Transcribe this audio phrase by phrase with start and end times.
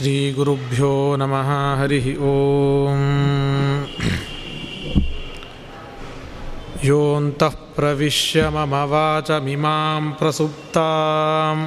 [0.00, 0.90] श्रीगुरुभ्यो
[1.20, 1.48] नमः
[1.78, 3.00] हरिः ॐ
[6.84, 11.62] योऽन्तः प्रविश्य मम वाचमिमां प्रसुप्ताम्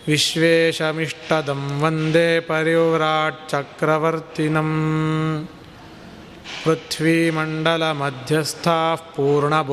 [0.08, 4.74] विश्वेशमिष्टदं वन्दे पर्युव्राट्चक्रवर्तिनम्
[6.64, 9.70] पृथ्वीमण्डलमध्यस्थाः पूर्णबोधमतानुगाः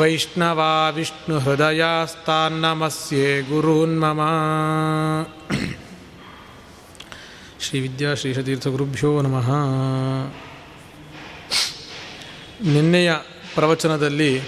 [0.00, 4.20] वैष्णवा विष्णुहृदयास्तान्नमस्ये गुरून्मम
[7.64, 9.50] श्रीविद्या श्रीशतीर्थगुरुभ्यो नमः
[12.64, 13.14] ನಿನ್ನೆಯ
[13.54, 14.38] ಪ್ರವಚನದಲ್ಲಿ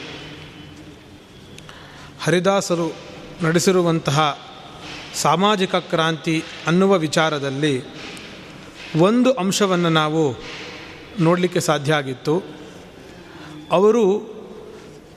[2.23, 2.95] ಹರಿದಾಸರು
[3.43, 4.39] ನಡೆಸಿರುವಂತಹ
[5.15, 7.83] ಸಾಮಾಜಿಕ ಕ್ರಾಂತಿ ಅನ್ನುವ ವಿಚಾರದಲ್ಲಿ
[8.99, 10.37] ಒಂದು ಅಂಶವನ್ನು ನಾವು
[11.21, 12.43] ನೋಡಲಿಕ್ಕೆ ಸಾಧ್ಯ ಆಗಿತ್ತು.
[13.73, 14.35] ಅವರು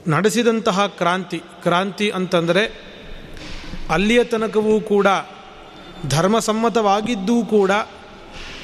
[0.06, 2.88] ನಡೆಸಿದಂತಹ ಕ್ರಾಂತಿ ಕ್ರಾಂತಿ ಅಂತಂದರೆ
[3.90, 5.06] ಅಲ್ಲಿಯ ತನಕವೂ ಕೂಡ,
[6.08, 7.70] ಧರ್ಮಸಮ್ಮತವಾಗಿದ್ದೂ ಕೂಡ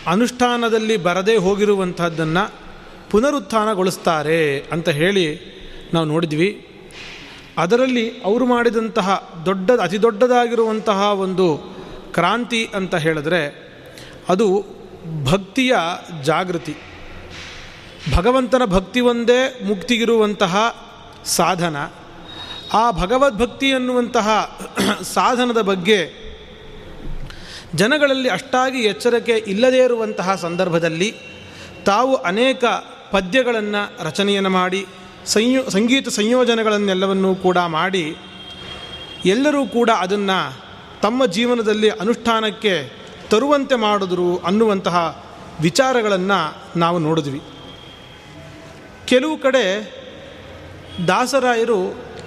[0.07, 2.64] ಅನುಷ್ಠಾನದಲ್ಲಿ ಬರದೇ ಹೋಗಿರುವಂಥದ್ದನ್ನು
[3.15, 5.27] ಪುನರುತ್ಥಾನಗೊಳಿಸ್ತಾರೆ ಅಂತ ಹೇಳಿ
[5.95, 6.67] ನಾವು ನೋಡಿದ್ವಿ.
[7.59, 9.09] ಅದರಲ್ಲಿ ಅವರು ಮಾಡಿದಂತಹ
[9.47, 11.77] ದೊಡ್ಡ, ಅತಿ ದೊಡ್ಡದಾಗಿರುವಂತಹ ಒಂದು
[12.15, 13.71] ಕ್ರಾಂತಿ ಅಂತ ಹೇಳಿದ್ರೆ
[14.29, 14.65] ಅದು
[15.25, 15.75] ಭಕ್ತಿಯ
[16.23, 16.77] ಜಾಗೃತಿ.
[18.15, 20.55] ಭಗವಂತನ ಭಕ್ತಿ ಒಂದೇ ಮುಕ್ತಿಗಿರುವಂತಹ
[21.25, 21.77] ಸಾಧನ.
[22.73, 24.59] ಆ ಭಗವದ್ಭಕ್ತಿ ಅನ್ನುವಂತಹ
[25.03, 26.25] ಸಾಧನದ ಬಗ್ಗೆ
[27.75, 31.15] ಜನಗಳಲ್ಲಿ ಅಷ್ಟಾಗಿ ಎಚ್ಚರಿಕೆ ಇಲ್ಲದೇ ಇರುವಂತಹ ಸಂದರ್ಭದಲ್ಲಿ
[31.87, 32.65] ತಾವು ಅನೇಕ
[33.15, 34.81] ಪದ್ಯಗಳನ್ನು ರಚನೆಯನ್ನು ಮಾಡಿ,
[35.27, 38.05] ಸಂಯೋ, ಸಂಗೀತ ಸಂಯೋಜನೆಗಳನ್ನೆಲ್ಲವನ್ನೂ ಕೂಡ ಮಾಡಿ,
[39.25, 40.39] ಎಲ್ಲರೂ ಕೂಡ ಅದನ್ನು
[41.03, 42.75] ತಮ್ಮ ಜೀವನದಲ್ಲಿ ಅನುಷ್ಠಾನಕ್ಕೆ
[43.31, 44.97] ತರುವಂತೆ ಮಾಡಿದ್ರು ಅನ್ನುವಂತಹ
[45.61, 46.39] ವಿಚಾರಗಳನ್ನು
[46.79, 47.41] ನಾವು ನೋಡಿದ್ವಿ.
[49.07, 49.65] ಕೆಲವು ಕಡೆ
[51.09, 51.79] ದಾಸರಾಯರು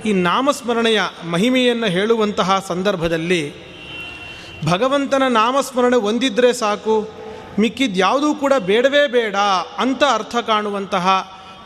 [0.05, 0.99] ಈ ನಾಮಸ್ಮರಣೆಯ
[1.31, 3.41] ಮಹಿಮೆಯನ್ನು ಹೇಳುವಂತಹ ಸಂದರ್ಭದಲ್ಲಿ
[4.65, 6.95] ಭಗವಂತನ ನಾಮಸ್ಮರಣೆ ಒಂದಿದ್ರೆ ಸಾಕು
[7.59, 9.35] ಮಿಕ್ಕಿದ ಯಾವುದೂ ಕೂಡ ಬೇಡವೇ ಬೇಡ
[9.83, 11.07] ಅಂತ ಅರ್ಥ ಕಾಣುವಂತಹ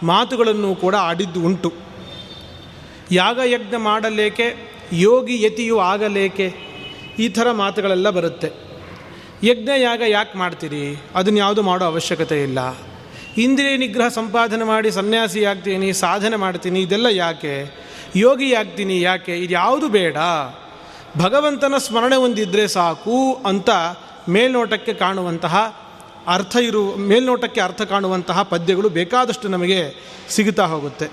[0.04, 1.72] ಮಾತುಗಳನ್ನು ಕೂಡ ಆಡಿದ್ದು ಉಂಟು.
[3.12, 4.48] ಯಾಗ ಯಜ್ಞ ಮಾಡಲೇಕೆ,
[4.94, 6.48] ಯೋಗಿ ಯತಿಯು ಆಗಲೇಕೆ,
[7.20, 8.50] ಈ ಥರ ಮಾತುಗಳೆಲ್ಲ ಬರುತ್ತೆ.
[9.44, 10.86] ಯಜ್ಞ, ಯಾಗ ಯಾಕೆ ಮಾಡ್ತೀರಿ?
[11.16, 12.60] ಅದನ್ನು ಯಾವುದು ಮಾಡೋ ಅವಶ್ಯಕತೆ ಇಲ್ಲ.
[13.38, 17.54] ಇಂದ್ರಿಯ ನಿಗ್ರಹ ಸಂಪಾದನೆ ಮಾಡಿ ಸನ್ಯಾಸಿ ಆಗ್ತೀನಿ, ಸಾಧನೆ ಮಾಡ್ತೀನಿ, ಇದೆಲ್ಲ ಯಾಕೆ?
[18.16, 19.36] ಯೋಗಿ ಆಗ್ತೀನಿ ಯಾಕೆ?
[19.38, 20.18] ಇದು ಯಾವುದು ಬೇಡ.
[21.18, 23.70] ಭಗವಂತನ ಸ್ಮರಣೆ ಒಂದಿದ್ರೆ ಸಾಕು ಅಂತ
[24.30, 25.56] ಮೇಲ್ನೋಟಕ್ಕೆ ಕಾಣುವಂತಹ
[26.28, 29.94] ಅರ್ಥ ಇರು, ಮೇಲ್ನೋಟಕ್ಕೆ ಅರ್ಥ ಕಾಣುವಂತಹ ಪದ್ಯಗಳು ಬೇಕಾದಷ್ಟು ನಮಗೆ
[30.30, 31.08] ಸಿಗುತ್ತಾ ಹೋಗುತ್ತೆ.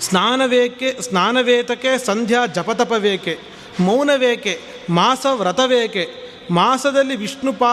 [0.00, 3.38] ಸ್ನಾನವೇಕೆ ಸ್ನಾನವೇತಕ್ಕೆ ಸಂಧ್ಯಾ ಜಪತಪವೇಕೆ,
[3.80, 4.60] ಮೌನವೇಕೆ
[4.90, 6.08] ಮಾಸ ವ್ರತವೇಕೆ
[6.50, 7.70] ಮಾಸದಲ್ಲಿ ವಿಷ್ಣು ಪಾ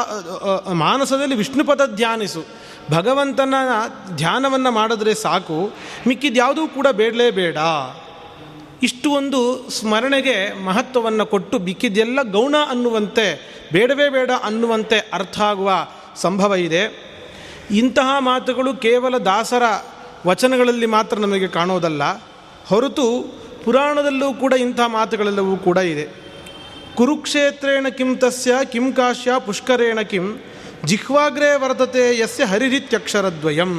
[0.73, 2.45] ಮಾನಸದಲ್ಲಿ ವಿಷ್ಣುಪದ ಧ್ಯಾನಿಸು.
[2.91, 3.53] ಭಗವಂತನ
[4.15, 5.73] ಧ್ಯಾನವನ್ನು ಮಾಡಿದ್ರೆ ಸಾಕು,
[6.07, 7.57] ಮಿಕ್ಕಿದ್ಯಾವುದೂ ಕೂಡ ಬೇಡಲೇ ಬೇಡ.
[8.85, 9.39] ಇಷ್ಟು ಒಂದು
[9.69, 13.25] ಸ್ಮರಣೆಗೆ ಮಹತ್ವವನ್ನು ಕೊಟ್ಟು ಬಿಕ್ಕಿದ್ದೆಲ್ಲ ಗೌಣ ಅನ್ನುವಂತೆ,
[13.73, 15.69] ಬೇಡವೇ ಬೇಡ ಅನ್ನುವಂತೆ ಅರ್ಥ ಆಗುವ
[16.23, 16.83] ಸಂಭವ ಇದೆ.
[17.71, 19.65] ಇಂತಹ ಮಾತುಗಳು ಕೇವಲ ದಾಸರ
[20.27, 22.03] ವಚನಗಳಲ್ಲಿ ಮಾತ್ರ ನಮಗೆ ಕಾಣೋದಲ್ಲ,
[22.69, 23.07] ಹೊರತು
[23.63, 26.05] ಪುರಾಣದಲ್ಲೂ ಕೂಡ ಇಂಥ ಮಾತುಗಳೆಲ್ಲವೂ ಕೂಡ ಇದೆ.
[26.97, 30.27] ಕುರುಕ್ಷೇತ್ರೇಣ ಕಿಂ ತಸ್ಯ, ಕಿಂ ಕಾಶ್ಯ, ಪುಷ್ಕರೇಣ ಕಿಂ,
[30.85, 33.73] ಜಿಹ್ವಾಗ್ರೇ ವರ್ತತೆ ಯಸ್ಯ ಹರಿರಿತ್ಯಕ್ಷರದ್ವಯಂ.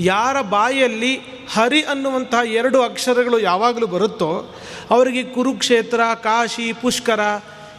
[0.00, 1.16] ಯಾರ ಬಾಯಲ್ಲಿ
[1.52, 4.54] ಹರಿ ಅನ್ನುವಂತಹ ಎರಡು ಅಕ್ಷರಗಳು ಯಾವಾಗಲೂ ಬರುತ್ತೋ,
[4.90, 7.20] ಅವರಿಗೆ ಕುರುಕ್ಷೇತ್ರ, ಕಾಶಿ, ಪುಷ್ಕರ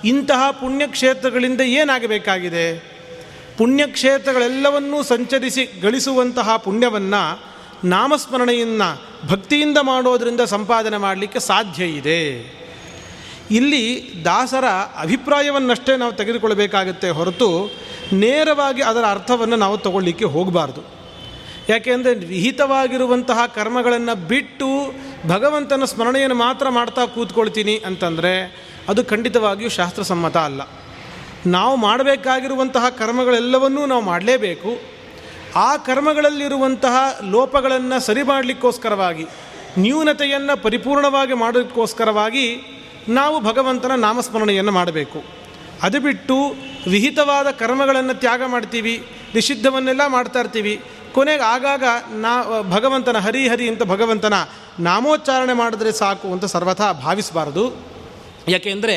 [0.05, 2.93] ಇಂತಹ ಪುಣ್ಯಕ್ಷೇತ್ರಗಳಿಂದ ಏನಾಗಬೇಕಾಗಿದೆ?
[3.57, 7.53] ಪುಣ್ಯಕ್ಷೇತ್ರಗಳೆಲ್ಲವನ್ನೂ ಸಂಚರಿಸಿ ಗಳಿಸುವಂತಹ ಪುಣ್ಯವನ್ನು
[7.87, 12.63] ನಾಮಸ್ಮರಣೆಯನ್ನು ಭಕ್ತಿಯಿಂದ ಮಾಡೋದರಿಂದ ಸಂಪಾದನೆ ಮಾಡಲಿಕ್ಕೆ ಸಾಧ್ಯ ಇದೆ.
[13.51, 14.65] ಇಲ್ಲಿ ದಾಸರ
[14.99, 17.71] ಅಭಿಪ್ರಾಯವನ್ನಷ್ಟೇ ನಾವು ತೆಗೆದುಕೊಳ್ಳಬೇಕಾಗುತ್ತೆ ಹೊರತು
[18.13, 21.02] ನೇರವಾಗಿ ಅದರ ಅರ್ಥವನ್ನು ನಾವು ತಗೊಳ್ಳಿಕ್ಕೆ ಹೋಗಬಾರ್ದು.
[21.69, 24.69] ಯಾಕೆಂದರೆ ವಿಹಿತವಾಗಿರುವಂತಹ ಕರ್ಮಗಳನ್ನು ಬಿಟ್ಟು
[25.27, 28.33] ಭಗವಂತನ ಸ್ಮರಣೆಯನ್ನು ಮಾತ್ರ ಮಾಡ್ತಾ ಕೂತ್ಕೊಳ್ತೀನಿ ಅಂತಂದರೆ
[28.89, 30.61] ಅದು ಖಂಡಿತವಾಗಿಯೂ ಶಾಸ್ತ್ರಸಮ್ಮತ ಅಲ್ಲ.
[31.47, 34.71] ನಾವು ಮಾಡಬೇಕಾಗಿರುವಂತಹ ಕರ್ಮಗಳೆಲ್ಲವನ್ನೂ ನಾವು ಮಾಡಲೇಬೇಕು.
[35.55, 39.25] ಆ ಕರ್ಮಗಳಲ್ಲಿರುವಂತಹ ಲೋಪಗಳನ್ನು ಸರಿ ಮಾಡಲಿಕ್ಕೋಸ್ಕರವಾಗಿ,
[39.77, 42.45] ನ್ಯೂನತೆಯನ್ನು ಪರಿಪೂರ್ಣವಾಗಿ ಮಾಡೋದಕ್ಕೋಸ್ಕರವಾಗಿ
[43.09, 45.23] ನಾವು ಭಗವಂತನ ನಾಮಸ್ಮರಣೆಯನ್ನು ಮಾಡಬೇಕು.
[45.83, 46.55] ಅದು ಬಿಟ್ಟು
[46.87, 49.03] ವಿಹಿತವಾದ ಕರ್ಮಗಳನ್ನು ತ್ಯಾಗ ಮಾಡ್ತೀವಿ,
[49.35, 50.81] ನಿಷಿದ್ಧವನ್ನೆಲ್ಲ ಮಾಡ್ತಾ ಇರ್ತೀವಿ
[51.13, 54.33] ಕೊನೆಗೆ ಆಗಾಗ ನಾ ಭಗವಂತನ ಹರಿ ಹರಿ ಅಂತ ಭಗವಂತನ
[54.79, 57.65] ನಾಮೋಚ್ಚಾರಣೆ ಮಾಡಿದ್ರೆ ಸಾಕು ಅಂತ ಸರ್ವಥಾ ಭಾವಿಸಬಾರದು.
[58.47, 58.95] ಯಾಕೆಂದರೆ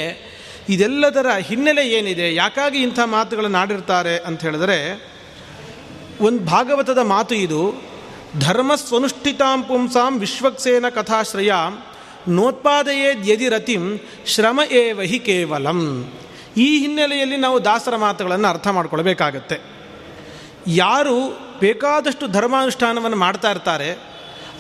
[0.68, 2.34] ಇದೆಲ್ಲದರ ಹಿನ್ನೆಲೆ ಏನಿದೆ?
[2.34, 4.78] ಯಾಕಾಗಿ ಇಂಥ ಮಾತುಗಳನ್ನು ಆಡಿರ್ತಾರೆ ಅಂತ ಹೇಳಿದ್ರೆ,
[6.20, 7.82] ಒಂದು ಭಾಗವತದ ಮಾತು ಇದು,
[8.40, 11.82] ಧರ್ಮ ಸ್ವನುಷ್ಠಿತಾಂ ಪುಂಸಾಂ ವಿಶ್ವಕ್ಸೇನ ಕಥಾಶ್ರಯಾಂ
[12.28, 15.80] ನೋತ್ಪಾದಯೇ ರತಿಂ ಶ್ರಮ ಏವಹಿ ಕೇವಲಂ.
[16.56, 19.58] ಈ ಹಿನ್ನೆಲೆಯಲ್ಲಿ ನಾವು ದಾಸರ ಮಾತುಗಳನ್ನು ಅರ್ಥ ಮಾಡ್ಕೊಳ್ಬೇಕಾಗತ್ತೆ.
[20.66, 23.98] ಯಾರು ಬೇಕಾದಷ್ಟು ಧರ್ಮಾನುಷ್ಠಾನವನ್ನು ಮಾಡ್ತಾ ಇರ್ತಾರೆ.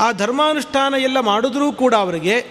[0.00, 2.46] ಆ ಧರ್ಮಾನುಷ್ಠಾನ ಎಲ್ಲ ಮಾಡಿದ್ರೂ ಕೂಡ ಅವರಿಗೆ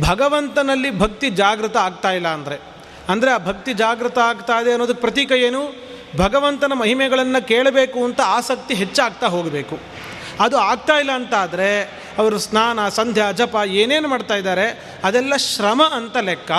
[0.00, 2.60] ಭಗವಂತನಲ್ಲಿ ಭಕ್ತಿ ಜಾಗೃತ ಆಗ್ತಾ ಇಲ್ಲ ಅಂದರೆ.
[3.08, 5.84] ಅಂದರೆ ಆ ಭಕ್ತಿ ಜಾಗೃತ ಆಗ್ತಾ ಇದೆ ಅನ್ನೋದಕ್ಕೆ ಪ್ರತೀಕ ಏನು?
[6.16, 9.78] ಭಗವಂತನ ಮಹಿಮೆಗಳನ್ನು ಕೇಳಬೇಕು ಅಂತ ಆಸಕ್ತಿ ಹೆಚ್ಚಾಗ್ತಾ ಹೋಗಬೇಕು.
[10.40, 11.82] ಅದು ಆಗ್ತಾ ಇಲ್ಲ ಅಂತ ಆದರೆ
[12.18, 14.96] ಅವರು ಸ್ನಾನ, ಸಂಧ್ಯಾ, ಜಪ ಏನೇನು ಮಾಡ್ತಾ ಇದ್ದಾರೆ?
[15.04, 16.52] ಅದೆಲ್ಲ ಶ್ರಮ ಅಂತ ಲೆಕ್ಕ.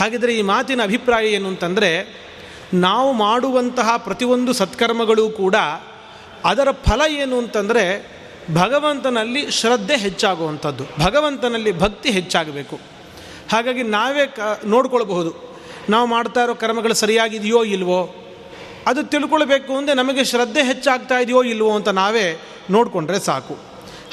[0.00, 2.22] ಹಾಗಿದ್ರೆ ಈ ಮಾತಿನ ಅಭಿಪ್ರಾಯ ಏನು ಅಂತಂದರೆ,
[2.74, 5.54] ನಾವು ಮಾಡುವಂತಹ ಪ್ರತಿಯೊಂದು ಸತ್ಕರ್ಮಗಳು ಕೂಡ
[6.44, 8.12] ಅದರ ಫಲ ಏನು ಅಂತಂದರೆ
[8.54, 10.84] ಭಗವಂತನಲ್ಲಿ ಶ್ರದ್ಧೆ ಹೆಚ್ಚಾಗುವಂಥದ್ದು.
[10.98, 12.80] ಭಗವಂತನಲ್ಲಿ ಭಕ್ತಿ ಹೆಚ್ಚಾಗಬೇಕು.
[13.52, 15.56] ಹಾಗಾಗಿ ನಾವೇ ಕ, ನೋಡ್ಕೊಳ್ಬಹುದು.
[15.88, 18.14] ನಾವು ಮಾಡ್ತಾ ಇರೋ ಕರ್ಮಗಳು ಸರಿಯಾಗಿದೆಯೋ ಇಲ್ವೋ?
[18.86, 22.40] ಅದು ತಿಳ್ಕೊಳ್ಬೇಕು ಅಂದರೆ ನಮಗೆ ಶ್ರದ್ಧೆ ಹೆಚ್ಚಾಗ್ತಾ ಇದೆಯೋ ಇಲ್ವೋ ಅಂತ ನಾವೇ
[22.70, 23.58] ನೋಡಿಕೊಂಡ್ರೆ ಸಾಕು.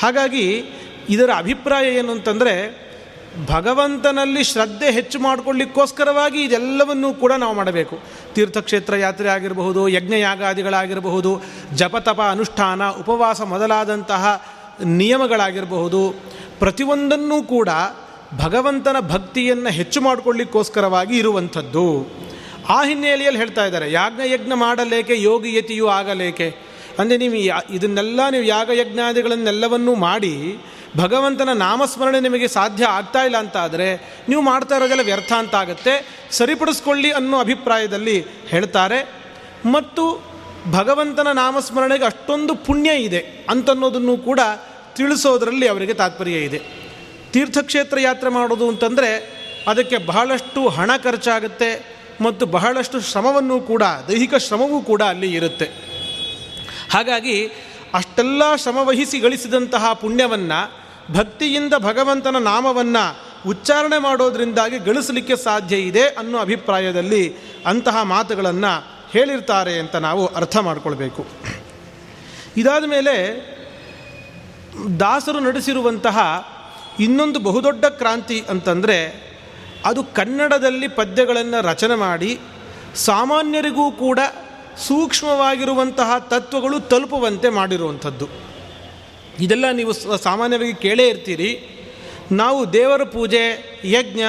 [0.02, 0.64] ಹಾಗಾಗಿ
[1.10, 2.88] ಇದರ ಅಭಿಪ್ರಾಯ ಏನು ಅಂತಂದರೆ
[3.46, 8.00] ಭಗವಂತನಲ್ಲಿ ಶ್ರದ್ಧೆ ಹೆಚ್ಚು ಮಾಡಿಕೊಳ್ಳಿಕ್ಕೋಸ್ಕರವಾಗಿ ಇದೆಲ್ಲವನ್ನೂ ಕೂಡ ನಾವು ಮಾಡಬೇಕು.
[8.34, 11.42] ತೀರ್ಥಕ್ಷೇತ್ರ ಯಾತ್ರೆ ಆಗಿರಬಹುದು, ಯಜ್ಞಯಾಗಾದಿಗಳಾಗಿರಬಹುದು,
[11.76, 14.46] ಜಪತಪ ಅನುಷ್ಠಾನ, ಉಪವಾಸ ಮೊದಲಾದಂತಹ
[14.84, 16.16] ನಿಯಮಗಳಾಗಿರಬಹುದು.
[16.60, 17.70] ಪ್ರತಿಯೊಂದನ್ನೂ ಕೂಡ
[18.38, 22.08] ಭಗವಂತನ ಭಕ್ತಿಯನ್ನು ಹೆಚ್ಚು ಮಾಡಿಕೊಳ್ಳಿಕ್ಕೋಸ್ಕರವಾಗಿ ಇರುವಂಥದ್ದು.
[22.70, 26.56] ಆ ಹಿನ್ನೆಲೆಯಲ್ಲಿ ಹೇಳ್ತಾ ಇದ್ದಾರೆ ಯಾಜ್ಞಯಜ್ಞ ಮಾಡಲೇಕೆ ಯೋಗಿಯತಿಯೂ ಆಗಲೇಕೆ?
[27.00, 27.34] ಅಂದರೆ ನೀವು
[27.74, 30.58] ಇದನ್ನೆಲ್ಲ ನೀವು ಯಾಗಯಜ್ಞಾದಿಗಳನ್ನೆಲ್ಲವನ್ನೂ ಮಾಡಿ
[30.97, 33.95] ಭಗವಂತನ ನಾಮಸ್ಮರಣೆ ನಿಮಗೆ ಸಾಧ್ಯ ಆಗ್ತಾ ಇಲ್ಲ ಅಂತ ಆದರೆ
[34.30, 36.24] ನೀವು ಮಾಡ್ತಾ ಇರೋದೆಲ್ಲ ವ್ಯರ್ಥ ಅಂತ ಆಗುತ್ತೆ.
[36.31, 39.12] ಸರಿಪಡಿಸ್ಕೊಳ್ಳಿ ಅನ್ನೋ ಅಭಿಪ್ರಾಯದಲ್ಲಿ ಹೇಳ್ತಾರೆ.
[39.71, 40.30] ಮತ್ತು
[40.71, 44.39] ಭಗವಂತನ ನಾಮಸ್ಮರಣೆಗೆ ಅಷ್ಟೊಂದು ಪುಣ್ಯ ಇದೆ ಅಂತನ್ನೋದನ್ನು ಕೂಡ
[44.95, 46.59] ತಿಳಿಸೋದರಲ್ಲಿ ಅವರಿಗೆ ತಾತ್ಪರ್ಯ ಇದೆ.
[47.31, 55.01] ತೀರ್ಥಕ್ಷೇತ್ರ ಯಾತ್ರೆ ಮಾಡೋದು ಅಂತಂದರೆ ಅದಕ್ಕೆ ಬಹಳಷ್ಟು ಹಣ ಖರ್ಚಾಗುತ್ತೆ ಮತ್ತು ಬಹಳಷ್ಟು ಶ್ರಮವನ್ನು ಕೂಡ ದೈಹಿಕ ಶ್ರಮವೂ ಕೂಡ
[55.01, 55.65] ಅಲ್ಲಿ ಇರುತ್ತೆ.
[56.92, 57.51] ಹಾಗಾಗಿ
[57.94, 60.59] ಅಷ್ಟೆಲ್ಲ ಶ್ರಮವಹಿಸಿ ಗಳಿಸಿದಂತಹ ಪುಣ್ಯವನ್ನು,
[61.13, 70.25] ಭಕ್ತಿಯಿಂದ ಭಗವಂತನ ನಾಮವನ್ನು ಉಚ್ಚಾರಣೆ ಮಾಡೋದರಿಂದಾಗಿ ಗಳಿಸಲಿಕ್ಕೆ ಸಾಧ್ಯ ಇದೆ ಅನ್ನೋ ಅಭಿಪ್ರಾಯದಲ್ಲಿ ಅಂತಹ ಮಾತುಗಳನ್ನು ಹೇಳಿರ್ತಾರೆ ಅಂತ ನಾವು
[70.25, 71.25] ಅರ್ಥ ಮಾಡಿಕೊಳ್ಬೇಕು.
[72.57, 73.16] ಇದಾದ ಮೇಲೆ
[74.99, 76.19] ದಾಸರು ನಡೆಸಿರುವಂತಹ
[76.99, 79.30] ಇನ್ನೊಂದು ಬಹುದೊಡ್ಡ ಕ್ರಾಂತಿ ಅಂತಂದರೆ
[79.85, 82.40] ಅದು ಕನ್ನಡದಲ್ಲಿ ಪದ್ಯಗಳನ್ನು ರಚನೆ ಮಾಡಿ
[82.95, 84.19] ಸಾಮಾನ್ಯರಿಗೂ ಕೂಡ
[84.88, 88.28] ಸೂಕ್ಷ್ಮವಾಗಿರುವಂತಹ ತತ್ವಗಳು ತಲುಪುವಂತೆ ಮಾಡಿರುವಂಥದ್ದು.
[89.40, 91.76] ಇದೆಲ್ಲ ನೀವು ಸಾಮಾನ್ಯವಾಗಿ ಕೇಳೇ ಇರ್ತೀರಿ.
[92.31, 93.44] ನಾವು ದೇವರ ಪೂಜೆ,
[93.86, 94.21] ಯಜ್ಞ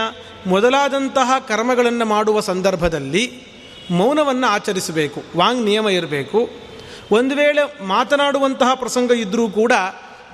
[0.47, 3.43] ಮೊದಲಾದಂತಹ ಕರ್ಮಗಳನ್ನು ಮಾಡುವ ಸಂದರ್ಭದಲ್ಲಿ
[3.91, 6.51] ಮೌನವನ್ನು ಆಚರಿಸಬೇಕು, ವಾಂಗ್ ನಿಯಮ ಇರಬೇಕು.
[7.11, 9.73] ಒಂದು ವೇಳೆ ಮಾತನಾಡುವಂತಹ ಪ್ರಸಂಗ ಇದ್ದರೂ ಕೂಡ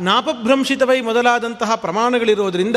[0.00, 2.76] ನಾಪಭ್ರಂಶಿತವೈ ಮೊದಲಾದಂತಹ ಪ್ರಮಾಣಗಳಿರೋದರಿಂದ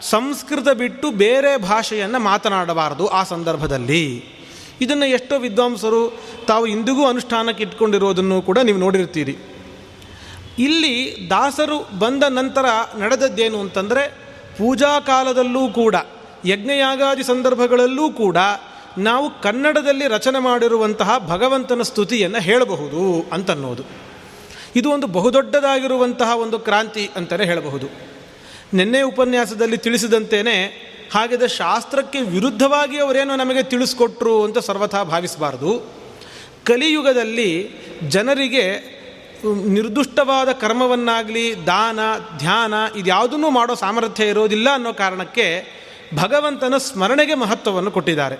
[0.00, 4.39] ಸಂಸ್ಕೃತ ಬಿಟ್ಟು ಬೇರೆ ಭಾಷೆಯನ್ನು ಮಾತನಾಡಬಾರದು ಆ ಸಂದರ್ಭದಲ್ಲಿ.
[4.80, 6.18] ಇದನ್ನು ಎಷ್ಟೋ ವಿದ್ವಾಂಸರು
[6.48, 9.36] ತಾವು ಇಂದಿಗೂ ಅನುಷ್ಠಾನಕ್ಕೆ ಇಟ್ಕೊಂಡಿರೋದನ್ನು ಕೂಡ ನೀವು ನೋಡಿರ್ತೀರಿ.
[10.58, 12.64] ಇಲ್ಲಿ ದಾಸರು ಬಂದ ನಂತರ
[12.98, 14.08] ನಡೆದದ್ದೇನು ಅಂತಂದರೆ
[14.58, 15.94] ಪೂಜಾ ಕಾಲದಲ್ಲೂ ಕೂಡ,
[16.46, 18.36] ಯಜ್ಞಯಾಗಾದಿ ಸಂದರ್ಭಗಳಲ್ಲೂ ಕೂಡ
[18.98, 23.82] ನಾವು ಕನ್ನಡದಲ್ಲಿ ರಚನೆ ಮಾಡಿರುವಂತಹ ಭಗವಂತನ ಸ್ತುತಿಯನ್ನು ಹೇಳಬಹುದು ಅಂತನ್ನೋದು.
[24.76, 27.86] ಇದು ಒಂದು ಬಹುದೊಡ್ಡದಾಗಿರುವಂತಹ ಒಂದು ಕ್ರಾಂತಿ ಅಂತಲೇ ಹೇಳಬಹುದು.
[28.74, 36.00] ನಿನ್ನೆ ಉಪನ್ಯಾಸದಲ್ಲಿ ತಿಳಿಸಿದಂತೇನೆ ಹಾಗಿದ್ರೆ ಶಾಸ್ತ್ರಕ್ಕೆ ವಿರುದ್ಧವಾಗಿ ಅವರೇನು ನಮಗೆ ತಿಳಿಸ್ಕೊಟ್ರು ಅಂತ ಸರ್ವಥಾ ಭಾವಿಸಬಾರ್ದು.
[36.64, 37.70] ಕಲಿಯುಗದಲ್ಲಿ
[38.08, 39.00] ಜನರಿಗೆ
[39.66, 41.98] ನಿರ್ದುಷ್ಟವಾದ ಕರ್ಮವನ್ನಾಗಲಿ, ದಾನ,
[42.38, 45.66] ಧ್ಯಾನ ಇದ್ಯಾವುದನ್ನು ಮಾಡೋ ಸಾಮರ್ಥ್ಯ ಇರೋದಿಲ್ಲ ಅನ್ನೋ ಕಾರಣಕ್ಕೆ
[46.14, 48.36] ಭಗವಂತನ ಸ್ಮರಣೆಗೆ ಮಹತ್ವವನ್ನು ಕೊಟ್ಟಿದ್ದಾರೆ.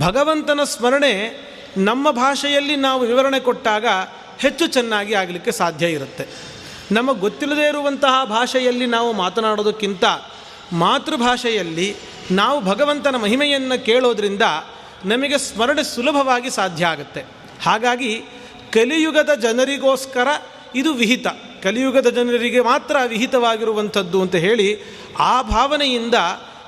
[0.00, 1.40] ಭಗವಂತನ ಸ್ಮರಣೆ
[1.76, 3.86] ನಮ್ಮ ಭಾಷೆಯಲ್ಲಿ ನಾವು ವಿವರಣೆ ಕೊಟ್ಟಾಗ
[4.38, 6.26] ಹೆಚ್ಚು ಚೆನ್ನಾಗಿ ಆಗಲಿಕ್ಕೆ ಸಾಧ್ಯ ಇರುತ್ತೆ.
[6.92, 10.04] ನಮಗೆ ಗೊತ್ತಿಲ್ಲದೇ ಇರುವಂತಹ ಭಾಷೆಯಲ್ಲಿ ನಾವು ಮಾತನಾಡೋದಕ್ಕಿಂತ
[10.74, 11.96] ಮಾತೃಭಾಷೆಯಲ್ಲಿ
[12.30, 14.42] ನಾವು ಭಗವಂತನ ಮಹಿಮೆಯನ್ನು ಕೇಳೋದ್ರಿಂದ
[15.04, 17.24] ನಮಗೆ ಸ್ಮರಣೆ ಸುಲಭವಾಗಿ ಸಾಧ್ಯ ಆಗುತ್ತೆ.
[17.62, 18.22] ಹಾಗಾಗಿ
[18.72, 20.28] ಕಲಿಯುಗದ ಜನರಿಗೋಸ್ಕರ
[20.74, 21.26] ಇದು ವಿಹಿತ.
[21.62, 24.78] ಕಲಿಯುಗದ ಜನರಿಗೆ ಮಾತ್ರ ವಿಹಿತವಾಗಿರುವಂಥದ್ದು ಅಂತ ಹೇಳಿ
[25.18, 26.14] ಆ ಭಾವನೆಯಿಂದ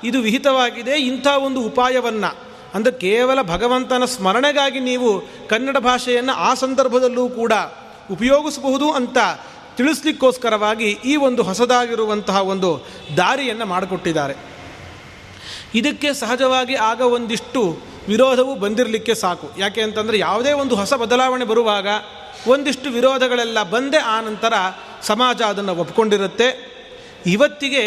[0.03, 0.91] ಇದು ವಿಹಿತವಾಗಿದೆ.
[0.91, 7.53] ಇಂಥ ಒಂದು ಉಪಾಯವನ್ನು ಅಂದರೆ ಕೇವಲ ಭಗವಂತನ ಸ್ಮರಣೆಗಾಗಿ ನೀವು ಕನ್ನಡ ಭಾಷೆಯನ್ನು ಆ ಸಂದರ್ಭದಲ್ಲೂ ಕೂಡ
[8.11, 9.17] ಉಪಯೋಗಿಸಬಹುದು ಅಂತ
[9.77, 12.69] ತಿಳಿಸ್ಲಿಕ್ಕೋಸ್ಕರವಾಗಿ ಈ ಒಂದು ಹೊಸದಾಗಿರುವಂತಹ ಒಂದು
[13.17, 14.35] ದಾರಿಯನ್ನು ಮಾಡಿಕೊಟ್ಟಿದ್ದಾರೆ.
[15.75, 17.61] ಇದಕ್ಕೆ ಸಹಜವಾಗಿ ಆಗ ಒಂದಿಷ್ಟು
[18.07, 19.47] ವಿರೋಧವು ಬಂದಿರಲಿಕ್ಕೆ ಸಾಕು.
[19.57, 21.87] ಯಾಕೆ ಅಂತಂದರೆ ಯಾವುದೇ ಒಂದು ಹೊಸ ಬದಲಾವಣೆ ಬರುವಾಗ
[22.47, 24.53] ಒಂದಿಷ್ಟು ವಿರೋಧಗಳೆಲ್ಲ ಬಂದೇ ಆ ನಂತರ
[25.01, 26.47] ಸಮಾಜ ಅದನ್ನು ಒಪ್ಕೊಂಡಿರುತ್ತೆ.
[27.25, 27.83] ಇವತ್ತಿಗೆ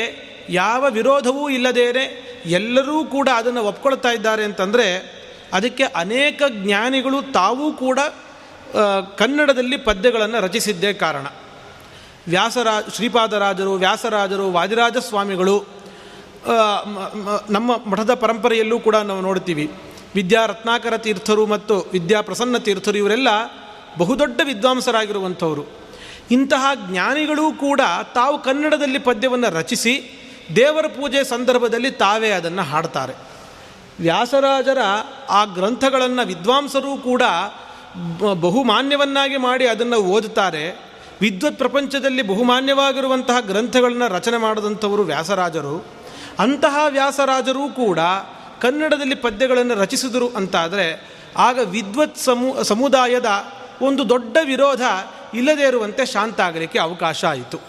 [0.51, 2.05] ಯಾವ ವಿರೋಧವೂ ಇಲ್ಲದೇನೆ
[2.47, 4.87] ಎಲ್ಲರೂ ಕೂಡ ಅದನ್ನು ಒಪ್ಕೊಳ್ತಾ ಇದ್ದಾರೆ ಅಂತಂದರೆ
[5.53, 7.99] ಅದಕ್ಕೆ ಅನೇಕ ಜ್ಞಾನಿಗಳು ತಾವೂ ಕೂಡ
[9.19, 11.27] ಕನ್ನಡದಲ್ಲಿ ಪದ್ಯಗಳನ್ನು ರಚಿಸಿದ್ದೇ ಕಾರಣ.
[12.31, 15.57] ವ್ಯಾಸರಾ ಶ್ರೀಪಾದರಾಜರು, ವ್ಯಾಸರಾಜರು ವಾದಿರಾಜ ಸ್ವಾಮಿಗಳು
[17.51, 19.65] ನಮ್ಮ ಮಠದ ಪರಂಪರೆಯಲ್ಲೂ ಕೂಡ ನಾವು ನೋಡ್ತೀವಿ
[20.15, 23.29] ವಿದ್ಯಾ ರತ್ನಾಕರ ತೀರ್ಥರು ಮತ್ತು ವಿದ್ಯಾ ಪ್ರಸನ್ನ ತೀರ್ಥರು ಇವರೆಲ್ಲ
[23.99, 25.65] ಬಹುದೊಡ್ಡ ವಿದ್ವಾಂಸರಾಗಿರುವಂಥವರು.
[26.31, 27.81] ಇಂತಹ ಜ್ಞಾನಿಗಳೂ ಕೂಡ
[28.15, 29.95] ತಾವು ಕನ್ನಡದಲ್ಲಿ ಪದ್ಯವನ್ನು ರಚಿಸಿ
[30.57, 33.15] ದೇವರ ಪೂಜೆ ಸಂದರ್ಭದಲ್ಲಿ ತಾವೇ ಅದನ್ನು ಹಾಡ್ತಾರೆ.
[34.01, 34.79] ವ್ಯಾಸರಾಜರ
[35.31, 37.23] ಆ ಗ್ರಂಥಗಳನ್ನು ವಿದ್ವಾಂಸರೂ ಕೂಡ
[38.41, 40.90] ಬಹುಮಾನ್ಯವನ್ನಾಗಿ ಮಾಡಿ ಅದನ್ನು ಓದುತ್ತಾರೆ.
[41.21, 45.87] ವಿದ್ವತ್ ಪ್ರಪಂಚದಲ್ಲಿ ಬಹುಮಾನ್ಯವಾಗಿರುವಂತಹ ಗ್ರಂಥಗಳನ್ನು ರಚನೆ ಮಾಡಿದಂಥವರು ವ್ಯಾಸರಾಜರು.
[46.39, 47.99] ಅಂತಹ ವ್ಯಾಸರಾಜರೂ ಕೂಡ
[48.61, 53.27] ಕನ್ನಡದಲ್ಲಿ ಪದ್ಯಗಳನ್ನು ರಚಿಸಿದರು ಅಂತಾದರೆ, ಆಗ ವಿದ್ವತ್ ಸಮು, ಸಮುದಾಯದ
[53.83, 54.83] ಒಂದು ದೊಡ್ಡ ವಿರೋಧ
[55.35, 57.61] ಇಲ್ಲದೇ ಇರುವಂತೆ ಶಾಂತ ಆಗಲಿಕ್ಕೆ ಅವಕಾಶ ಆಯಿತು.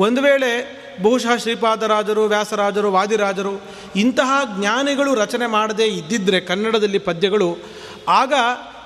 [0.00, 3.62] ಒಂದು ವೇಳೆ ಬಹುಶಃ ಶ್ರೀಪಾದರಾಜರು, ವ್ಯಾಸರಾಜರು, ವಾದಿರಾಜರು
[3.96, 7.56] ಇಂತಹ ಜ್ಞಾನಿಗಳು ರಚನೆ ಮಾಡದೇ ಇದ್ದಿದ್ದರೆ ಕನ್ನಡದಲ್ಲಿ ಪದ್ಯಗಳು,
[8.08, 8.32] ಆಗ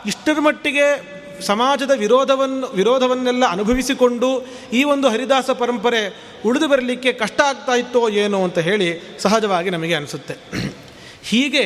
[0.07, 1.10] ಇಷ್ಟರ ಮಟ್ಟಿಗೆ
[1.40, 6.02] ಸಮಾಜದ ವಿರೋಧವನ್ನು ವಿರೋಧವನ್ನೆಲ್ಲ ಅನುಭವಿಸಿಕೊಂಡು ಈ ಒಂದು ಹರಿದಾಸ ಪರಂಪರೆ
[6.47, 10.37] ಉಳಿದು ಬರಲಿಕ್ಕೆ ಕಷ್ಟ ಆಗ್ತಾ ಇತ್ತೋ ಏನೋ ಅಂತ ಹೇಳಿ ಸಹಜವಾಗಿ ನಮಗೆ ಅನಿಸುತ್ತೆ.
[11.23, 11.64] ಹೀಗೆ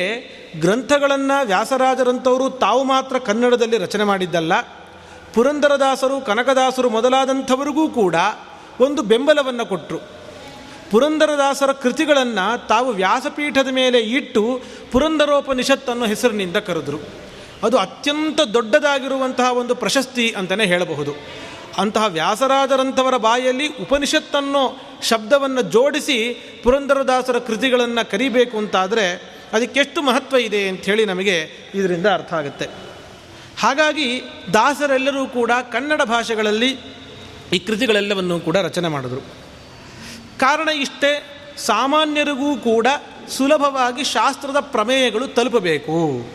[0.59, 4.53] ಗ್ರಂಥಗಳನ್ನು ವ್ಯಾಸರಾಜರಂಥವರು ತಾವು ಮಾತ್ರ ಕನ್ನಡದಲ್ಲಿ ರಚನೆ ಮಾಡಿದ್ದಲ್ಲ,
[5.33, 8.15] ಪುರಂದರದಾಸರು, ಕನಕದಾಸರು ಮೊದಲಾದಂಥವರಿಗೂ ಕೂಡ
[8.79, 9.99] ಒಂದು ಬೆಂಬಲವನ್ನು ಕೊಟ್ಟರು
[10.91, 17.24] ಪುರಂದರದಾಸರ ಕೃತಿಗಳನ್ನು ತಾವು ವ್ಯಾಸಪೀಠದ ಮೇಲೆ ಇಟ್ಟು ಪುರಂದರೋಪನಿಷತ್ತನ್ನು ಹೆಸರಿನಿಂದ ಕರೆದರು.
[17.63, 21.13] ಅದು ಅತ್ಯಂತ ದೊಡ್ಡದಾಗಿರುವಂತಹ ಒಂದು ಪ್ರಶಸ್ತಿ ಅಂತಲೇ ಹೇಳಬಹುದು.
[21.77, 26.33] ಅಂತಹ ವ್ಯಾಸರಾಜರಂಥವರ ಬಾಯಲ್ಲಿ ಉಪನಿಷತ್ತನ್ನೋ ಶಬ್ದವನ್ನು ಜೋಡಿಸಿ
[26.63, 32.67] ಪುರಂದರದಾಸರ ಕೃತಿಗಳನ್ನು ಕರಿಬೇಕು ಅಂತಾದರೆ ಅದಕ್ಕೆಷ್ಟು ಮಹತ್ವ ಇದೆ ಅಂಥೇಳಿ ನಮಗೆ ಇದರಿಂದ ಅರ್ಥ ಆಗುತ್ತೆ.
[33.59, 34.21] ಹಾಗಾಗಿ
[34.53, 36.79] ದಾಸರೆಲ್ಲರೂ ಕೂಡ ಕನ್ನಡ ಭಾಷೆಗಳಲ್ಲಿ
[37.53, 39.21] ಈ ಕೃತಿಗಳೆಲ್ಲವನ್ನು ಕೂಡ ರಚನೆ ಮಾಡಿದರು.
[40.39, 42.87] ಕಾರಣ ಇಷ್ಟೇ, ಸಾಮಾನ್ಯರಿಗೂ ಕೂಡ
[43.37, 46.25] ಸುಲಭವಾಗಿ ಶಾಸ್ತ್ರದ ಪ್ರಮೇಯಗಳು ತಲುಪಬೇಕು.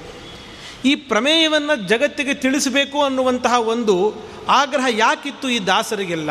[0.85, 4.15] ಈ ಪ್ರಮೇಯವನ್ನು ಜಗತ್ತಿಗೆ ತಿಳಿಸಬೇಕು ಅನ್ನುವಂತಹ ಒಂದು
[4.49, 6.31] ಆಗ್ರಹ ಯಾಕಿತ್ತು ಈ ದಾಸರಿಗೆಲ್ಲ?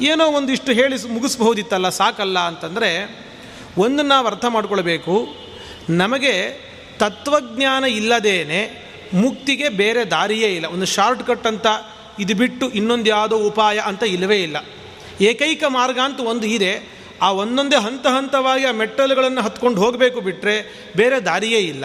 [0.00, 3.20] ಏನೋ ಒಂದಿಷ್ಟು ಹೇಳಿ ಮುಗಿಸ್ಬಹುದಿತ್ತಲ್ಲ, ಸಾಕಲ್ಲ ಅಂತಂದರೆ,
[3.78, 5.28] ಒಂದು ನಾವು ಅರ್ಥ ಮಾಡಿಕೊಳ್ಬೇಕು.
[5.90, 6.68] ನಮಗೆ
[6.98, 10.66] ತತ್ವಜ್ಞಾನ ಇಲ್ಲದೇನೆ ಮುಕ್ತಿಗೆ ಬೇರೆ ದಾರಿಯೇ ಇಲ್ಲ.
[10.66, 11.66] ಒಂದು ಶಾರ್ಟ್ ಕಟ್ ಅಂತ
[12.18, 14.56] ಇದು ಬಿಟ್ಟು ಇನ್ನೊಂದು ಯಾವುದೋ ಉಪಾಯ ಅಂತ ಇಲ್ಲವೇ ಇಲ್ಲ.
[15.20, 16.98] ಏಕೈಕ ಮಾರ್ಗ ಅಂತ ಒಂದು ಇದೆ.
[17.22, 21.84] ಆ ಒಂದೊಂದೇ ಹಂತ ಹಂತವಾಗಿ ಆ ಮೆಟ್ಟಲುಗಳನ್ನು ಹತ್ಕೊಂಡು ಹೋಗಬೇಕು ಬಿಟ್ಟರೆ ಬೇರೆ ದಾರಿಯೇ ಇಲ್ಲ.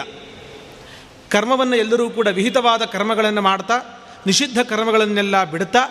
[1.34, 3.76] ಕರ್ಮವನ್ನು ಎಲ್ಲರೂ ಕೂಡ ವಿಹಿತವಾದ ಕರ್ಮಗಳನ್ನು ಮಾಡ್ತಾ,
[4.26, 5.82] ನಿಷಿದ್ಧ ಕರ್ಮಗಳನ್ನೆಲ್ಲ ಬಿಡ್ತಾ,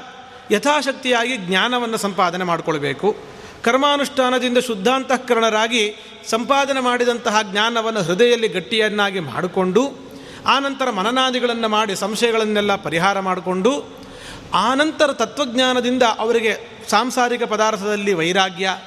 [0.52, 3.16] ಯಥಾಶಕ್ತಿಯಾಗಿ ಜ್ಞಾನವನ್ನು ಸಂಪಾದನೆ ಮಾಡಿಕೊಳ್ಬೇಕು.
[3.64, 5.96] ಕರ್ಮಾನುಷ್ಠಾನದಿಂದ ಶುದ್ಧಾಂತಃಕರಣರಾಗಿ
[6.30, 9.84] ಸಂಪಾದನೆ ಮಾಡಿದಂತಹ ಜ್ಞಾನವನ್ನು ಹೃದಯದಲ್ಲಿ ಗಟ್ಟಿಯನ್ನಾಗಿ ಮಾಡಿಕೊಂಡು,
[10.48, 13.72] ಆನಂತರ ಮನನಾದಿಗಳನ್ನು ಮಾಡಿ ಸಂಶಯಗಳನ್ನೆಲ್ಲ ಪರಿಹಾರ ಮಾಡಿಕೊಂಡು,
[14.54, 16.54] ಆನಂತರ ತತ್ವಜ್ಞಾನದಿಂದ ಅವರಿಗೆ
[16.90, 18.78] ಸಾಂಸಾರಿಕ ಪದಾರ್ಥದಲ್ಲಿ ವೈರಾಗ್ಯ,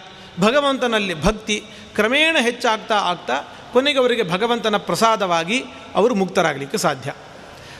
[0.40, 3.36] ಭಗವಂತನಲ್ಲಿ ಭಕ್ತಿ, ಕ್ರಮೇಣ ಹೆಚ್ಚಾಗ್ತಾ ಆಗ್ತಾ
[3.76, 5.64] ಕೊನೆಗೆ ಅವರಿಗೆ ಭಗವಂತನ ಪ್ರಸಾದವಾಗಿ
[5.94, 7.12] ಅವರು ಮುಕ್ತರಾಗಲಿಕ್ಕೆ ಸಾಧ್ಯ.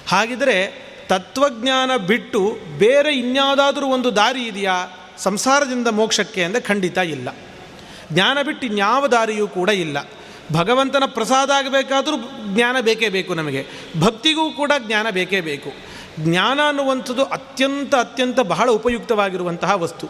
[0.09, 4.87] ಹಾಗಿದ್ರೆ ತತ್ವಜ್ಞಾನ ಬಿಟ್ಟು ಬೇರೆ ಇನ್ಯಾವುದಾದ್ರೂ ಒಂದು ದಾರಿ ಇದೆಯಾ?
[5.19, 7.29] ಸಂಸಾರದಿಂದ ಮೋಕ್ಷಕ್ಕೆ ಅಂದರೆ ಖಂಡಿತ ಇಲ್ಲ.
[8.13, 9.97] ಜ್ಞಾನ ಬಿಟ್ಟು ಇನ್ಯಾವ ದಾರಿಯೂ ಕೂಡ ಇಲ್ಲ.
[10.53, 12.17] ಭಗವಂತನ ಪ್ರಸಾದ ಆಗಬೇಕಾದರೂ
[12.55, 13.67] ಜ್ಞಾನ ಬೇಕೇ ಬೇಕು ನಮಗೆ.
[14.01, 15.73] ಭಕ್ತಿಗೂ ಕೂಡ ಜ್ಞಾನ ಬೇಕೇ ಬೇಕು.
[16.21, 20.09] ಜ್ಞಾನ ಅನ್ನುವಂಥದ್ದು ಅತ್ಯಂತ ಅತ್ಯಂತ ಬಹಳ ಉಪಯುಕ್ತವಾಗಿರುವಂತಹ ವಸ್ತು.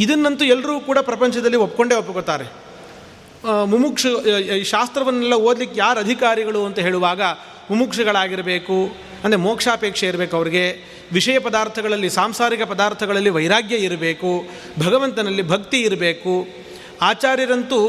[0.00, 2.65] ಇದನ್ನಂತೂ ಎಲ್ಲರೂ ಕೂಡ ಪ್ರಪಂಚದಲ್ಲಿ ಒಪ್ಕೊಂಡೇ ಒಪ್ಕೋತಾರೆ.
[3.44, 4.10] ಮುಮುಕ್ಷು,
[4.56, 7.22] ಈ ಶಾಸ್ತ್ರವನ್ನೆಲ್ಲ ಓದಲಿಕ್ಕೆ ಯಾರು ಅಧಿಕಾರಿಗಳು ಅಂತ ಹೇಳುವಾಗ
[7.70, 8.78] ಮುಮುಕ್ಷಗಳಾಗಿರಬೇಕು,
[9.24, 10.66] ಅಂದರೆ ಮೋಕ್ಷಾಪೇಕ್ಷೆ ಇರಬೇಕು ಅವರಿಗೆ.
[11.12, 14.30] ವಿಷಯ ಪದಾರ್ಥಗಳಲ್ಲಿ, ಸಾಂಸಾರಿಕ ಪದಾರ್ಥಗಳಲ್ಲಿ ವೈರಾಗ್ಯ ಇರಬೇಕು,
[14.78, 16.34] ಭಗವಂತನಲ್ಲಿ ಭಕ್ತಿ ಇರಬೇಕು.
[17.02, 17.80] ಆಚಾರ್ಯರಂತೂ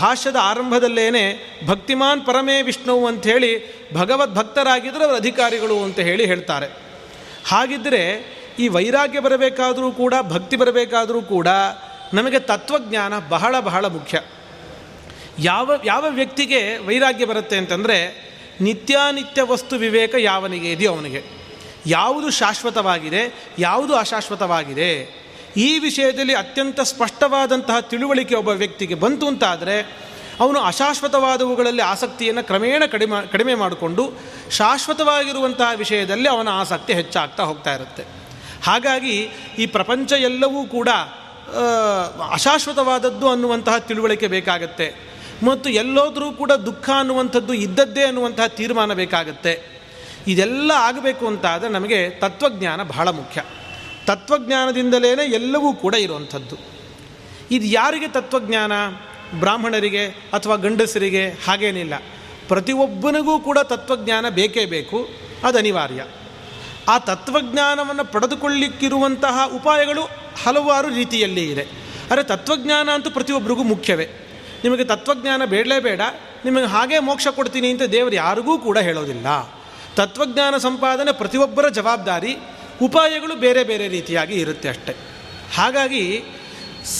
[0.00, 1.24] ಭಾಷ್ಯದ ಆರಂಭದಲ್ಲೇನೆ
[1.66, 3.50] ಭಕ್ತಿಮಾನ್ ಪರಮೇ ವಿಷ್ಣುವು ಅಂಥೇಳಿ
[3.94, 6.68] ಭಗವದ್ ಭಕ್ತರಾಗಿದ್ದರೆ ಅವರು ಅಧಿಕಾರಿಗಳು ಅಂತ ಹೇಳಿ ಹೇಳ್ತಾರೆ.
[7.46, 8.02] ಹಾಗಿದ್ದರೆ
[8.58, 11.48] ಈ ವೈರಾಗ್ಯ ಬರಬೇಕಾದರೂ ಕೂಡ, ಭಕ್ತಿ ಬರಬೇಕಾದರೂ ಕೂಡ
[12.14, 14.18] ನಮಗೆ ತತ್ವಜ್ಞಾನ ಬಹಳ ಬಹಳ ಮುಖ್ಯ.
[15.38, 21.22] ಯಾವ ಯಾವ ವ್ಯಕ್ತಿಗೆ ವೈರಾಗ್ಯ ಬರುತ್ತೆ ಅಂತಂದರೆ ನಿತ್ಯಾನಿತ್ಯ ವಸ್ತು ವಿವೇಕ ಯಾವನಿಗೆ ಇದೆಯೋ ಅವನಿಗೆ.
[21.86, 25.22] ಯಾವುದು ಶಾಶ್ವತವಾಗಿದೆ, ಯಾವುದು ಅಶಾಶ್ವತವಾಗಿದೆ,
[25.56, 30.02] ಈ ವಿಷಯದಲ್ಲಿ ಅತ್ಯಂತ ಸ್ಪಷ್ಟವಾದಂತಹ ತಿಳುವಳಿಕೆ ಒಬ್ಬ ವ್ಯಕ್ತಿಗೆ ಬಂತು ಅಂತಾದರೆ,
[30.40, 34.12] ಅವನು ಅಶಾಶ್ವತವಾದವುಗಳಲ್ಲಿ ಆಸಕ್ತಿಯನ್ನು ಕ್ರಮೇಣ ಕಡಿಮೆ ಕಡಿಮೆ ಮಾಡಿಕೊಂಡು
[34.50, 38.04] ಶಾಶ್ವತವಾಗಿರುವಂತಹ ವಿಷಯದಲ್ಲಿ ಅವನ ಆಸಕ್ತಿ ಹೆಚ್ಚಾಗ್ತಾ ಹೋಗ್ತಾ ಇರುತ್ತೆ.
[38.64, 40.88] ಹಾಗಾಗಿ ಈ ಪ್ರಪಂಚ ಎಲ್ಲವೂ ಕೂಡ
[42.32, 45.11] ಅಶಾಶ್ವತವಾದದ್ದು ಅನ್ನುವಂತಹ ತಿಳುವಳಿಕೆ ಬೇಕಾಗತ್ತೆ.
[45.42, 49.82] ಮತ್ತು ಎಲ್ಲೋದ್ರೂ ಕೂಡ ದುಃಖ ಅನ್ನುವಂಥದ್ದು ಇದ್ದದ್ದೇ ಅನ್ನುವಂತಹ ತೀರ್ಮಾನ ಬೇಕಾಗುತ್ತೆ.
[50.26, 53.42] ಇದೆಲ್ಲ ಆಗಬೇಕು ಅಂತ ಆದರೆ ನಮಗೆ ತತ್ವಜ್ಞಾನ ಬಹಳ ಮುಖ್ಯ.
[54.06, 56.56] ತತ್ವಜ್ಞಾನದಿಂದಲೇ ಎಲ್ಲವೂ ಕೂಡ ಇರುವಂಥದ್ದು.
[57.50, 58.72] ಇದು ಯಾರಿಗೆ ತತ್ವಜ್ಞಾನ?
[59.38, 61.94] ಬ್ರಾಹ್ಮಣರಿಗೆ ಅಥವಾ ಗಂಡಸರಿಗೆ ಹಾಗೇನಿಲ್ಲ.
[62.48, 65.08] ಪ್ರತಿಯೊಬ್ಬನಿಗೂ ಕೂಡ ತತ್ವಜ್ಞಾನ ಬೇಕೇ ಬೇಕು.
[65.44, 66.04] ಅದು ಅನಿವಾರ್ಯ.
[66.88, 70.02] ಆ ತತ್ವಜ್ಞಾನವನ್ನು ಪಡೆದುಕೊಳ್ಳಿಕ್ಕಿರುವಂತಹ ಉಪಾಯಗಳು
[70.44, 71.66] ಹಲವಾರು ರೀತಿಯಲ್ಲಿ ಇದೆ.
[72.10, 74.21] ಆದರೆ ತತ್ವಜ್ಞಾನ ಅಂತೂ ಪ್ರತಿಯೊಬ್ಬರಿಗೂ ಮುಖ್ಯವೇ.
[74.64, 76.00] ನಿಮಗೆ ತತ್ವಜ್ಞಾನ ಬೇಡಲೇ ಬೇಡ,
[76.44, 79.26] ನಿಮಗೆ ಹಾಗೆ ಮೋಕ್ಷ ಕೊಡ್ತೀನಿ ಅಂತ ದೇವರು ಯಾರಿಗೂ ಕೂಡ ಹೇಳೋದಿಲ್ಲ.
[79.96, 82.36] ತತ್ವಜ್ಞಾನ ಸಂಪಾದನೆ ಪ್ರತಿಯೊಬ್ಬರ ಜವಾಬ್ದಾರಿ,
[82.82, 84.92] ಉಪಾಯಗಳು ಬೇರೆ ಬೇರೆ ರೀತಿಯಾಗಿ ಇರುತ್ತೆ ಅಷ್ಟೆ.
[85.54, 86.04] ಹಾಗಾಗಿ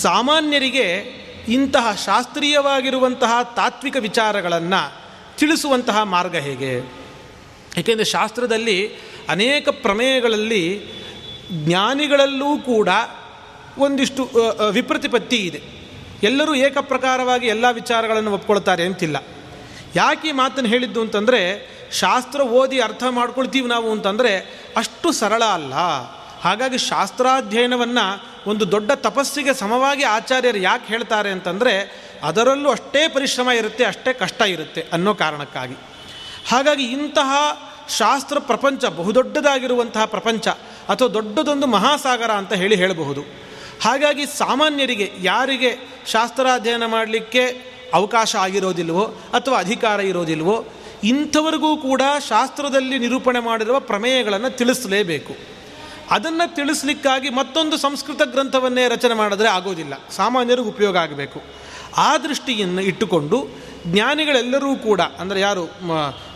[0.02, 0.88] ಸಾಮಾನ್ಯರಿಗೆ
[1.48, 4.82] ಇಂತಹ ಶಾಸ್ತ್ರೀಯವಾಗಿರುವಂತಹ ತಾತ್ವಿಕ ವಿಚಾರಗಳನ್ನು
[5.38, 6.72] ತಿಳಿಸುವಂತಹ ಮಾರ್ಗ ಹೇಗೆ?
[7.78, 8.78] ಏಕೆಂದರೆ ಶಾಸ್ತ್ರದಲ್ಲಿ
[9.28, 10.64] ಅನೇಕ ಪ್ರಮೇಯಗಳಲ್ಲಿ
[11.52, 12.88] ಜ್ಞಾನಿಗಳಲ್ಲೂ ಕೂಡ
[13.78, 14.22] ಒಂದಿಷ್ಟು
[14.70, 15.81] ವಿಪ್ರತಿಪತ್ತಿ ಇದೆ.
[16.22, 19.16] ಎಲ್ಲರೂ ಏಕಪ್ರಕಾರವಾಗಿ ಎಲ್ಲ ವಿಚಾರಗಳನ್ನು ಒಪ್ಕೊಳ್ತಾರೆ ಅಂತಿಲ್ಲ.
[19.96, 25.74] ಯಾಕೆ ಈ ಮಾತನ್ನು ಹೇಳಿದ್ದು ಅಂತಂದರೆ, ಶಾಸ್ತ್ರ ಓದಿ ಅರ್ಥ ಮಾಡ್ಕೊಳ್ತೀವಿ ನಾವು ಅಂತಂದರೆ, ಅಷ್ಟು ಸರಳ ಅಲ್ಲ.
[26.40, 34.12] ಹಾಗಾಗಿ ಶಾಸ್ತ್ರಾಧ್ಯಯನವನ್ನು ಒಂದು ದೊಡ್ಡ ತಪಸ್ಸಿಗೆ ಸಮವಾಗಿ ಆಚಾರ್ಯರು ಯಾಕೆ ಹೇಳ್ತಾರೆ ಅಂತಂದರೆ, ಅದರಲ್ಲೂ ಅಷ್ಟೇ ಪರಿಶ್ರಮ ಇರುತ್ತೆ, ಅಷ್ಟೇ
[34.12, 35.74] ಕಷ್ಟ ಇರುತ್ತೆ ಅನ್ನೋ ಕಾರಣಕ್ಕಾಗಿ.
[36.48, 37.32] ಹಾಗಾಗಿ ಇಂತಹ
[37.98, 40.48] ಶಾಸ್ತ್ರ ಪ್ರಪಂಚ ಬಹುದೊಡ್ಡದಾಗಿರುವಂತಹ ಪ್ರಪಂಚ
[40.88, 43.51] ಅಥವಾ ದೊಡ್ಡದೊಂದು ಮಹಾಸಾಗರ ಅಂತ ಹೇಳಿ ಹೇಳಬಹುದು.
[43.82, 50.64] ಹಾಗಾಗಿ ಸಾಮಾನ್ಯರಿಗೆ ಯಾರಿಗೆ ಶಾಸ್ತ್ರಾಧ್ಯಯನ ಮಾಡಲಿಕ್ಕೆ ಅವಕಾಶ ಆಗಿರೋದಿಲ್ವೋ ಅಥವಾ ಅಧಿಕಾರ ಇರೋದಿಲ್ವೋ
[51.04, 55.36] ಇಂಥವರಿಗೂ ಕೂಡ ಶಾಸ್ತ್ರದಲ್ಲಿ ನಿರೂಪಣೆ ಮಾಡಿರುವ ಪ್ರಮೇಯಗಳನ್ನು ತಿಳಿಸಲೇಬೇಕು.
[56.10, 59.94] ಅದನ್ನು ತಿಳಿಸ್ಲಿಕ್ಕಾಗಿ ಮತ್ತೊಂದು ಸಂಸ್ಕೃತ ಗ್ರಂಥವನ್ನೇ ರಚನೆ ಮಾಡಿದ್ರೆ ಆಗೋದಿಲ್ಲ.
[60.10, 61.42] ಸಾಮಾನ್ಯರಿಗೆ ಉಪಯೋಗ ಆಗಬೇಕು.
[61.96, 63.48] ಆ ದೃಷ್ಟಿಯನ್ನು ಇಟ್ಟುಕೊಂಡು
[63.86, 65.62] ಜ್ಞಾನಿಗಳೆಲ್ಲರೂ ಕೂಡ, ಅಂದರೆ ಯಾರು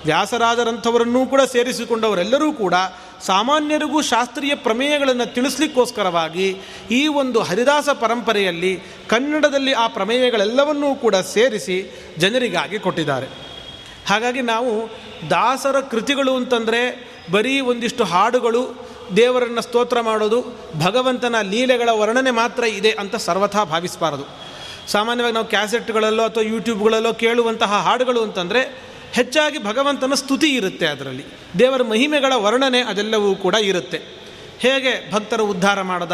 [0.05, 2.75] ವ್ಯಾಸರಾದರಂಥವರನ್ನೂ ಕೂಡ ಸೇರಿಸಿಕೊಂಡವರೆಲ್ಲರೂ ಕೂಡ
[3.23, 6.57] ಸಾಮಾನ್ಯರಿಗೂ ಶಾಸ್ತ್ರೀಯ ಪ್ರಮೇಯಗಳನ್ನು ತಿಳಿಸ್ಲಿಕ್ಕೋಸ್ಕರವಾಗಿ
[6.91, 8.73] ಈ ಒಂದು ಹರಿದಾಸ ಪರಂಪರೆಯಲ್ಲಿ
[9.09, 11.77] ಕನ್ನಡದಲ್ಲಿ ಆ ಪ್ರಮೇಯಗಳೆಲ್ಲವನ್ನೂ ಕೂಡ ಸೇರಿಸಿ
[12.19, 13.29] ಜನರಿಗಾಗಿ ಕೊಟ್ಟಿದ್ದಾರೆ.
[14.07, 14.73] ಹಾಗಾಗಿ ನಾವು
[15.31, 16.81] ದಾಸರ ಕೃತಿಗಳು ಅಂತಂದರೆ
[17.31, 20.43] ಬರೀ ಒಂದಿಷ್ಟು ಹಾಡುಗಳು, ದೇವರನ್ನು ಸ್ತೋತ್ರ ಮಾಡೋದು,
[20.81, 24.46] ಭಗವಂತನ ಲೀಲೆಗಳ ವರ್ಣನೆ ಮಾತ್ರ ಇದೆ ಅಂತ ಸರ್ವಥಾ ಭಾವಿಸಬಾರದು.
[24.89, 31.25] ಸಾಮಾನ್ಯವಾಗಿ ನಾವು ಕ್ಯಾಸೆಟ್ಗಳಲ್ಲೋ ಅಥವಾ ಯೂಟ್ಯೂಬ್ಗಳಲ್ಲೋ ಕೇಳುವಂತಹ ಹಾಡುಗಳು ಅಂತಂದರೆ ಹೆಚ್ಚಾಗಿ ಭಗವಂತನ ಸ್ತುತಿ ಇರುತ್ತೆ ಅದರಲ್ಲಿ.
[31.59, 33.99] ದೇವರ ಮಹಿಮೆಗಳ ವರ್ಣನೆ ಅದೆಲ್ಲವೂ ಕೂಡ ಇರುತ್ತೆ.
[34.59, 36.13] ಹೇಗೆ ಭಕ್ತರ ಉದ್ಧಾರ ಮಾಡದ,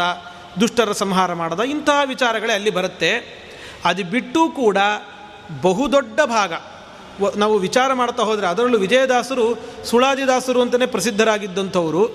[0.61, 3.43] ದುಷ್ಟರ ಸಂಹಾರ ಮಾಡದ, ಇಂತಹ ವಿಚಾರಗಳೇ ಅಲ್ಲಿ ಬರುತ್ತೆ.
[3.85, 4.77] ಅದು ಬಿಟ್ಟು ಕೂಡ
[5.61, 6.53] ಬಹುದೊಡ್ಡ ಭಾಗ.
[7.35, 12.05] ನಾವು ವಿಚಾರ ಮಾಡ್ತಾ ಹೋದರೆ ಅದರಲ್ಲೂ ವಿಜಯದಾಸರು, ಸುಳಾದಿದಾಸರು ಅಂತಲೇ ಪ್ರಸಿದ್ಧರಾಗಿದ್ದಂಥವರು.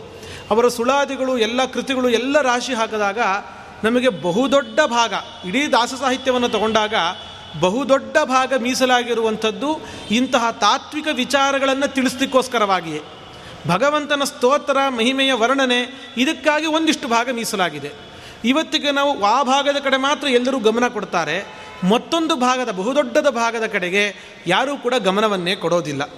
[0.51, 3.19] ಅವರ ಸುಳಾದಿಗಳು, ಎಲ್ಲ ಕೃತಿಗಳು, ಎಲ್ಲ ರಾಶಿ ಹಾಕಿದಾಗ
[3.85, 5.13] ನಮಗೆ ಬಹುದೊಡ್ಡ ಭಾಗ,
[5.47, 6.95] ಇಡೀ ದಾಸ ಸಾಹಿತ್ಯವನ್ನು ತಗೊಂಡಾಗ
[7.61, 13.01] ಬಹುದೊಡ್ಡ ಭಾಗ ಮೀಸಲಾಗಿರುವಂಥದ್ದು ಇಂತಹ ತಾತ್ವಿಕ ವಿಚಾರಗಳನ್ನು ತಿಳಿಸ್ಲಿಕ್ಕೋಸ್ಕರವಾಗಿಯೇ.
[13.69, 17.91] ಭಗವಂತನ ಸ್ತೋತ್ರ, ಮಹಿಮೆಯ ವರ್ಣನೆ, ಇದಕ್ಕಾಗಿ ಒಂದಿಷ್ಟು ಭಾಗ ಮೀಸಲಾಗಿದೆ.
[18.45, 21.47] ಇವತ್ತಿಗೆ ನಾವು ಆ ಭಾಗದ ಕಡೆ ಮಾತ್ರ ಎಲ್ಲರೂ ಗಮನ ಕೊಡ್ತಾರೆ.
[21.89, 24.15] ಮತ್ತೊಂದು ಭಾಗದ, ಬಹುದೊಡ್ಡದ ಭಾಗದ ಕಡೆಗೆ
[24.47, 26.11] ಯಾರೂ ಕೂಡ ಗಮನವನ್ನೇ ಕೊಡೋದಿಲ್ಲ.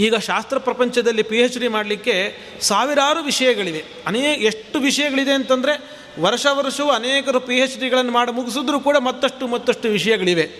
[0.00, 3.84] ಈಗ ಶಾಸ್ತ್ರ ಪ್ರಪಂಚದಲ್ಲಿ ಪಿ ಎಚ್ ಡಿ ಮಾಡಲಿಕ್ಕೆ ಸಾವಿರಾರು ವಿಷಯಗಳಿವೆ.
[4.06, 9.88] ಅನೇಕ ಎಷ್ಟು ವಿಷಯಗಳಿದೆ ಅಂತಂದರೆ ವರ್ಷ ವರ್ಷವೂ ಅನೇಕರು ಪಿ ಎಚ್ ಡಿಗಳನ್ನು ಮಾಡಿ ಮುಗಿಸಿದ್ರೂ ಕೂಡ ಮತ್ತಷ್ಟು ಮತ್ತಷ್ಟು
[9.88, 10.50] ವಿಷಯಗಳಿವೆ.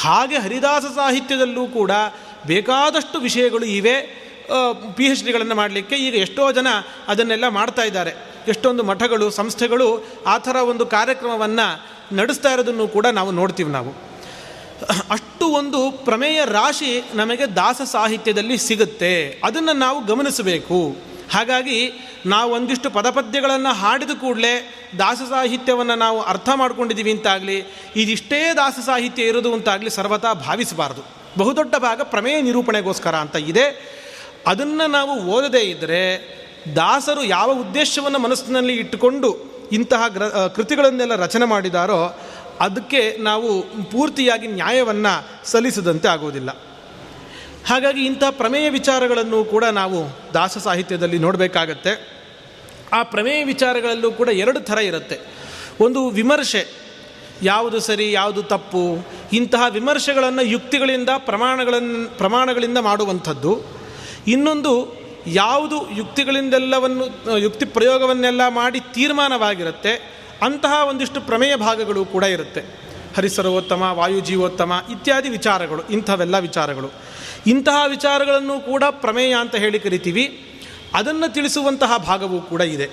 [0.00, 1.90] ಹಾಗೆ ಹರಿದಾಸ ಸಾಹಿತ್ಯದಲ್ಲೂ ಕೂಡ
[2.46, 4.24] ಬೇಕಾದಷ್ಟು ವಿಷಯಗಳು ಇವೆ.
[4.96, 6.66] ಪಿ ಎಚ್ ಡಿಗಳನ್ನು ಮಾಡಲಿಕ್ಕೆ ಈಗ ಎಷ್ಟೋ ಜನ
[7.08, 8.12] ಅದನ್ನೆಲ್ಲ ಮಾಡ್ತಾ ಇದ್ದಾರೆ.
[8.48, 11.86] ಎಷ್ಟೊಂದು ಮಠಗಳು, ಸಂಸ್ಥೆಗಳು ಆ ಥರ ಒಂದು ಕಾರ್ಯಕ್ರಮವನ್ನು
[12.16, 13.90] ನಡೆಸ್ತಾ ಇರೋದನ್ನು ಕೂಡ ನಾವು ನೋಡ್ತೀವಿ ನಾವು.
[15.10, 19.40] ಅಷ್ಟು ಒಂದು ಪ್ರಮೇಯ ರಾಶಿ ನಮಗೆ ದಾಸ ಸಾಹಿತ್ಯದಲ್ಲಿ ಸಿಗುತ್ತೆ.
[19.44, 20.96] ಅದನ್ನು ನಾವು ಗಮನಿಸಬೇಕು.
[21.34, 21.78] ಹಾಗಾಗಿ
[22.26, 24.52] ನಾವು ಒಂದಿಷ್ಟು ಪದಪದ್ಯಗಳನ್ನು ಹಾಡಿದ ಕೂಡಲೇ
[24.98, 27.58] ದಾಸ ಸಾಹಿತ್ಯವನ್ನು ನಾವು ಅರ್ಥ ಮಾಡ್ಕೊಂಡಿದ್ದೀವಿ ಅಂತಾಗಲಿ,
[27.96, 31.02] ಇದಿಷ್ಟೇ ದಾಸ ಸಾಹಿತ್ಯ ಇರೋದು ಅಂತಾಗಲಿ ಸರ್ವತಾ ಭಾವಿಸಬಾರ್ದು.
[31.38, 33.66] ಬಹುದೊಡ್ಡ ಭಾಗ ಪ್ರಮೇಯ ನಿರೂಪಣೆಗೋಸ್ಕರ ಅಂತ ಇದೆ.
[34.46, 36.02] ಅದನ್ನು ನಾವು ಓದದೇ ಇದ್ದರೆ
[36.76, 39.28] ದಾಸರು ಯಾವ ಉದ್ದೇಶವನ್ನು ಮನಸ್ಸಿನಲ್ಲಿ ಇಟ್ಟುಕೊಂಡು
[39.72, 40.24] ಇಂತಹ ಗ್ರ
[40.56, 42.00] ಕೃತಿಗಳನ್ನೆಲ್ಲ ರಚನೆ ಮಾಡಿದಾರೋ,
[42.60, 45.12] ಅದಕ್ಕೆ ನಾವು ಪೂರ್ತಿಯಾಗಿ ನ್ಯಾಯವನ್ನು
[45.50, 46.50] ಸಲ್ಲಿಸದಂತೆ ಆಗೋದಿಲ್ಲ.
[47.66, 52.24] ಹಾಗಾಗಿ ಇಂಥ ಪ್ರಮೇಯ ವಿಚಾರಗಳನ್ನು ಕೂಡ ನಾವು ದಾಸ ಸಾಹಿತ್ಯದಲ್ಲಿ ನೋಡಬೇಕಾಗತ್ತೆ.
[52.92, 55.20] ಆ ಪ್ರಮೇಯ ವಿಚಾರಗಳಲ್ಲೂ ಕೂಡ ಎರಡು ಥರ ಇರುತ್ತೆ.
[55.80, 56.66] ಒಂದು ವಿಮರ್ಶೆ,
[57.42, 63.62] ಯಾವುದು ಸರಿ, ಯಾವುದು ತಪ್ಪು, ಇಂತಹ ವಿಮರ್ಶೆಗಳನ್ನು ಯುಕ್ತಿಗಳಿಂದ ಪ್ರಮಾಣಗಳನ್ನು ಪ್ರಮಾಣಗಳಿಂದ ಮಾಡುವಂಥದ್ದು.
[64.26, 69.92] ಇನ್ನೊಂದು, ಯಾವುದು ಯುಕ್ತಿಗಳಿಂದೆಲ್ಲವನ್ನು, ಯುಕ್ತಿ ಪ್ರಯೋಗವನ್ನೆಲ್ಲ ಮಾಡಿ ತೀರ್ಮಾನವಾಗಿರುತ್ತೆ,
[70.42, 72.60] ಅಂತಹ ಒಂದಿಷ್ಟು ಪ್ರಮೇಯ ಭಾಗಗಳು ಕೂಡ ಇರುತ್ತೆ.
[73.16, 76.90] ಹರಿಸರೋತ್ತಮ, ವಾಯುಜೀವೋತ್ತಮ ಇತ್ಯಾದಿ ವಿಚಾರಗಳು, ಇಂಥವೆಲ್ಲ ವಿಚಾರಗಳು.
[77.46, 80.24] ಇಂತಹ ವಿಚಾರಗಳನ್ನು ಕೂಡ ಪ್ರಮೇಯ ಅಂತ ಹೇಳಿ ಕರಿತೀವಿ.
[80.94, 82.90] ಅದನ್ನು ತಿಳಿಸುವಂತಹ ಭಾಗವೂ ಕೂಡ ಇದೆ.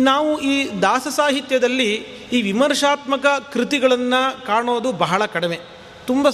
[0.00, 1.94] ನಾವು ಈ ದಾಸ ಸಾಹಿತ್ಯದಲ್ಲಿ
[2.32, 5.58] ಈ ವಿಮರ್ಶಾತ್ಮಕ ಕೃತಿಗಳನ್ನು ಕಾಣೋದು ಬಹಳ ಕಡಿಮೆ.
[6.06, 6.28] ತುಂಬ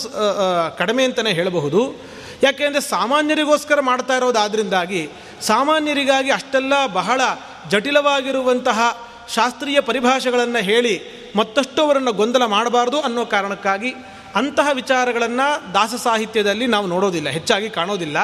[0.76, 2.00] ಕಡಿಮೆ ಅಂತಲೇ ಹೇಳಬಹುದು.
[2.42, 5.09] ಯಾಕೆಂದರೆ ಸಾಮಾನ್ಯರಿಗೋಸ್ಕರ ಮಾಡ್ತಾ ಇರೋದಾದ್ರಿಂದಾಗಿ
[5.40, 7.20] ಸಾಮಾನ್ಯರಿಗಾಗಿ ಅಷ್ಟೆಲ್ಲ ಬಹಳ
[7.68, 10.94] ಜಟಿಲವಾಗಿರುವಂತಹ ಶಾಸ್ತ್ರೀಯ ಪರಿಭಾಷೆಗಳನ್ನು ಹೇಳಿ
[11.37, 13.94] ಮತ್ತಷ್ಟು ಅವರನ್ನು ಗೊಂದಲ ಮಾಡಬಾರ್ದು ಅನ್ನೋ ಕಾರಣಕ್ಕಾಗಿ
[14.37, 18.18] ಅಂತಹ ವಿಚಾರಗಳನ್ನು ದಾಸ ಸಾಹಿತ್ಯದಲ್ಲಿ ನಾವು ನೋಡೋದಿಲ್ಲ, ಹೆಚ್ಚಾಗಿ ಕಾಣೋದಿಲ್ಲ.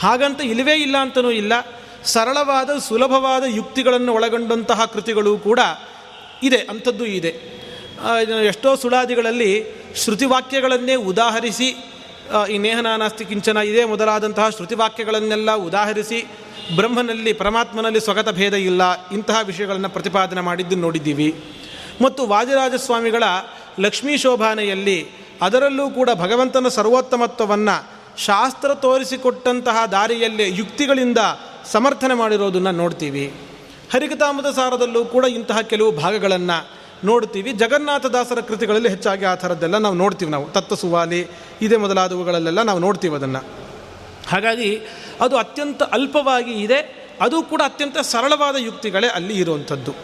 [0.00, 1.52] ಹಾಗಂತ ಇಲ್ಲವೇ ಇಲ್ಲ ಅಂತಲೂ ಇಲ್ಲ.
[2.04, 5.60] ಸರಳವಾದ, ಸುಲಭವಾದ ಯುಕ್ತಿಗಳನ್ನು ಒಳಗೊಂಡಂತಹ ಕೃತಿಗಳು ಕೂಡ
[6.42, 7.32] ಇದೆ, ಅಂಥದ್ದು ಇದೆ.
[8.46, 9.50] ಎಷ್ಟೋ ಸುಳಾದಿಗಳಲ್ಲಿ
[10.02, 11.68] ಶ್ರುತಿವಾಕ್ಯಗಳನ್ನೇ ಉದಾಹರಿಸಿ
[12.50, 16.18] ಈ ನೇಹನಾನಾಸ್ತಿ ಕಿಂಚನ ಇದೇ ಮೊದಲಾದಂತಹ ಶ್ರುತಿವಾಕ್ಯಗಳನ್ನೆಲ್ಲ ಉದಾಹರಿಸಿ,
[16.76, 21.28] ಬ್ರಹ್ಮನಲ್ಲಿ, ಪರಮಾತ್ಮನಲ್ಲಿ ಸ್ವಗತ ಭೇದ ಇಲ್ಲ, ಇಂತಹ ವಿಷಯಗಳನ್ನು ಪ್ರತಿಪಾದನೆ ಮಾಡಿದ್ದು ನೋಡಿದ್ದೀವಿ.
[22.04, 23.24] ಮತ್ತು ವಾದಿರಾಜಸ್ವಾಮಿಗಳ
[23.80, 24.98] ಲಕ್ಷ್ಮೀ ಶೋಭಾನೆಯಲ್ಲಿ
[25.42, 31.18] ಅದರಲ್ಲೂ ಕೂಡ ಭಗವಂತನ ಸರ್ವೋತ್ತಮತ್ವವನ್ನು ಶಾಸ್ತ್ರ ತೋರಿಸಿಕೊಟ್ಟಂತಹ ದಾರಿಯಲ್ಲಿ ಯುಕ್ತಿಗಳಿಂದ
[31.72, 33.34] ಸಮರ್ಥನೆ ಮಾಡಿರೋದನ್ನು ನೋಡ್ತೀವಿ.
[33.92, 36.68] ಹರಿಕತಾಮದ ಸಾರದಲ್ಲೂ ಕೂಡ ಇಂತಹ ಕೆಲವು ಭಾಗಗಳನ್ನು
[37.04, 37.52] ನೋಡ್ತೀವಿ.
[37.52, 40.48] ಜಗನ್ನಾಥದಾಸರ ಕೃತಿಗಳಲ್ಲಿ ಹೆಚ್ಚಾಗಿ ಆ ಥರದ್ದೆಲ್ಲ ನಾವು ನೋಡ್ತೀವಿ ನಾವು.
[40.48, 41.26] ತತ್ವ ಸುವಾಲಿ
[41.62, 43.44] ಇದೇ ಮೊದಲಾದವುಗಳಲ್ಲೆಲ್ಲ ನಾವು ನೋಡ್ತೀವಿ ಅದನ್ನು.
[44.28, 44.80] ಹಾಗಾಗಿ
[45.20, 47.08] ಅದು ಅತ್ಯಂತ ಅಲ್ಪವಾಗಿ ಇದೆ.
[47.20, 49.94] ಅದು ಕೂಡ ಅತ್ಯಂತ ಸರಳವಾದ ಯುಕ್ತಿಗಳೇ ಅಲ್ಲಿ ಇರುವಂಥದ್ದು.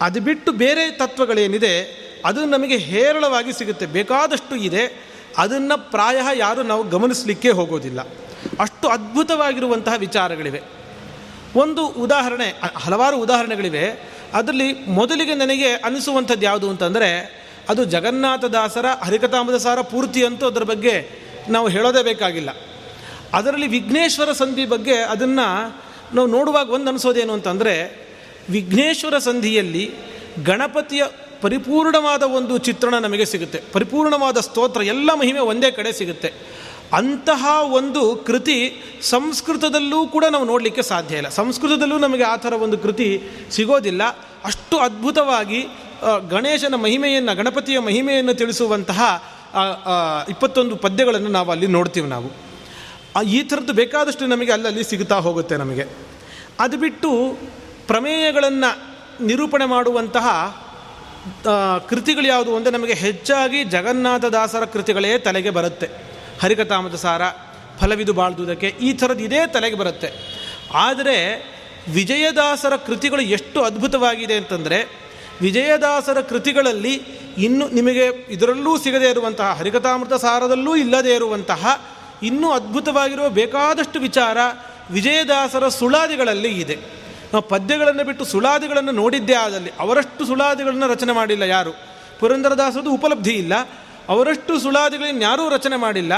[0.00, 2.05] ಅದು ಬಿಟ್ಟು ಬೇರೆ ತತ್ವಗಳೇನಿದೆ?
[2.24, 3.86] ಅದು ನಮಗೆ ಹೇರಳವಾಗಿ ಸಿಗುತ್ತೆ.
[3.86, 5.16] ಬೇಕಾದಷ್ಟು ಇದೆ.
[5.38, 8.00] ಅದನ್ನು ಪ್ರಾಯ ಯಾರು ನಾವು ಗಮನಿಸಲಿಕ್ಕೆ ಹೋಗೋದಿಲ್ಲ.
[8.60, 10.62] ಅಷ್ಟು ಅದ್ಭುತವಾಗಿರುವಂತಹ ವಿಚಾರಗಳಿವೆ.
[11.56, 14.10] ಒಂದು ಉದಾಹರಣೆ, ಹಲವಾರು ಉದಾಹರಣೆಗಳಿವೆ.
[14.34, 21.10] ಅದರಲ್ಲಿ ಮೊದಲಿಗೆ ನನಗೆ ಅನಿಸುವಂಥದ್ದು ಯಾವುದು ಅಂತಂದರೆ, ಅದು ಜಗನ್ನಾಥದಾಸರ ಹರಿಕತಾಮದ ಸಾರ ಪೂರ್ತಿ ಅಂತೂ ಅದರ ಬಗ್ಗೆ
[21.48, 22.50] ನಾವು ಹೇಳೋದೇ ಬೇಕಾಗಿಲ್ಲ.
[23.32, 25.68] ಅದರಲ್ಲಿ ವಿಘ್ನೇಶ್ವರ ಸಂಧಿ ಬಗ್ಗೆ ಅದನ್ನು
[26.14, 28.06] ನಾವು ನೋಡುವಾಗ ಒಂದು ಅನಿಸೋದೇನು ಅಂತಂದರೆ,
[28.50, 29.94] ವಿಘ್ನೇಶ್ವರ ಸಂಧಿಯಲ್ಲಿ
[30.44, 31.02] ಗಣಪತಿಯ
[31.42, 33.62] ಪರಿಪೂರ್ಣವಾದ ಒಂದು ಚಿತ್ರಣ ನಮಗೆ ಸಿಗುತ್ತೆ.
[33.72, 36.32] ಪರಿಪೂರ್ಣವಾದ ಸ್ತೋತ್ರ, ಎಲ್ಲ ಮಹಿಮೆ ಒಂದೇ ಕಡೆ ಸಿಗುತ್ತೆ.
[36.92, 38.58] ಅಂತಹ ಒಂದು ಕೃತಿ
[39.02, 41.28] ಸಂಸ್ಕೃತದಲ್ಲೂ ಕೂಡ ನಾವು ನೋಡಲಿಕ್ಕೆ ಸಾಧ್ಯ ಇಲ್ಲ.
[41.28, 43.08] ಸಂಸ್ಕೃತದಲ್ಲೂ ನಮಗೆ ಆ ಥರ ಒಂದು ಕೃತಿ
[43.50, 44.02] ಸಿಗೋದಿಲ್ಲ.
[44.44, 45.60] ಅಷ್ಟು ಅದ್ಭುತವಾಗಿ
[46.30, 49.00] ಗಣೇಶನ ಮಹಿಮೆಯನ್ನು, ಗಣಪತಿಯ ಮಹಿಮೆಯನ್ನು ತಿಳಿಸುವಂತಹ
[50.28, 52.28] ಇಪ್ಪತ್ತೊಂದು ಪದ್ಯಗಳನ್ನು ನಾವು ಅಲ್ಲಿ ನೋಡ್ತೀವಿ ನಾವು.
[53.22, 55.86] ಈ ಥರದ್ದು ಬೇಕಾದಷ್ಟು ನಮಗೆ ಅಲ್ಲಲ್ಲಿ ಸಿಗುತ್ತಾ ಹೋಗುತ್ತೆ ನಮಗೆ.
[56.60, 57.10] ಅದು ಬಿಟ್ಟು
[57.86, 58.70] ಪ್ರಮೇಯಗಳನ್ನು
[59.24, 60.26] ನಿರೂಪಣೆ ಮಾಡುವಂತಹ
[61.88, 65.86] ಕೃತಿಗಳು ಯಾವುದು ಅಂದರೆ ನಮಗೆ ಹೆಚ್ಚಾಗಿ ಜಗನ್ನಾಥದಾಸರ ಕೃತಿಗಳೇ ತಲೆಗೆ ಬರುತ್ತೆ.
[66.42, 67.22] ಹರಿಕಥಾಮದ ಸಾರ,
[67.80, 70.08] ಫಲವಿದು ಬಾಳ್ದುದಕ್ಕೆ ಈ ಥರದ್ದು ಇದೇ ತಲೆಗೆ ಬರುತ್ತೆ.
[70.74, 71.16] ಆದರೆ
[71.92, 74.78] ವಿಜಯದಾಸರ ಕೃತಿಗಳು ಎಷ್ಟು ಅದ್ಭುತವಾಗಿದೆ ಅಂತಂದರೆ
[75.40, 76.94] ವಿಜಯದಾಸರ ಕೃತಿಗಳಲ್ಲಿ
[77.38, 81.82] ಇನ್ನು ನಿಮಗೆ ಇದರಲ್ಲೂ ಸಿಗದೇ ಇರುವಂತಹ ಹರಿಕಥಾಮೃತ ಸಾರದಲ್ಲೂ ಇಲ್ಲದೇ ಇರುವಂತಹ
[82.22, 84.38] ಇನ್ನೂ ಅದ್ಭುತವಾಗಿರುವ ಬೇಕಾದಷ್ಟು ವಿಚಾರ
[84.90, 86.76] ವಿಜಯದಾಸರ ಸುಳಾದಿಗಳಲ್ಲಿ ಇದೆ.
[87.32, 91.72] ನಾವು ಪದ್ಯಗಳನ್ನು ಬಿಟ್ಟು ಸುಳಾದಿಗಳನ್ನು ನೋಡಿದ್ದೇ ಆದಲ್ಲಿ ಅವರಷ್ಟು ಸುಳಾದಿಗಳನ್ನು ರಚನೆ ಮಾಡಿಲ್ಲ ಯಾರು?
[92.20, 93.54] ಪುರಂದರದಾಸರದು ಉಪಲಬ್ಧಿ ಇಲ್ಲ.
[94.08, 96.14] ಅವರಷ್ಟು ಸುಳಾದಿಗಳನ್ನು ಯಾರೂ ರಚನೆ ಮಾಡಿಲ್ಲ.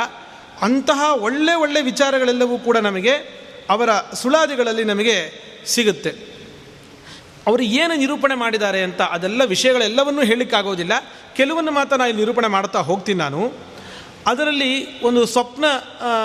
[0.63, 3.15] ಅಂತಹ ಒಳ್ಳೆ ಒಳ್ಳೆ ವಿಚಾರಗಳೆಲ್ಲವೂ ಕೂಡ ನಮಗೆ
[3.71, 5.17] ಅವರ ಸುಳಾದಿಗಳಲ್ಲಿ ನಮಗೆ
[5.67, 6.11] ಸಿಗುತ್ತೆ.
[7.47, 10.93] ಅವರು ಏನು ನಿರೂಪಣೆ ಮಾಡಿದ್ದಾರೆ ಅಂತ ಅದೆಲ್ಲ ವಿಷಯಗಳೆಲ್ಲವನ್ನೂ ಹೇಳಲಿಕ್ಕಾಗೋದಿಲ್ಲ.
[11.37, 13.53] ಕೆಲವನ್ನು ಮಾತ್ರ ನಾನು ನಿರೂಪಣೆ ಮಾಡ್ತಾ ಹೋಗ್ತೀನಿ ನಾನು.
[14.27, 15.65] ಅದರಲ್ಲಿ ಒಂದು ಸ್ವಪ್ನ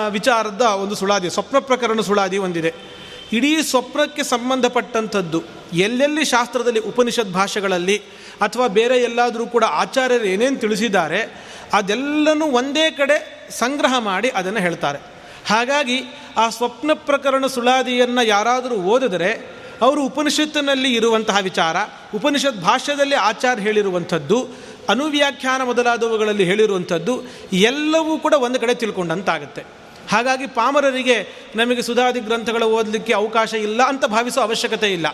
[0.08, 2.93] ವಿಚಾರದ ಒಂದು ಸುಳಾದಿ, ಸ್ವಪ್ನ ಪ್ರಕರಣ ಸುಳಾದಿ ಒಂದಿದೆ.
[3.32, 5.42] ಇಡೀ ಸ್ವಪ್ನಕ್ಕೆ ಸಂಬಂಧಪಟ್ಟಂಥದ್ದು.
[5.72, 7.98] ಎಲ್ಲೆಲ್ಲಿ ಶಾಸ್ತ್ರದಲ್ಲಿ ಉಪನಿಷತ್ ಭಾಷೆಗಳಲ್ಲಿ
[8.40, 14.98] ಅಥವಾ ಬೇರೆ ಎಲ್ಲಾದರೂ ಕೂಡ ಆಚಾರ್ಯರು ಏನೇನು ತಿಳಿಸಿದ್ದಾರೆ, ಅದೆಲ್ಲನೂ ಒಂದೇ ಕಡೆ ಸಂಗ್ರಹ ಮಾಡಿ ಅದನ್ನು ಹೇಳ್ತಾರೆ.
[15.46, 16.00] ಹಾಗಾಗಿ
[16.36, 21.76] ಆ ಸ್ವಪ್ನ ಪ್ರಕರಣ ಸುಳಾದಿಯನ್ನು ಯಾರಾದರೂ ಓದಿದರೆ, ಅವರು ಉಪನಿಷತ್ತಿನಲ್ಲಿ ಇರುವಂತಹ ವಿಚಾರ,
[22.14, 29.83] ಉಪನಿಷತ್ ಭಾಷ್ಯದಲ್ಲಿ ಆಚಾರ್ಯ ಹೇಳಿರುವಂಥದ್ದು, ಅನುವ್ಯಾಖ್ಯಾನ ಮೊದಲಾದವುಗಳಲ್ಲಿ ಹೇಳಿರುವಂಥದ್ದು, ಎಲ್ಲವೂ ಕೂಡ ಒಂದು ಕಡೆ ತಿಳ್ಕೊಂಡಂತಾಗುತ್ತೆ.
[30.12, 31.16] ಹಾಗಾಗಿ ಪಾಮರರಿಗೆ
[31.60, 35.06] ನಮಗೆ ಸುಧಾದಿ ಗ್ರಂಥಗಳು ಓದಲಿಕ್ಕೆ ಅವಕಾಶ ಇಲ್ಲ ಅಂತ ಭಾವಿಸೋ ಅವಶ್ಯಕತೆ ಇಲ್ಲ.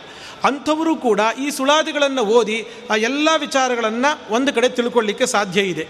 [0.48, 2.58] ಅಂಥವರು ಕೂಡ ಈ ಸುಳಾದಿಗಳನ್ನು ಓದಿ
[2.90, 5.86] ಆ ಎಲ್ಲ ವಿಚಾರಗಳನ್ನು ಒಂದು ಕಡೆ ತಿಳ್ಕೊಳ್ಳಿಕ್ಕೆ ಸಾಧ್ಯ ಇದೆ.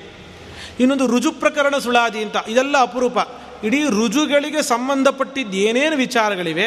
[0.82, 3.18] ಇನ್ನೊಂದು ರುಜು ಪ್ರಕರಣ ಸುಳಾದಿ ಅಂತ, ಇದೆಲ್ಲ ಅಪರೂಪ.
[3.66, 6.66] ಇಡೀ ರುಜುಗಳಿಗೆ ಸಂಬಂಧಪಟ್ಟಿದ್ದು ಏನೇನು ವಿಚಾರಗಳಿವೆ,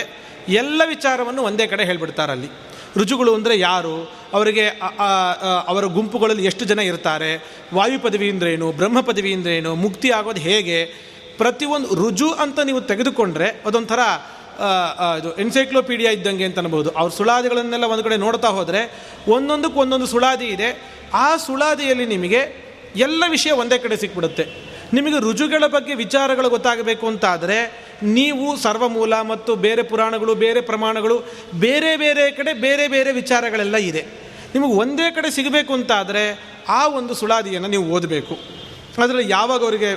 [0.62, 2.50] ಎಲ್ಲ ವಿಚಾರವನ್ನು ಒಂದೇ ಕಡೆ ಹೇಳ್ಬಿಡ್ತಾರಲ್ಲಿ
[3.00, 3.96] ರುಜುಗಳು ಅಂದರೆ ಯಾರು,
[4.38, 4.66] ಅವರಿಗೆ
[5.72, 7.32] ಅವರ ಗುಂಪುಗಳಲ್ಲಿ ಎಷ್ಟು ಜನ ಇರ್ತಾರೆ,
[7.78, 10.78] ವಾಯು ಪದವಿ ಅಂದ್ರೇನು ಬ್ರಹ್ಮ ಪದವಿ ಅಂದ್ರೇನು ಮುಕ್ತಿ ಆಗೋದು ಹೇಗೆ
[11.38, 14.00] ಪ್ರತಿಯೊಂದು ರುಜು ಅಂತ ನೀವು ತೆಗೆದುಕೊಂಡ್ರೆ ಅದೊಂಥರ
[15.20, 18.82] ಇದು ಎನ್ಸೈಕ್ಲೋಪೀಡಿಯಾ ಇದ್ದಂಗೆ ಅಂತ ಅನ್ಬೋದು ಅವ್ರ ಸುಳಾದಿಗಳನ್ನೆಲ್ಲ ಒಂದು ಕಡೆ ನೋಡ್ತಾ ಹೋದರೆ
[19.28, 20.70] ಒಂದೊಂದಕ್ಕೆ ಒಂದೊಂದು ಸುಳಾದಿ ಇದೆ.
[21.14, 22.42] ಆ ಸುಳಾದಿಯಲ್ಲಿ ನಿಮಗೆ
[22.96, 24.44] ಎಲ್ಲ ವಿಷಯ ಒಂದೇ ಕಡೆ ಸಿಕ್ಬಿಡುತ್ತೆ.
[24.94, 27.58] ನಿಮಗೆ ರುಜುಗಳ ಬಗ್ಗೆ ವಿಚಾರಗಳು ಗೊತ್ತಾಗಬೇಕು ಅಂತಾದರೆ
[28.04, 31.18] ನೀವು ಸರ್ವಮೂಲ ಮತ್ತು ಬೇರೆ ಪುರಾಣಗಳು, ಬೇರೆ ಪ್ರಮಾಣಗಳು,
[31.66, 34.04] ಬೇರೆ ಬೇರೆ ಕಡೆ ಬೇರೆ ಬೇರೆ ವಿಚಾರಗಳೆಲ್ಲ ಇದೆ.
[34.56, 36.24] ನಿಮಗೆ ಒಂದೇ ಕಡೆ ಸಿಗಬೇಕು ಅಂತಾದರೆ
[36.70, 38.63] ಆ ಒಂದು ಸುಳಾದಿಯನ್ನು ನೀವು ಓದಬೇಕು.
[39.02, 39.90] ಅದರಲ್ಲಿ ಯಾವಾಗ ಅವರಿಗೆ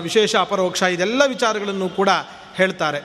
[0.00, 2.10] ವಿಶೇಷ ಅಪರೋಕ್ಷ ಇದೆಲ್ಲ ವಿಚಾರಗಳನ್ನು ಕೂಡ
[2.54, 3.00] ಹೇಳ್ತಾರೆ.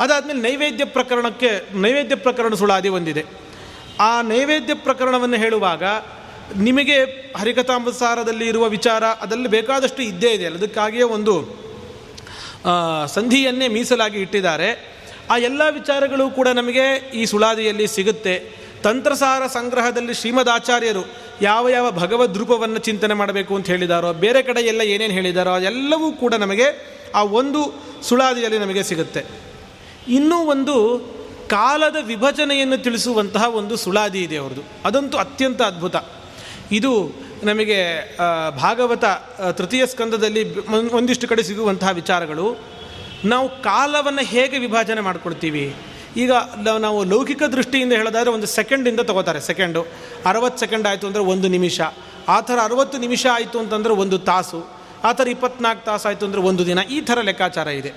[0.00, 3.24] ಅದಾದಮೇಲೆ ನೈವೇದ್ಯ ಪ್ರಕರಣಕ್ಕೆ, ನೈವೇದ್ಯ ಪ್ರಕರಣ ಸುಳಾದಿ ಒಂದಿದೆ.
[4.00, 5.82] ಆ ನೈವೇದ್ಯ ಪ್ರಕರಣವನ್ನು ಹೇಳುವಾಗ
[6.56, 6.96] ನಿಮಗೆ
[7.36, 11.34] ಹರಿಕಥಾಂಬಸಾರದಲ್ಲಿ ಇರುವ ವಿಚಾರ ಅದರಲ್ಲಿ ಬೇಕಾದಷ್ಟು ಇದ್ದೇ ಇದೆ ಅದಕ್ಕಾಗಿಯೇ ಒಂದು
[13.06, 14.68] ಸಂಧಿಯನ್ನೇ ಮೀಸಲಾಗಿ ಇಟ್ಟಿದ್ದಾರೆ.
[15.30, 18.61] ಆ ಎಲ್ಲ ವಿಚಾರಗಳು ಕೂಡ ನಮಗೆ ಈ ಸುಳಾದಿಯಲ್ಲಿ ಸಿಗುತ್ತೆ.
[18.82, 21.04] ತಂತ್ರಸಾರ ಸಂಗ್ರಹದಲ್ಲಿ ಶ್ರೀಮದ್ ಆಚಾರ್ಯರು
[21.42, 26.34] ಯಾವ ಯಾವ ಭಗವದ್ ರೂಪವನ್ನು ಚಿಂತನೆ ಮಾಡಬೇಕು ಅಂತ ಹೇಳಿದಾರೋ, ಬೇರೆ ಕಡೆ ಎಲ್ಲ ಏನೇನು ಹೇಳಿದಾರೋ, ಅದೆಲ್ಲವೂ ಕೂಡ
[26.34, 26.66] ನಮಗೆ
[27.14, 27.62] ಆ ಒಂದು
[28.02, 29.24] ಸುಳಾದಿಯಲ್ಲಿ ನಮಗೆ ಸಿಗುತ್ತೆ.
[30.08, 30.74] ಇನ್ನೂ ಒಂದು
[31.48, 34.62] ಕಾಲದ ವಿಭಜನೆಯನ್ನು ತಿಳಿಸುವಂತಹ ಒಂದು ಸುಳಾದಿ ಇದೆ ಅವ್ರದ್ದು.
[34.84, 35.96] ಅದಂತೂ ಅತ್ಯಂತ ಅದ್ಭುತ.
[36.72, 36.92] ಇದು
[37.42, 37.78] ನಮಗೆ
[38.58, 39.04] ಭಾಗವತ
[39.52, 42.58] ತೃತೀಯ ಸ್ಕಂದದಲ್ಲಿ ಒಂದಿಷ್ಟು ಕಡೆ ಸಿಗುವಂತಹ ವಿಚಾರಗಳು.
[43.24, 45.74] ನಾವು ಕಾಲವನ್ನು ಹೇಗೆ ವಿಭಜನೆ ಮಾಡ್ಕೊಳ್ತೀವಿ?
[46.16, 46.32] ಈಗ
[46.78, 49.40] ನಾವು ಲೌಕಿಕ ದೃಷ್ಟಿಯಿಂದ ಹೇಳೋದಾದರೆ ಒಂದು ಸೆಕೆಂಡಿಂದ ತಗೋತಾರೆ.
[49.40, 49.86] ಸೆಕೆಂಡು
[50.26, 51.80] ಅರವತ್ತು ಸೆಕೆಂಡ್ ಆಯಿತು ಅಂದರೆ ಒಂದು ನಿಮಿಷ.
[52.28, 54.82] ಆ ಥರ ಅರವತ್ತು ನಿಮಿಷ ಆಯಿತು ಅಂತಂದರೆ ಒಂದು ತಾಸು.
[55.04, 56.78] ಆ ಥರ ಇಪ್ಪತ್ನಾಲ್ಕು ತಾಸು ಆಯಿತು ಅಂದರೆ ಒಂದು ದಿನ.
[56.78, 57.92] ಈ ಥರ ಲೆಕ್ಕಾಚಾರ ಇದೆ.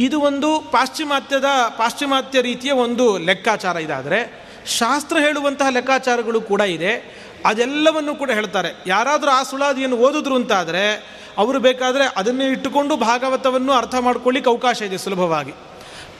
[0.00, 1.44] ಇದು ಒಂದು ಪಾಶ್ಚಿಮಾತ್ಯದ,
[1.78, 7.22] ಪಾಶ್ಚಿಮಾತ್ಯ ರೀತಿಯ ಒಂದು ಲೆಕ್ಕಾಚಾರ ಇದಾದರೆ, ಶಾಸ್ತ್ರ ಹೇಳುವಂತಹ ಲೆಕ್ಕಾಚಾರಗಳು ಕೂಡ ಇದೆ.
[7.44, 8.74] ಅದೆಲ್ಲವನ್ನು ಕೂಡ ಹೇಳ್ತಾರೆ.
[8.86, 15.54] ಯಾರಾದರೂ ಆ ಸುಳಾದಿಯನ್ನು ಓದಿದ್ರು ಅಂತಾದರೆ, ಅವರು ಬೇಕಾದರೆ ಅದನ್ನೇ ಇಟ್ಟುಕೊಂಡು ಭಾಗವತವನ್ನು ಅರ್ಥ ಮಾಡ್ಕೊಳ್ಳಿಕ್ಕೆ ಅವಕಾಶ ಇದೆ ಸುಲಭವಾಗಿ.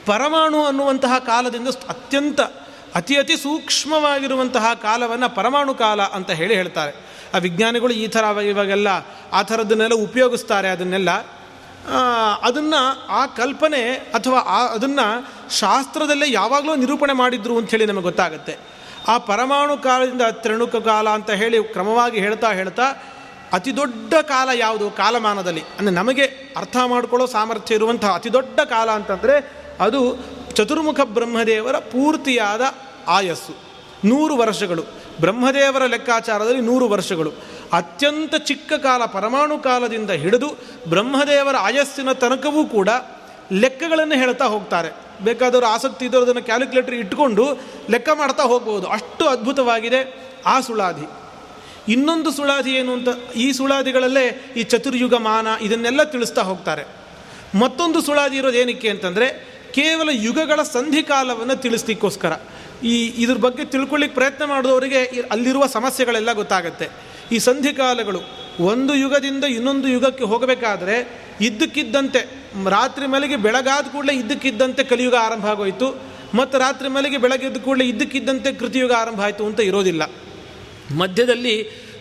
[0.07, 2.41] ಪರಮಾಣು ಅನ್ನುವಂತಹ ಕಾಲದಿಂದ ಅತ್ಯಂತ
[2.95, 6.93] ಅತಿ ಅತಿ ಸೂಕ್ಷ್ಮವಾಗಿರುವಂತಹ ಕಾಲವನ್ನು ಪರಮಾಣು ಕಾಲ ಅಂತ ಹೇಳಿ ಹೇಳ್ತಾರೆ.
[7.35, 8.89] ಆ ವಿಜ್ಞಾನಿಗಳು ಈ ಥರ ಇವಾಗೆಲ್ಲ
[9.33, 11.11] ಆ ಥರದನ್ನೆಲ್ಲ ಉಪಯೋಗಿಸ್ತಾರೆ ಅದನ್ನೆಲ್ಲ.
[12.43, 15.07] ಅದನ್ನು ಆ ಕಲ್ಪನೆ ಅಥವಾ ಆ ಅದನ್ನು
[15.51, 18.59] ಶಾಸ್ತ್ರದಲ್ಲೇ ಯಾವಾಗಲೂ ನಿರೂಪಣೆ ಮಾಡಿದ್ರು ಅಂಥೇಳಿ ನಮಗೆ ಗೊತ್ತಾಗುತ್ತೆ.
[19.09, 22.83] ಆ ಪರಮಾಣು ಕಾಲದಿಂದ ತ್ರಿಣುಕ ಕಾಲ ಅಂತ ಹೇಳಿ ಕ್ರಮವಾಗಿ ಹೇಳ್ತಾ ಹೇಳ್ತಾ
[23.53, 24.91] ಅತಿ ದೊಡ್ಡ ಕಾಲ ಯಾವುದು?
[24.91, 25.61] ಕಾಲಮಾನದಲ್ಲಿ.
[25.79, 26.23] ಅಂದರೆ ನಮಗೆ
[26.57, 30.01] ಅರ್ಥ ಮಾಡಿಕೊಳ್ಳೋ ಸಾಮರ್ಥ್ಯ ಇರುವಂತಹ ಅತಿ ದೊಡ್ಡ ಕಾಲ ಅಂತಂದರೆ ಅದು
[30.55, 32.75] ಚತುರ್ಮುಖ ಬ್ರಹ್ಮದೇವರ ಪೂರ್ತಿಯಾದ
[33.09, 33.55] ಆಯಸ್ಸು.
[34.05, 34.83] ನೂರು ವರ್ಷಗಳು.
[35.21, 37.31] ಬ್ರಹ್ಮದೇವರ ಲೆಕ್ಕಾಚಾರದಲ್ಲಿ ನೂರು ವರ್ಷಗಳು.
[37.73, 40.49] ಅತ್ಯಂತ ಚಿಕ್ಕ ಕಾಲ, ಪರಮಾಣು ಕಾಲದಿಂದ ಹಿಡಿದು
[40.89, 42.89] ಬ್ರಹ್ಮದೇವರ ಆಯಸ್ಸಿನ ತನಕವೂ ಕೂಡ
[43.53, 44.91] ಲೆಕ್ಕಗಳನ್ನು ಹೇಳ್ತಾ ಹೋಗ್ತಾರೆ.
[45.25, 47.45] ಬೇಕಾದವರು ಆಸಕ್ತಿ ಇದ್ದವರು ಅದನ್ನು ಕ್ಯಾಲ್ಕುಲೇಟರ್ ಇಟ್ಕೊಂಡು
[47.91, 48.87] ಲೆಕ್ಕ ಮಾಡ್ತಾ ಹೋಗ್ಬೋದು.
[48.87, 50.01] ಅಷ್ಟು ಅದ್ಭುತವಾಗಿದೆ
[50.47, 51.07] ಆ ಸುಳಾದಿ.
[51.93, 56.85] ಇನ್ನೊಂದು ಸುಳಾದಿ ಏನು ಅಂತ, ಈ ಸುಳಾದಿಗಳಲ್ಲೇ ಈ ಚತುರ್ಯುಗ ಮಾನ ಇದನ್ನೆಲ್ಲ ತಿಳಿಸ್ತಾ ಹೋಗ್ತಾರೆ.
[57.59, 62.33] ಮತ್ತೊಂದು ಸುಳಾದಿ ಇರೋದು ಏನಕ್ಕೆ ಅಂತಂದರೆ ಕೇವಲ ಯುಗಗಳ ಸಂಧಿಕಾಲವನ್ನು ತಿಳಿಸ್ಲಿಕ್ಕೋಸ್ಕರ.
[62.85, 66.89] ಈ ಇದ್ರ ಬಗ್ಗೆ ತಿಳ್ಕೊಳ್ಳಿಕ್ಕೆ ಪ್ರಯತ್ನ ಮಾಡಿದವರಿಗೆ ಅಲ್ಲಿರುವ ಸಮಸ್ಯೆಗಳೆಲ್ಲ ಗೊತ್ತಾಗುತ್ತೆ.
[67.33, 68.21] ಈ ಸಂಧಿಕಾಲಗಳು
[68.61, 70.97] ಒಂದು ಯುಗದಿಂದ ಇನ್ನೊಂದು ಯುಗಕ್ಕೆ ಹೋಗಬೇಕಾದ್ರೆ
[71.41, 72.21] ಇದ್ದಕ್ಕಿದ್ದಂತೆ
[72.69, 76.03] ರಾತ್ರಿ ಮಲಗಿ ಬೆಳಗಾದ ಕೂಡಲೇ ಇದ್ದಕ್ಕಿದ್ದಂತೆ ಕಲಿಯುಗ ಆರಂಭ ಆಗೋಯಿತು.
[76.35, 80.11] ಮತ್ತು ರಾತ್ರಿ ಮಲೆಗೆ ಬೆಳಗ್ಗೆದ್ದ ಕೂಡಲೇ ಇದ್ದಕ್ಕಿದ್ದಂತೆ ಕೃತಿಯುಗ ಆರಂಭ ಆಯಿತು ಅಂತ ಇರೋದಿಲ್ಲ.
[80.97, 81.55] ಮಧ್ಯದಲ್ಲಿ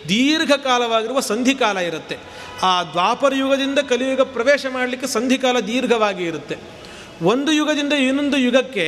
[0.10, 2.18] ದೀರ್ಘಕಾಲವಾಗಿರುವ ಸಂಧಿಕಾಲ ಇರುತ್ತೆ.
[2.64, 6.81] ಆ ದ್ವಾಪರ ಯುಗದಿಂದ ಕಲಿಯುಗ ಪ್ರವೇಶ ಮಾಡಲಿಕ್ಕೆ ಸಂಧಿಕಾಲ ದೀರ್ಘವಾಗಿ ಇರುತ್ತೆ.
[7.22, 8.86] ಒಂದು ಯುಗದಿಂದ ಇನ್ನೊಂದು ಯುಗಕ್ಕೆ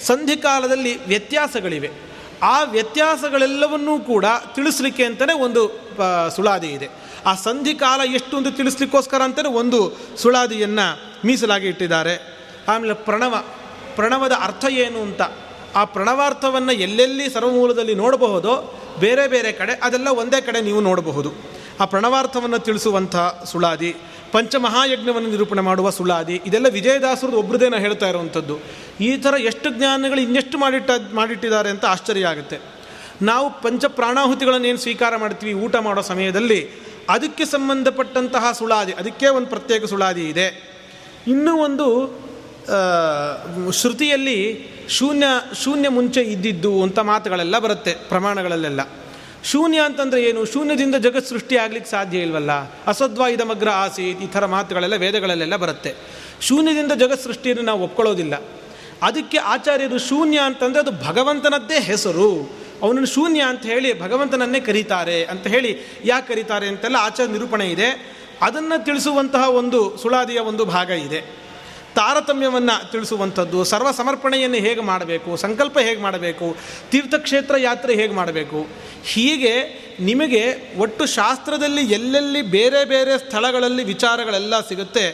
[0.00, 1.90] ಸಂಧಿಕಾಲದಲ್ಲಿ ವ್ಯತ್ಯಾಸಗಳಿವೆ.
[2.42, 5.80] ಆ ವ್ಯತ್ಯಾಸಗಳೆಲ್ಲವನ್ನೂ ಕೂಡ ತಿಳಿಸ್ಲಿಕ್ಕೆ ಅಂತಲೇ ಒಂದು
[6.36, 6.88] ಸುಳಾದಿ ಇದೆ.
[7.26, 12.36] ಆ ಸಂಧಿಕಾಲ ಎಷ್ಟು ಅಂತ ತಿಳಿಸ್ಲಿಕ್ಕೋಸ್ಕರ ಅಂತಲೇ ಒಂದು ಸುಳಾದಿಯನ್ನು ಮೀಸಲಾಗಿ ಇಟ್ಟಿದ್ದಾರೆ.
[12.68, 13.44] ಆಮೇಲೆ ಪ್ರಣವ,
[13.96, 15.22] ಪ್ರಣವದ ಅರ್ಥ ಏನು ಅಂತ?
[15.74, 21.53] ಆ ಪ್ರಣವಾರ್ಥವನ್ನು ಎಲ್ಲೆಲ್ಲಿ ಸರ್ವಮೂಲದಲ್ಲಿ ನೋಡಬಹುದೋ ಬೇರೆ ಬೇರೆ ಕಡೆ ಅದೆಲ್ಲ ಒಂದೇ ಕಡೆ ನೀವು ನೋಡಬಹುದು.
[21.80, 23.90] ಆ ಪ್ರಣವಾರ್ಥವನ್ನು ತಿಳಿಸುವಂಥ ಸುಳಾದಿ,
[24.32, 28.56] ಪಂಚಮಹಾಯಜ್ಞವನ್ನು ನಿರೂಪಣೆ ಮಾಡುವ ಸುಳಾದಿ, ಇದೆಲ್ಲ ವಿಜಯದಾಸರದ್ದು ಒಬ್ಬರದೇನ ಹೇಳ್ತಾ ಇರುವಂಥದ್ದು.
[29.00, 32.58] ಈ ಥರ ಎಷ್ಟು ಜ್ಞಾನಗಳು ಇನ್ನೆಷ್ಟು ಮಾಡಿಟ್ಟ, ಮಾಡಿಟ್ಟಿದ್ದಾರೆ ಅಂತ ಆಶ್ಚರ್ಯ ಆಗುತ್ತೆ.
[33.22, 36.60] ನಾವು ಪಂಚ ಪ್ರಾಣಾಹುತಿಗಳನ್ನು ಏನು ಸ್ವೀಕಾರ ಮಾಡ್ತೀವಿ, ಊಟ ಮಾಡೋ ಸಮಯದಲ್ಲಿ
[37.10, 40.46] ಅದಕ್ಕೆ ಸಂಬಂಧಪಟ್ಟಂತಹ ಸುಳಾದಿ, ಅದಕ್ಕೆ ಒಂದು ಪ್ರತ್ಯೇಕ ಸುಳಾದಿ ಇದೆ.
[41.26, 41.86] ಇನ್ನೂ ಒಂದು
[43.72, 44.38] ಶ್ರುತಿಯಲ್ಲಿ
[44.88, 45.26] ಶೂನ್ಯ
[45.64, 48.80] ಶೂನ್ಯ ಮುಂಚೆ ಇದ್ದಿದ್ದು ಅಂತ ಮಾತುಗಳೆಲ್ಲ ಬರುತ್ತೆ, ಪ್ರಮಾಣಗಳಲ್ಲೆಲ್ಲ.
[49.44, 50.44] ಶೂನ್ಯ ಅಂತಂದರೆ ಏನು?
[50.44, 52.52] ಶೂನ್ಯದಿಂದ ಜಗತ್ ಸೃಷ್ಟಿ ಆಗ್ಲಿಕ್ಕೆ ಸಾಧ್ಯ ಇಲ್ವಲ್ಲ?
[52.86, 55.94] ಅಸದ್ವಾಯಿದಮಗ್ರ ಆಸಿ ಈ ಥರ ಮಾತುಗಳೆಲ್ಲ ವೇದಗಳಲ್ಲೆಲ್ಲ ಬರುತ್ತೆ.
[56.40, 58.42] ಶೂನ್ಯದಿಂದ ಜಗತ್ ಸೃಷ್ಟಿಯನ್ನು ನಾವು ಒಪ್ಕೊಳ್ಳೋದಿಲ್ಲ.
[59.02, 62.50] ಅದಕ್ಕೆ ಆಚಾರ್ಯರು ಶೂನ್ಯ ಅಂತಂದರೆ ಅದು ಭಗವಂತನದ್ದೇ ಹೆಸರು.
[62.82, 68.18] ಅವನನ್ನು ಶೂನ್ಯ ಅಂತ ಹೇಳಿ ಭಗವಂತನನ್ನೇ ಕರೀತಾರೆ ಅಂತ ಹೇಳಿ ಯಾಕೆ ಕರೀತಾರೆ ಅಂತೆಲ್ಲ ಆಚಾರ ನಿರೂಪಣೆ ಇದೆ.
[68.42, 71.43] ಅದನ್ನು ತಿಳಿಸುವಂತಹ ಒಂದು ಸುಳಾದಿಯ ಒಂದು ಭಾಗ ಇದೆ.
[71.96, 76.56] ತಾರತಮ್ಯವನ್ನು ತಿಳಿಸುವಂಥದ್ದು, ಸರ್ವ ಸಮರ್ಪಣೆಯನ್ನು ಹೇಗೆ ಮಾಡಬೇಕು, ಸಂಕಲ್ಪ ಹೇಗೆ ಮಾಡಬೇಕು,
[76.90, 78.60] ತೀರ್ಥಕ್ಷೇತ್ರ ಯಾತ್ರೆ ಹೇಗೆ ಮಾಡಬೇಕು,
[79.04, 79.54] ಹೀಗೆ
[80.00, 80.42] ನಿಮಗೆ
[80.78, 85.06] ಒಟ್ಟು ಶಾಸ್ತ್ರದಲ್ಲಿ ಎಲ್ಲೆಲ್ಲಿ ಬೇರೆ ಬೇರೆ ಸ್ಥಳಗಳಲ್ಲಿ ವಿಚಾರಗಳೆಲ್ಲ ಸಿಗುತ್ತೆ,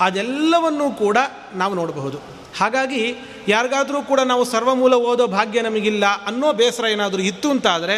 [0.00, 1.18] ಅದೆಲ್ಲವನ್ನೂ ಕೂಡ
[1.54, 2.18] ನಾವು ನೋಡಬಹುದು.
[2.60, 3.04] ಹಾಗಾಗಿ
[3.48, 7.96] ಯಾರಿಗಾದರೂ ಕೂಡ ನಾವು ಸರ್ವಮೂಲ ಓದೋ ಭಾಗ್ಯ ನಮಗಿಲ್ಲ ಅನ್ನೋ ಬೇಸರ ಏನಾದರೂ ಇತ್ತು ಅಂತಾದರೆ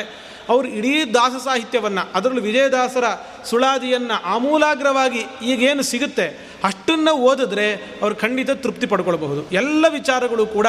[0.52, 3.06] ಅವರು ಇಡೀ ದಾಸ ಸಾಹಿತ್ಯವನ್ನು, ಅದರಲ್ಲೂ ವಿಜಯದಾಸರ
[3.50, 6.26] ಸುಳಾದಿಯನ್ನು ಆಮೂಲಾಗ್ರವಾಗಿ ಈಗೇನು ಸಿಗುತ್ತೆ,
[6.68, 7.66] ಅಷ್ಟನ್ನು ಓದಿದ್ರೆ
[8.02, 9.42] ಅವರು ಖಂಡಿತ ತೃಪ್ತಿ ಪಡ್ಕೊಳ್ಬಹುದು.
[9.60, 10.68] ಎಲ್ಲ ವಿಚಾರಗಳು ಕೂಡ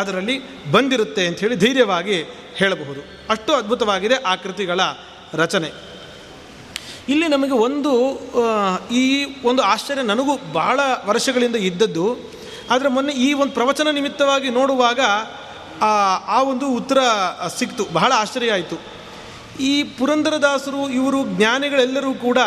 [0.00, 0.36] ಅದರಲ್ಲಿ
[0.72, 2.18] ಬಂದಿರುತ್ತೆ ಅಂಥೇಳಿ ಧೈರ್ಯವಾಗಿ
[2.60, 3.00] ಹೇಳಬಹುದು.
[3.32, 4.80] ಅಷ್ಟು ಅದ್ಭುತವಾಗಿದೆ ಆ ಕೃತಿಗಳ
[5.42, 5.70] ರಚನೆ.
[7.12, 7.92] ಇಲ್ಲಿ ನಮಗೆ ಒಂದು
[9.02, 9.04] ಈ
[9.50, 10.80] ಒಂದು ಆಶ್ಚರ್ಯ ನನಗೂ ಬಹಳ
[11.10, 12.06] ವರ್ಷಗಳಿಂದ ಇದ್ದದ್ದು,
[12.70, 15.00] ಆದರೆ ಮೊನ್ನೆ ಈ ಒಂದು ಪ್ರವಚನ ನಿಮಿತ್ತವಾಗಿ ನೋಡುವಾಗ
[16.36, 16.98] ಆ ಒಂದು ಉತ್ತರ
[17.58, 18.76] ಸಿಕ್ತು, ಬಹಳ ಆಶ್ಚರ್ಯ ಆಯಿತು.
[19.60, 22.38] ಈ ಪುರಂದರದಾಸರು, ಇವರು ಜ್ಞಾನಿಗಳೆಲ್ಲರೂ ಕೂಡ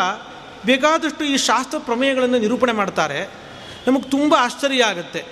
[0.66, 3.30] ಬೇಕಾದಷ್ಟು ಈ ಶಾಸ್ತ್ರ ಪ್ರಮೇಯಗಳನ್ನು ನಿರೂಪಣೆ ಮಾಡ್ತಾರೆ.
[3.86, 5.24] ನಮಗೆ ತುಂಬ ಆಶ್ಚರ್ಯ ಆಗುತ್ತೆ.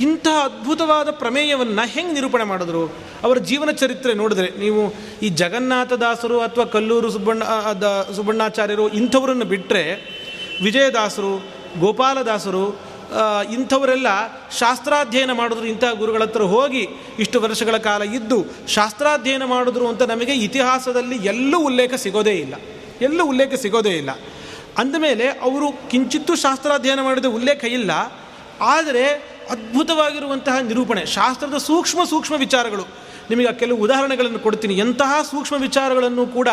[0.00, 2.86] ಇಂತಹ ಅದ್ಭುತವಾದ ಪ್ರಮೇಯವನ್ನು ಹೆಂಗೆ ನಿರೂಪಣೆ ಮಾಡಿದ್ರು?
[3.22, 9.82] ಅವರ ಜೀವನ ಚರಿತ್ರೆ ನೋಡಿದ್ರೆ ನೀವು ಈ ಜಗನ್ನಾಥದಾಸರು ಅಥವಾ ಕಲ್ಲೂರು ಸುಬ್ಬಣ್ಣ ದ, ಸುಬ್ಬಣ್ಣಾಚಾರ್ಯರು ಇಂಥವರನ್ನು ಬಿಟ್ಟರೆ
[10.64, 11.44] ವಿಜಯದಾಸರು,
[11.80, 12.87] ಗೋಪಾಲದಾಸರು
[13.52, 14.06] ಇಂಥವರೆಲ್ಲ
[14.58, 15.66] ಶಾಸ್ತ್ರಾಧ್ಯಯನ ಮಾಡಿದ್ರು.
[15.66, 21.94] ಇಂಥ ಗುರುಗಳ ಹತ್ರ ಹೋಗಿ ಇಷ್ಟು ವರ್ಷಗಳ ಕಾಲ ಇದ್ದು ಶಾಸ್ತ್ರಾಧ್ಯಯನ ಮಾಡಿದ್ರು ಅಂತ ನಮಗೆ ಇತಿಹಾಸದಲ್ಲಿ ಎಲ್ಲೂ ಉಲ್ಲೇಖ
[21.94, 22.54] ಸಿಗೋದೇ ಇಲ್ಲ.
[23.00, 24.10] ಎಲ್ಲೂ ಉಲ್ಲೇಖ ಸಿಗೋದೇ ಇಲ್ಲ.
[24.78, 27.90] ಅಂದಮೇಲೆ ಅವರು ಕಿಂಚಿತ್ತೂ ಶಾಸ್ತ್ರಾಧ್ಯಯನ ಮಾಡಿದ ಉಲ್ಲೇಖ ಇಲ್ಲ.
[28.60, 32.82] ಆದರೆ ಅದ್ಭುತವಾಗಿರುವಂತಹ ನಿರೂಪಣೆ, ಶಾಸ್ತ್ರದ ಸೂಕ್ಷ್ಮ ಸೂಕ್ಷ್ಮ ವಿಚಾರಗಳು.
[33.30, 34.74] ನಿಮಗೆ ಕೆಲವು ಉದಾಹರಣೆಗಳನ್ನು ಕೊಡ್ತೀನಿ.
[34.74, 36.48] ಎಂತಹ ಸೂಕ್ಷ್ಮ ವಿಚಾರಗಳನ್ನು ಕೂಡ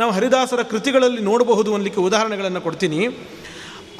[0.00, 3.08] ನಾವು ಹರಿದಾಸರ ಕೃತಿಗಳಲ್ಲಿ ನೋಡಬಹುದು ಅನ್ಲಿಕ್ಕೆ ಉದಾಹರಣೆಗಳನ್ನು ಕೊಡ್ತೀನಿ.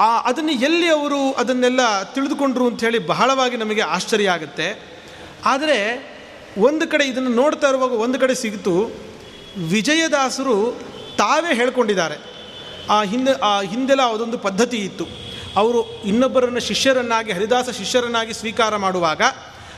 [0.01, 4.93] ಆ, ಅದನ್ನು ಎಲ್ಲಿ ಅವರು ಅದನ್ನೆಲ್ಲ ತಿಳಿದುಕೊಂಡ್ರು ಅಂಥೇಳಿ ಬಹಳವಾಗಿ ನಮಗೆ ಆಶ್ಚರ್ಯ ಆಗುತ್ತೆ.
[5.45, 6.13] ಆದರೆ
[6.59, 8.97] ಒಂದು ಕಡೆ ಇದನ್ನು ನೋಡ್ತಾ ಇರುವಾಗ ಒಂದು ಕಡೆ ಸಿಗ್ತು,
[9.69, 10.81] ವಿಜಯದಾಸರು
[11.19, 12.33] ತಾವೇ ಹೇಳ್ಕೊಂಡಿದ್ದಾರೆ.
[12.91, 15.05] ಆ ಹಿಂದೆ, ಆ ಹಿಂದೆಲ್ಲ ಅದೊಂದು ಪದ್ಧತಿ ಇತ್ತು.
[15.57, 19.23] ಅವರು ಇನ್ನೊಬ್ಬರನ್ನು ಶಿಷ್ಯರನ್ನಾಗಿ, ಹರಿದಾಸ ಶಿಷ್ಯರನ್ನಾಗಿ ಸ್ವೀಕಾರ ಮಾಡುವಾಗ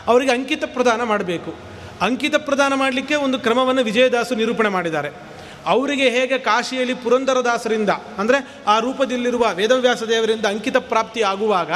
[0.07, 1.55] ಅವರಿಗೆ ಅಂಕಿತ ಪ್ರದಾನ ಮಾಡಬೇಕು.
[2.01, 5.34] ಅಂಕಿತ ಪ್ರದಾನ ಮಾಡಲಿಕ್ಕೆ ಒಂದು ಕ್ರಮವನ್ನು ವಿಜಯದಾಸು ನಿರೂಪಣೆ ಮಾಡಿದ್ದಾರೆ.
[5.73, 11.73] ಅವರಿಗೆ ಹೇಗೆ ಕಾಶಿಯಲ್ಲಿ ಪುರಂದರದಾಸರಿಂದ, ಅಂದರೆ ಆ ರೂಪದಲ್ಲಿರುವ ವೇದವ್ಯಾಸ ದೇವರಿಂದ ಅಂಕಿತ ಪ್ರಾಪ್ತಿ ಆಗುವಾಗ,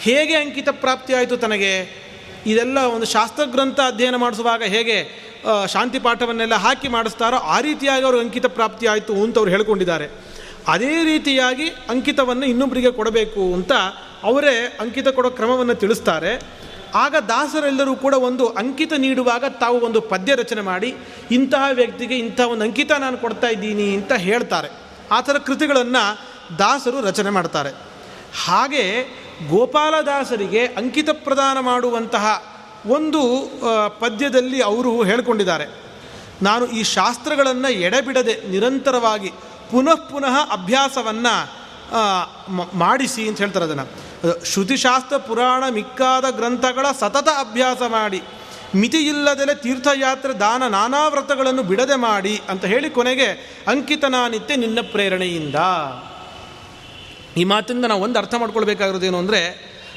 [0.00, 1.72] ಹೇಗೆ ಅಂಕಿತ ಪ್ರಾಪ್ತಿ ಆಯಿತು ತನಗೆ?
[2.46, 4.98] ಇದೆಲ್ಲ ಒಂದು ಶಾಸ್ತ್ರಗ್ರಂಥ ಅಧ್ಯಯನ ಮಾಡಿಸುವಾಗ ಹೇಗೆ
[5.72, 10.06] ಶಾಂತಿ ಪಾಠವನ್ನೆಲ್ಲ ಹಾಕಿ ಮಾಡಿಸ್ತಾರೋ ಆ ರೀತಿಯಾಗಿ ಅವರು ಅಂಕಿತ ಪ್ರಾಪ್ತಿ ಆಯಿತು ಅಂತ ಅವ್ರು ಹೇಳ್ಕೊಂಡಿದ್ದಾರೆ.
[10.68, 13.72] ಅದೇ ರೀತಿಯಾಗಿ ಅಂಕಿತವನ್ನು ಇನ್ನೊಬ್ಬರಿಗೆ ಕೊಡಬೇಕು ಅಂತ
[14.30, 16.32] ಅವರೇ ಅಂಕಿತ ಕೊಡೋ ಕ್ರಮವನ್ನು ತಿಳಿಸ್ತಾರೆ.
[17.02, 20.90] ಆಗ ದಾಸರೆಲ್ಲರೂ ಕೂಡ ಒಂದು ಅಂಕಿತ ನೀಡುವಾಗ ತಾವು ಒಂದು ಪದ್ಯ ರಚನೆ ಮಾಡಿ,
[21.30, 24.68] ಇಂತಹ ವ್ಯಕ್ತಿಗೆ ಇಂಥ ಒಂದು ಅಂಕಿತ ನಾನು ಕೊಡ್ತಾ ಇದ್ದೀನಿ ಅಂತ ಹೇಳ್ತಾರೆ.
[25.12, 26.04] ಆ ಥರ ಕೃತಿಗಳನ್ನು
[26.58, 27.72] ದಾಸರು ರಚನೆ ಮಾಡ್ತಾರೆ.
[28.44, 28.84] ಹಾಗೆ
[29.50, 32.26] ಗೋಪಾಲದಾಸರಿಗೆ ಅಂಕಿತ ಪ್ರದಾನ ಮಾಡುವಂತಹ
[32.96, 33.22] ಒಂದು
[34.00, 35.66] ಪದ್ಯದಲ್ಲಿ ಅವರು ಹೇಳಿಕೊಂಡಿದ್ದಾರೆ.
[36.42, 39.30] ನಾನು ಈ ಶಾಸ್ತ್ರಗಳನ್ನು ಎಡೆಬಿಡದೆ ನಿರಂತರವಾಗಿ
[39.70, 41.34] ಪುನಃ ಪುನಃ ಅಭ್ಯಾಸವನ್ನು
[42.78, 43.86] ಮಾಡಿಸಿ ಅಂತ ಹೇಳ್ತಾರೆ ಅದನ್ನು.
[44.44, 48.20] ಶ್ರುತಿಶಾಸ್ತ್ರ ಪುರಾಣ ಮಿಕ್ಕಾದ ಗ್ರಂಥಗಳ ಸತತ ಅಭ್ಯಾಸ ಮಾಡಿ,
[48.74, 53.28] ಮಿತಿಯಿಲ್ಲದೆಲೆ ತೀರ್ಥಯಾತ್ರೆ ದಾನ ನಾನಾ ವ್ರತಗಳನ್ನು ಬಿಡದೆ ಮಾಡಿ ಅಂತ ಹೇಳಿ ಕೊನೆಗೆ
[53.68, 55.54] ಅಂಕಿತನಾನಿತ್ಯ ನಿನ್ನ ಪ್ರೇರಣೆಯಿಂದ.
[57.36, 59.40] ಈ ಮಾತಿಂದ ನಾವು ಒಂದು ಅರ್ಥ ಮಾಡ್ಕೊಳ್ಬೇಕಾಗಿರೋದೇನು ಅಂದರೆ,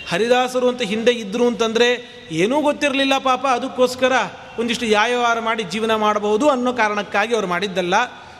[0.10, 1.88] ಹರಿದಾಸರು ಅಂತ ಹಿಂದೆ ಇದ್ದರು ಅಂತಂದರೆ
[2.32, 4.14] ಏನೂ ಗೊತ್ತಿರಲಿಲ್ಲ ಪಾಪ, ಅದಕ್ಕೋಸ್ಕರ
[4.60, 7.96] ಒಂದಿಷ್ಟು ಯಾಯವಾರ ಮಾಡಿ ಜೀವನ ಮಾಡಬಹುದು ಅನ್ನೋ ಕಾರಣಕ್ಕಾಗಿ ಅವರು ಮಾಡಿದ್ದಲ್ಲ.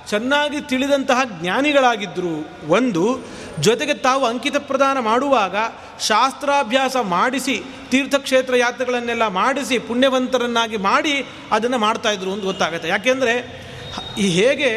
[0.08, 3.20] ಚೆನ್ನಾಗಿ ತಿಳಿದಂತಹ ಜ್ಞಾನಿಗಳಾಗಿದ್ದರು ಒಂದು,
[3.60, 5.56] ಜೊತೆಗೆ ತಾವು ಅಂಕಿತ ಪ್ರದಾನ ಮಾಡುವಾಗ
[6.00, 12.90] ಶಾಸ್ತ್ರಾಭ್ಯಾಸ ಮಾಡಿಸಿ, ತೀರ್ಥಕ್ಷೇತ್ರ ಯಾತ್ರೆಗಳನ್ನೆಲ್ಲ ಮಾಡಿಸಿ, ಪುಣ್ಯವಂತರನ್ನಾಗಿ ಮಾಡಿ ಅದನ್ನು ಮಾಡ್ತಾಯಿದ್ರು ಅಂತ ಗೊತ್ತಾಗುತ್ತೆ.
[12.90, 13.34] ಯಾಕೆಂದರೆ
[14.18, 14.70] ಹೇಗೆ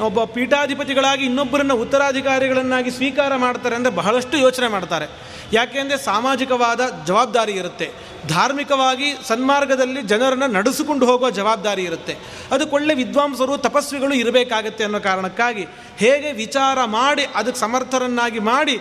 [0.00, 5.06] ಒಬ್ಬ ಪೀಠಾಧಿಪತಿಗಳಾಗಿ ಇನ್ನೊಬ್ಬರನ್ನು ಉತ್ತರಾಧಿಕಾರಿಗಳನ್ನಾಗಿ ಸ್ವೀಕಾರ ಮಾಡ್ತಾರೆ ಅಂದರೆ ಬಹಳಷ್ಟು ಯೋಚನೆ ಮಾಡ್ತಾರೆ.
[5.52, 7.86] ಯಾಕೆಂದರೆ ಸಾಮಾಜಿಕವಾದ ಜವಾಬ್ದಾರಿ ಇರುತ್ತೆ.
[8.28, 12.14] ಧಾರ್ಮಿಕವಾಗಿ ಸನ್ಮಾರ್ಗದಲ್ಲಿ ಜನರನ್ನು ನಡೆಸಿಕೊಂಡು ಹೋಗುವ ಜವಾಬ್ದಾರಿ ಇರುತ್ತೆ.
[12.52, 15.64] ಅದಕ್ಕೊಳ್ಳೆ ವಿದ್ವಾಂಸರು, ತಪಸ್ವಿಗಳು ಇರಬೇಕಾಗತ್ತೆ ಅನ್ನೋ ಕಾರಣಕ್ಕಾಗಿ
[15.96, 18.76] ಹೇಗೆ ವಿಚಾರ ಮಾಡಿ ಅದಕ್ಕೆ ಸಮರ್ಥರನ್ನಾಗಿ ಮಾಡಿ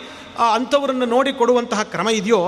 [0.54, 2.42] ಅಂಥವರನ್ನು ನೋಡಿ ಕೊಡುವಂತಹ ಕ್ರಮ ಇದೆಯೋ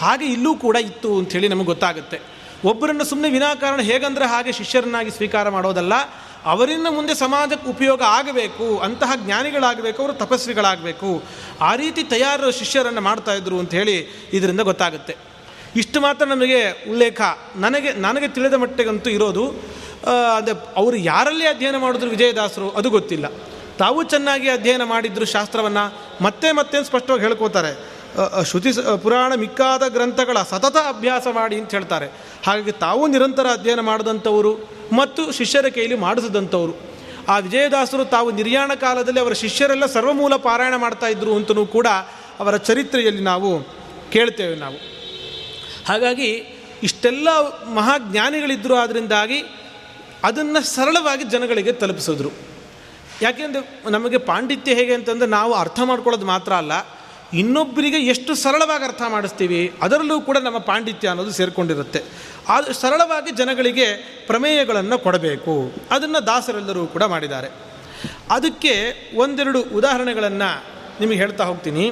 [0.00, 2.20] ಹಾಗೆ ಇಲ್ಲೂ ಕೂಡ ಇತ್ತು ಅಂಥೇಳಿ ನಮಗೆ ಗೊತ್ತಾಗುತ್ತೆ.
[2.64, 5.94] ಒಬ್ಬರನ್ನು ಸುಮ್ಮನೆ ವಿನಾಕಾರಣ ಹೇಗಂದರೆ ಹಾಗೆ ಶಿಷ್ಯರನ್ನಾಗಿ ಸ್ವೀಕಾರ ಮಾಡೋದಲ್ಲ
[6.44, 11.22] ಅವರಿಂದ ಮುಂದೆ ಸಮಾಜಕ್ಕೆ ಉಪಯೋಗ ಆಗಬೇಕು, ಅಂತಹ ಜ್ಞಾನಿಗಳಾಗಬೇಕು, ಅವರು ತಪಸ್ವಿಗಳಾಗಬೇಕು,
[11.60, 13.96] ಆ ರೀತಿ ತಯಾರು ಶಿಷ್ಯರನ್ನು ಮಾಡ್ತಾಯಿದ್ರು ಅಂತ ಹೇಳಿ
[14.32, 15.16] ಇದರಿಂದ ಗೊತ್ತಾಗುತ್ತೆ.
[15.76, 17.20] ಇಷ್ಟು ಮಾತ್ರ ನಮಗೆ ಉಲ್ಲೇಖ.
[17.56, 19.44] ನನಗೆ ನನಗೆ ತಿಳಿದ ಮಟ್ಟಿಗಂತೂ ಇರೋದು
[20.36, 23.26] ಅದೇ ಅವರು ಯಾರಲ್ಲಿ ಅಧ್ಯಯನ ಮಾಡಿದ್ರು ವಿಜಯದಾಸರು, ಅದು ಗೊತ್ತಿಲ್ಲ.
[23.78, 25.84] ತಾವು ಚೆನ್ನಾಗಿ ಅಧ್ಯಯನ ಮಾಡಿದ್ರು ಶಾಸ್ತ್ರವನ್ನು,
[26.24, 27.93] ಮತ್ತೆ ಮತ್ತೆ ಸ್ಪಷ್ಟವಾಗಿ ಹೇಳ್ಕೋತಾರೆ?
[28.44, 28.72] ಶ್ರುತಿ
[29.02, 32.06] ಪುರಾಣ ಮಿಕ್ಕಾದ ಗ್ರಂಥಗಳ ಸತತ ಅಭ್ಯಾಸ ಮಾಡಿ ಅಂತ ಹೇಳ್ತಾರೆ.
[32.46, 34.52] ಹಾಗಾಗಿ ತಾವು ನಿರಂತರ ಅಧ್ಯಯನ ಮಾಡಿದಂಥವರು
[34.92, 36.74] ಮತ್ತು ಶಿಷ್ಯರ ಕೈಲಿ ಮಾಡಿಸಿದಂಥವರು.
[37.28, 41.86] ಆ ವಿಜಯದಾಸರು ತಾವು ನಿರ್ಯಾಣ ಕಾಲದಲ್ಲಿ ಅವರ ಶಿಷ್ಯರೆಲ್ಲ ಸರ್ವಮೂಲ ಪಾರಾಯಣ ಮಾಡ್ತಾ ಇದ್ರು ಅಂತಲೂ ಕೂಡ
[42.40, 43.50] ಅವರ ಚರಿತ್ರೆಯಲ್ಲಿ ನಾವು
[44.12, 44.76] ಕೇಳ್ತೇವೆ ನಾವು.
[45.88, 46.30] ಹಾಗಾಗಿ
[46.82, 47.28] ಇಷ್ಟೆಲ್ಲ
[47.74, 49.38] ಮಹಾಜ್ಞಾನಿಗಳಿದ್ದರು ಆದ್ದರಿಂದಾಗಿ
[50.24, 52.30] ಅದನ್ನು ಸರಳವಾಗಿ ಜನಗಳಿಗೆ ತಲುಪಿಸಿದ್ರು.
[53.22, 56.72] ಯಾಕೆಂದರೆ ನಮಗೆ ಪಾಂಡಿತ್ಯ ಹೇಗೆ ಅಂತಂದರೆ ನಾವು ಅರ್ಥ ಮಾಡ್ಕೊಳ್ಳೋದು ಮಾತ್ರ ಅಲ್ಲ.
[57.40, 62.00] ಇನ್ನೊಬ್ಬರಿಗೆ ಎಷ್ಟು ಸರಳವಾಗಿ ಅರ್ಥ ಮಾಡಿಸ್ತೀವಿ, ಅದರಲ್ಲೂ ಕೂಡ ನಮ್ಮ ಪಾಂಡಿತ್ಯ ಅನ್ನೋದು ಸೇರಿಕೊಂಡಿರುತ್ತೆ.
[62.48, 63.86] ಅದು ಸರಳವಾಗಿ ಜನಗಳಿಗೆ
[64.26, 65.54] ಪ್ರಮೇಯಗಳನ್ನು ಕೊಡಬೇಕು.
[65.90, 67.50] ಅದನ್ನು ದಾಸರೆಲ್ಲರೂ ಕೂಡ ಮಾಡಿದ್ದಾರೆ.
[68.30, 68.74] ಅದಕ್ಕೆ
[69.16, 70.50] ಒಂದೆರಡು ಉದಾಹರಣೆಗಳನ್ನು
[71.00, 71.84] ನಿಮಗೆ ಹೇಳ್ತಾ ಹೋಗ್ತೀನಿ.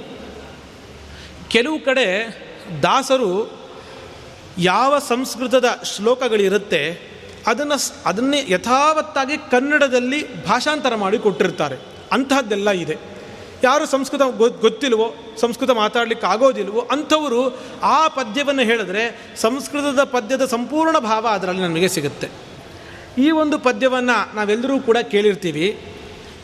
[1.51, 2.07] ಕೆಲವು ಕಡೆ
[2.83, 3.31] ದಾಸರು
[4.59, 6.83] ಯಾವ ಸಂಸ್ಕೃತದ ಶ್ಲೋಕಗಳಿರುತ್ತೆ,
[7.47, 11.77] ಅದನ್ನು ಅದನ್ನೇ ಯಥಾವತ್ತಾಗಿ ಕನ್ನಡದಲ್ಲಿ ಭಾಷಾಂತರ ಮಾಡಿ ಕೊಟ್ಟಿರ್ತಾರೆ.
[12.13, 13.12] ಅಂತಹದ್ದೆಲ್ಲ ಇದೆ.
[13.63, 14.21] ಯಾರು ಸಂಸ್ಕೃತ
[14.61, 22.29] ಗೊತ್ತಿಲ್ವೋ, ಸಂಸ್ಕೃತ ಮಾತಾಡಲಿಕ್ಕೆ ಆಗೋದಿಲ್ವೋ ಅಂಥವರು ಆ ಪದ್ಯವನ್ನು ಹೇಳಿದ್ರೆ ಸಂಸ್ಕೃತದ ಪದ್ಯದ ಸಂಪೂರ್ಣ ಭಾವ ಅದರಲ್ಲಿ ನಮಗೆ ಸಿಗುತ್ತೆ.
[23.19, 25.79] ಈ ಒಂದು ಪದ್ಯವನ್ನು ನಾವೆಲ್ಲರೂ ಕೂಡ ಕೇಳಿರ್ತೀವಿ.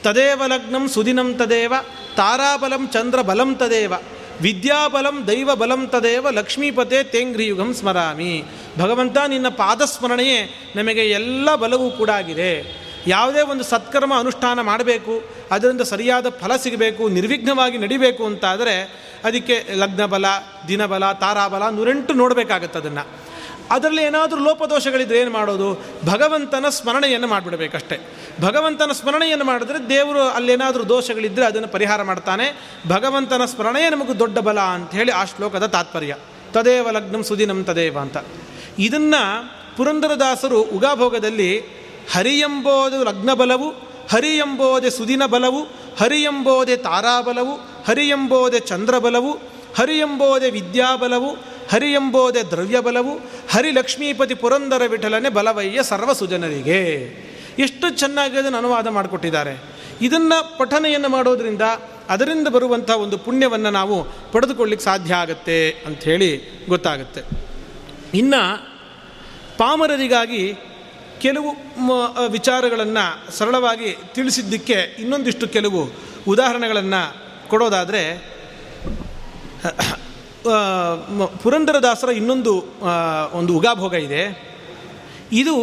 [0.02, 1.74] ತದೇವ ಲಗ್ನಂ ಸುದಿನಂ ತದೇವ,
[2.16, 3.92] ತಾರಾಬಲಂ ಚಂದ್ರ ಬಲಂ ತದೇವ,
[4.40, 8.44] ವಿದ್ಯಾಬಲಂ ದೈವ ಬಲಂ ತದೇವ, ಲಕ್ಷ್ಮೀಪತೆ ತೇಂಗ್ರಿಯುಗಂ ಸ್ಮರಾಮಿ.
[8.78, 12.87] ಭಗವಂತ ನಿನ್ನ ಪಾದಸ್ಮರಣೆಯೇ ನಮಗೆ ಎಲ್ಲ ಬಲವೂ ಕೂಡ ಆಗಿದೆ.
[13.08, 18.82] ಯಾವುದೇ ಒಂದು ಸತ್ಕರ್ಮ ಅನುಷ್ಠಾನ ಮಾಡಬೇಕು, ಅದರಿಂದ ಸರಿಯಾದ ಫಲ ಸಿಗಬೇಕು, ನಿರ್ವಿಘ್ನವಾಗಿ ನಡಿಬೇಕು ಅಂತಾದರೆ
[19.24, 20.24] ಅದಕ್ಕೆ ಲಗ್ನಬಲ,
[20.68, 23.28] ದಿನಬಲ, ತಾರಾಬಲ ನೂರೆಂಟು ನೋಡಬೇಕಾಗತ್ತೆ ಅದನ್ನು.
[23.70, 25.84] ಅದರಲ್ಲಿ ಏನಾದರೂ ಲೋಪದೋಷಗಳಿದ್ರೆ ಏನು ಮಾಡೋದು?
[26.06, 28.00] ಭಗವಂತನ ಸ್ಮರಣೆಯನ್ನು ಮಾಡಿಬಿಡಬೇಕಷ್ಟೆ.
[28.40, 32.60] ಭಗವಂತನ ಸ್ಮರಣೆಯನ್ನು ಮಾಡಿದ್ರೆ ದೇವರು ಅಲ್ಲೇನಾದರೂ ದೋಷಗಳಿದ್ದರೆ ಅದನ್ನು ಪರಿಹಾರ ಮಾಡ್ತಾನೆ.
[32.88, 36.14] ಭಗವಂತನ ಸ್ಮರಣೆಯೇ ನಮಗೆ ದೊಡ್ಡ ಬಲ ಅಂತ ಹೇಳಿ ಆ ಶ್ಲೋಕದ ತಾತ್ಪರ್ಯ.
[36.52, 38.16] ತದೇವ ಲಗ್ನಂ ಸುದಿನಂ ತದೇವ ಅಂತ.
[38.78, 41.78] ಇದನ್ನು ಪುರಂದರದಾಸರು ಉಗಾಭೋಗದಲ್ಲಿ
[42.12, 43.70] ಹರಿಯಂಬೋದು ಲಗ್ನಬಲವು
[44.12, 45.62] ಹರಿ ಎಂಬೋದೆ ಸುದಿನ ಬಲವು
[46.00, 47.52] ಹರಿಯಂಬೋದೆ ತಾರಾಬಲವು
[47.88, 49.32] ಹರಿ ಎಂಬೋದೆ ಚಂದ್ರಬಲವು
[49.76, 53.16] ಹರಿ ಎಂಬೋದೆ ವಿದ್ಯಾಬಲವು ಹರಿ ಎಂಬೋದೆ ದ್ರವ್ಯಬಲವು,
[53.50, 56.80] ಹರಿಲಕ್ಷ್ಮೀಪತಿ ಪುರಂದರ ವಿಠಲನೆ ಬಲವಯ್ಯ ಸರ್ವ ಸುಜನರಿಗೆ
[57.58, 59.62] ಎಷ್ಟು ಚೆನ್ನಾಗಿ ಅದನ್ನು ಅನುವಾದ ಮಾಡಿಕೊಟ್ಟಿದ್ದಾರೆ.
[60.00, 61.62] ಇದನ್ನು ಪಠನೆಯನ್ನು ಮಾಡೋದರಿಂದ
[62.08, 67.22] ಅದರಿಂದ ಬರುವಂಥ ಒಂದು ಪುಣ್ಯವನ್ನು ನಾವು ಪಡೆದುಕೊಳ್ಳಿಕ್ಕೆ ಸಾಧ್ಯ ಆಗುತ್ತೆ ಅಂಥೇಳಿ ಗೊತ್ತಾಗುತ್ತೆ.
[68.14, 68.42] ಇನ್ನು
[69.58, 70.54] ಪಾಮರರಿಗಾಗಿ
[71.22, 71.50] ಕೆಲವು
[72.28, 73.04] ವಿಚಾರಗಳನ್ನು
[73.38, 75.80] ಸರಳವಾಗಿ ತಿಳಿಸಿದ್ದಕ್ಕೆ ಇನ್ನೊಂದಿಷ್ಟು ಕೆಲವು
[76.28, 77.02] ಉದಾಹರಣೆಗಳನ್ನು
[77.48, 78.02] ಕೊಡೋದಾದರೆ
[81.42, 82.52] ಪುರಂದರದಾಸರ ಇನ್ನೊಂದು
[83.32, 84.22] ಒಂದು ಉಗಾಭೋಗ ಇದೆ.
[85.32, 85.54] ಇದು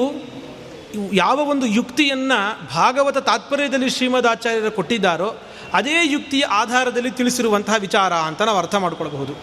[1.14, 2.40] ಯಾವ ಒಂದು ಯುಕ್ತಿಯನ್ನು
[2.74, 5.30] ಭಾಗವತ ತಾತ್ಪರ್ಯದಲ್ಲಿ ಶ್ರೀಮದ್ ಆಚಾರ್ಯರು ಕೊಟ್ಟಿದ್ದಾರೋ,
[5.74, 9.34] ಅದೇ ಯುಕ್ತಿಯ ಆಧಾರದಲ್ಲಿ ತಿಳಿಸಿರುವಂತಹ ವಿಚಾರ ಅಂತ ನಾವು ಅರ್ಥ ಮಾಡಿಕೊಳ್ಳಬಹುದು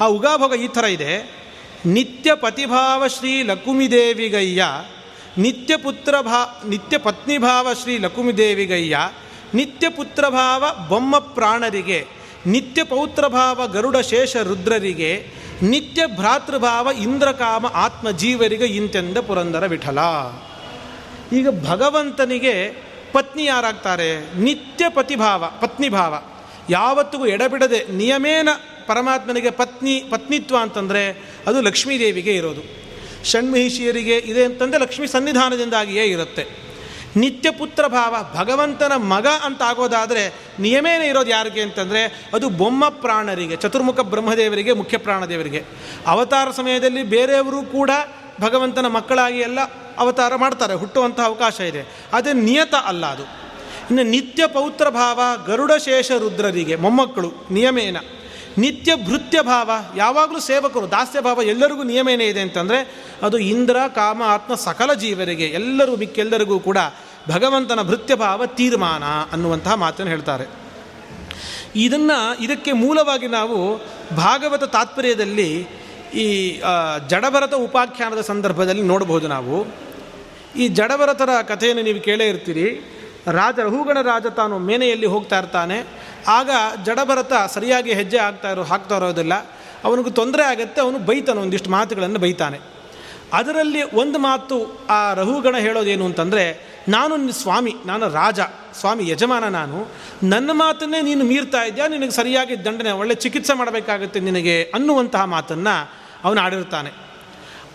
[0.00, 1.12] ಆ ಉಗಾಭೋಗ ಈ ಥರ ಇದೆ.
[1.86, 4.64] ನಿತ್ಯ ಪ್ರತಿಭಾವ ಶ್ರೀ ಲಕುಮಿದೇವಿಗಯ್ಯ
[5.38, 8.98] ನಿತ್ಯ ಪುತ್ರ ಭಾ ನಿತ್ಯ ಪತ್ನಿಭಾವ ಶ್ರೀ ಲಕುಮಿದೇವಿಗಯ್ಯ
[9.54, 12.06] ನಿತ್ಯ ಪುತ್ರಭಾವ ಬೊಮ್ಮ ಪ್ರಾಣರಿಗೆ
[12.46, 15.26] ನಿತ್ಯ ಪೌತ್ರಭಾವ ಗರುಡ ಶೇಷ ರುದ್ರರಿಗೆ
[15.62, 19.98] ನಿತ್ಯ ಭ್ರಾತೃಭಾವ ಇಂದ್ರಕಾಮ ಆತ್ಮಜೀವರಿಗೆ ಇಂತೆಂದ ಪುರಂದರ ವಿಠಲ.
[21.32, 22.68] ಈಗ ಭಗವಂತನಿಗೆ
[23.12, 24.40] ಪತ್ನಿ ಯಾರಾಗ್ತಾರೆ?
[24.40, 26.22] ನಿತ್ಯ ಪತಿಭಾವ ಪತ್ನಿಭಾವ.
[26.70, 28.48] ಯಾವತ್ತಿಗೂ ಎಡಬಿಡದೆ ನಿಯಮೇನ
[28.86, 32.79] ಪರಮಾತ್ಮನಿಗೆ ಪತ್ನಿ, ಪತ್ನಿತ್ವ ಅಂತಂದರೆ ಅದು ಲಕ್ಷ್ಮೀದೇವಿಗೆ ಇರೋದು.
[33.24, 36.70] ಷಣ್ಮಹಿಷಿಯರಿಗೆ ಇದೆ ಅಂತಂದರೆ ಲಕ್ಷ್ಮಿ ಸನ್ನಿಧಾನದಿಂದಾಗಿಯೇ ಇರುತ್ತೆ.
[37.16, 44.00] ನಿತ್ಯ ಪುತ್ರ ಭಾವ, ಭಗವಂತನ ಮಗ ಅಂತ ಆಗೋದಾದರೆ ನಿಯಮೇನೇ ಇರೋದು ಯಾರಿಗೆ ಅಂತಂದರೆ ಅದು ಬೊಮ್ಮ ಪ್ರಾಣರಿಗೆ, ಚತುರ್ಮುಖ
[44.00, 45.64] ಬ್ರಹ್ಮದೇವರಿಗೆ, ಮುಖ್ಯ ಪ್ರಾಣದೇವರಿಗೆ.
[46.06, 47.90] ಅವತಾರ ಸಮಯದಲ್ಲಿ ಬೇರೆಯವರು ಕೂಡ
[48.40, 49.58] ಭಗವಂತನ ಮಕ್ಕಳಾಗಿ ಎಲ್ಲ
[49.98, 52.06] ಅವತಾರ ಮಾಡ್ತಾರೆ ಹುಟ್ಟುವಂಥ ಅವಕಾಶ ಇದೆ.
[52.12, 53.22] ಅದೇ ನಿಯತ ಅಲ್ಲ ಅದು.
[53.90, 57.96] ಇನ್ನು ನಿತ್ಯ ಪೌತ್ರ ಭಾವ ಗರುಡ ಶೇಷ ರುದ್ರರಿಗೆ, ಮೊಮ್ಮಕ್ಕಳು ನಿಯಮೇನ.
[58.58, 64.54] ನಿತ್ಯ ಭೃತ್ಯ ಭಾವ ಯಾವಾಗಲೂ ಸೇವಕರು ದಾಸ್ಯ ಭಾವ ಎಲ್ಲರಿಗೂ ನಿಯಮ ಇದೆ ಅಂತಂದರೆ ಅದು ಇಂದ್ರ, ಕಾಮ, ಆತ್ಮ,
[64.54, 66.78] ಸಕಲ ಜೀವರಿಗೆ, ಎಲ್ಲರೂ ಮಿಕ್ಕೆಲ್ಲರಿಗೂ ಕೂಡ
[67.28, 70.46] ಭಗವಂತನ ಭೃತ್ಯ ಭಾವ ತೀರ್ಮಾನ ಅನ್ನುವಂತಹ ಮಾತನ್ನು ಹೇಳ್ತಾರೆ.
[71.76, 73.76] ಇದನ್ನು, ಇದಕ್ಕೆ ಮೂಲವಾಗಿ ನಾವು
[74.16, 75.66] ಭಾಗವತ ತಾತ್ಪರ್ಯದಲ್ಲಿ
[76.14, 76.60] ಈ
[77.08, 79.66] ಜಡಭರತ ಉಪಾಖ್ಯಾನದ ಸಂದರ್ಭದಲ್ಲಿ ನೋಡಬಹುದು ನಾವು.
[80.56, 82.96] ಈ ಜಡಭರತರ ಕಥೆಯನ್ನು ನೀವು ಕೇಳೇ ಇರ್ತೀರಿ.
[83.26, 85.86] ರಾಜ ರಹುಗಣ ರಾಜ ತಾನು ಮೇನೆಯಲ್ಲಿ ಹೋಗ್ತಾ ಇರ್ತಾನೆ.
[86.28, 86.50] ಆಗ
[86.84, 89.34] ಜಡಭರತ ಸರಿಯಾಗಿ ಹೆಜ್ಜೆ ಆಗ್ತಾ ಇರೋ ಹಾಕ್ತಾ ಇರೋದಿಲ್ಲ.
[89.84, 92.58] ಅವನಿಗೆ ತೊಂದರೆ ಆಗುತ್ತೆ, ಅವನು ಬೈತಾನೆ, ಒಂದಿಷ್ಟು ಮಾತುಗಳನ್ನು ಬೈತಾನೆ.
[93.32, 98.40] ಅದರಲ್ಲಿ ಒಂದು ಮಾತು ಆ ರಹುಗಣ ಹೇಳೋದೇನು ಅಂತಂದರೆ, ನಾನು ಸ್ವಾಮಿ, ನಾನು ರಾಜ,
[98.80, 99.88] ಸ್ವಾಮಿ ಯಜಮಾನ ನಾನು.
[100.22, 101.86] ನನ್ನ ಮಾತನ್ನೇ ನೀನು ಮೀರ್ತಾ ಇದೆಯಾ?
[101.86, 105.90] ನಿನಗೆ ಸರಿಯಾಗಿ ದಂಡನೆ, ಒಳ್ಳೆ ಚಿಕಿತ್ಸೆ ಮಾಡಬೇಕಾಗುತ್ತೆ ನಿನಗೆ ಅನ್ನುವಂತಹ ಮಾತನ್ನು
[106.24, 106.90] ಅವನು ಆಡಿರ್ತಾನೆ.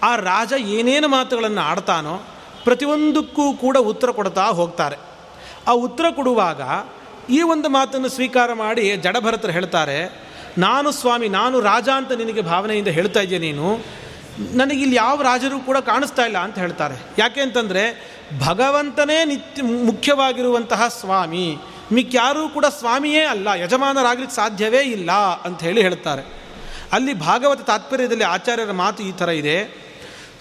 [0.03, 2.21] ಆ ರಾಜ ಏನೇನು ಮಾತುಗಳನ್ನು ಆಡ್ತಾನೋ
[2.63, 5.14] ಪ್ರತಿಯೊಂದಕ್ಕೂ ಕೂಡ ಉತ್ತರ ಕೊಡ್ತಾ ಹೋಗ್ತಾರೆ.
[5.67, 6.61] ಆ ಉತ್ತರ ಕೊಡುವಾಗ
[7.31, 10.25] ಈ ಒಂದು ಮಾತನ್ನು ಸ್ವೀಕಾರ ಮಾಡಿ ಜಡಭರತರು ಹೇಳ್ತಾರೆ,
[10.57, 13.67] ನಾನು ಸ್ವಾಮಿ, ನಾನು ರಾಜ ಅಂತ ನಿನಗೆ ಭಾವನೆಯಿಂದ ಹೇಳ್ತಾ ಇದ್ದೆ ನೀನು?
[14.73, 16.95] ಇಲ್ಲಿ ಯಾವ ರಾಜರು ಕೂಡ ಕಾಣಿಸ್ತಾ ಇಲ್ಲ ಅಂತ ಹೇಳ್ತಾರೆ.
[17.17, 17.83] ಯಾಕೆ ಅಂತಂದರೆ,
[18.45, 21.57] ಭಗವಂತನೇ ನಿತ್ಯ ಮುಖ್ಯವಾಗಿರುವಂತಹ ಸ್ವಾಮಿ.
[21.93, 26.23] ಮಿಕ್ಕ್ಯಾರೂ ಕೂಡ ಸ್ವಾಮಿಯೇ ಅಲ್ಲ, ಯಜಮಾನರಾಗ್ಲಿಕ್ಕೆ ಸಾಧ್ಯವೇ ಇಲ್ಲ ಅಂತ ಹೇಳಿ ಹೇಳ್ತಾರೆ.
[26.91, 29.57] ಅಲ್ಲಿ ಭಾಗವತ ತಾತ್ಪರ್ಯದಲ್ಲಿ ಆಚಾರ್ಯರ ಮಾತು ಈ ಥರ ಇದೆ.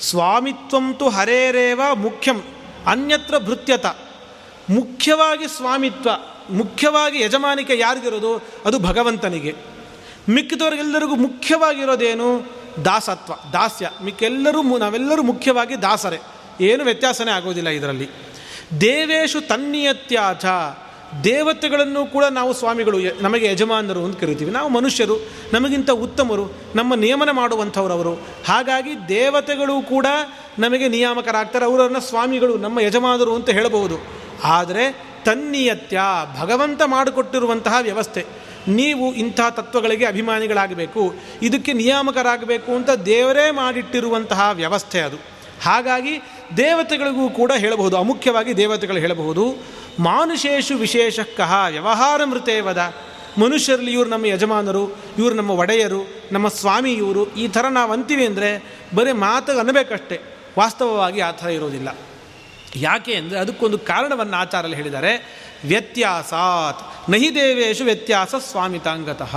[0.00, 2.42] ಸ್ವಾಮಿತ್ವಂತು ಹರೇರೇವ ಮುಖ್ಯಂ,
[2.86, 3.86] ಅನ್ಯತ್ರ ಭೃತ್ಯತ.
[4.70, 6.10] ಮುಖ್ಯವಾಗಿ ಸ್ವಾಮಿತ್ವ,
[6.50, 8.42] ಮುಖ್ಯವಾಗಿ ಯಜಮಾನಿಕೆ ಯಾರಿಗಿರೋದು?
[8.64, 9.54] ಅದು ಭಗವಂತನಿಗೆ.
[10.28, 12.42] ಮಿಕ್ಕಿದವರಿಗೆಲ್ಲರಿಗೂ ಮುಖ್ಯವಾಗಿರೋದೇನು?
[12.84, 13.90] ದಾಸತ್ವ, ದಾಸ್ಯ.
[14.04, 16.18] ಮಿಕ್ಕೆಲ್ಲರೂ ನಾವೆಲ್ಲರೂ ಮುಖ್ಯವಾಗಿ ದಾಸರೇ.
[16.60, 18.08] ಏನು ವ್ಯತ್ಯಾಸನೇ ಆಗೋದಿಲ್ಲ ಇದರಲ್ಲಿ.
[18.80, 20.44] ದೇವೇಶು ತನ್ನಿಯತ್ಯಾಚ.
[21.24, 24.50] ದೇವತೆಗಳನ್ನು ಕೂಡ ನಾವು ಸ್ವಾಮಿಗಳು ನಮಗೆ ಯಜಮಾನರು ಅಂತ ಕರಿತೀವಿ.
[24.50, 25.16] ನಾವು ಮನುಷ್ಯರು,
[25.52, 28.14] ನಮಗಿಂತ ಉತ್ತಮರು, ನಮ್ಮ ನಿಯಮನ ಮಾಡುವಂಥವ್ರವರು.
[28.46, 30.06] ಹಾಗಾಗಿ ದೇವತೆಗಳು ಕೂಡ
[30.58, 31.64] ನಮಗೆ ನಿಯಾಮಕರಾಗ್ತಾರೆ.
[31.64, 34.23] ಅವರನ್ನು ಸ್ವಾಮಿಗಳು, ನಮ್ಮ ಯಜಮಾನರು ಅಂತ ಹೇಳಬಹುದು.
[34.44, 36.00] ಆದರೆ ತನ್ನಿಯತ್ಯ,
[36.40, 38.24] ಭಗವಂತ ಮಾಡಿಕೊಟ್ಟಿರುವಂತಹ ವ್ಯವಸ್ಥೆ.
[38.68, 41.14] ನೀವು ಇಂಥ ತತ್ವಗಳಿಗೆ ಅಭಿಮಾನಿಗಳಾಗಬೇಕು.
[41.42, 45.16] ಇದಕ್ಕೆ ನಿಯಾಮಕರಾಗಬೇಕು ಅಂತ ದೇವರೇ ಮಾಡಿಟ್ಟಿರುವಂತಹ ವ್ಯವಸ್ಥೆ ಅದು.
[45.62, 46.20] ಹಾಗಾಗಿ
[46.56, 49.62] ದೇವತೆಗಳಿಗೂ ಕೂಡ ಹೇಳಬಹುದು, ಅಮುಖ್ಯವಾಗಿ ದೇವತೆಗಳು ಹೇಳಬಹುದು,
[49.98, 52.94] ಮಾನುಷೇಶು ವಿಶೇಷಕ್ಕಃ ವ್ಯವಹಾರ ಮೃತೇವದ.
[53.38, 58.80] ಮನುಷ್ಯರಲ್ಲಿ ಇವರು ನಮ್ಮ ಯಜಮಾನರು, ಇವರು ನಮ್ಮ ಒಡೆಯರು, ನಮ್ಮ ಸ್ವಾಮಿ ಇವರು, ಈ ಥರ ನಾವು ಅಂತೀವಿ ಅಂದರೆ
[58.94, 60.20] ಬರೀ ಮಾತು ಅನ್ನಬೇಕಷ್ಟೇ.
[60.58, 61.88] ವಾಸ್ತವವಾಗಿ ಆ ಥರ ಇರೋದಿಲ್ಲ.
[62.76, 65.44] ಯಾಕೆ ಅಂದರೆ ಅದಕ್ಕೊಂದು ಕಾರಣವನ್ನು ಆಚಾರಲ್ಲಿ ಹೇಳಿದ್ದಾರೆ.
[65.66, 67.10] ವ್ಯತ್ಯಾಸಾತ್.
[67.10, 69.36] ನಹಿ ದೇವೇಶು ವ್ಯತ್ಯಾಸ ಸ್ವಾಮಿತಾಂಗತಃ.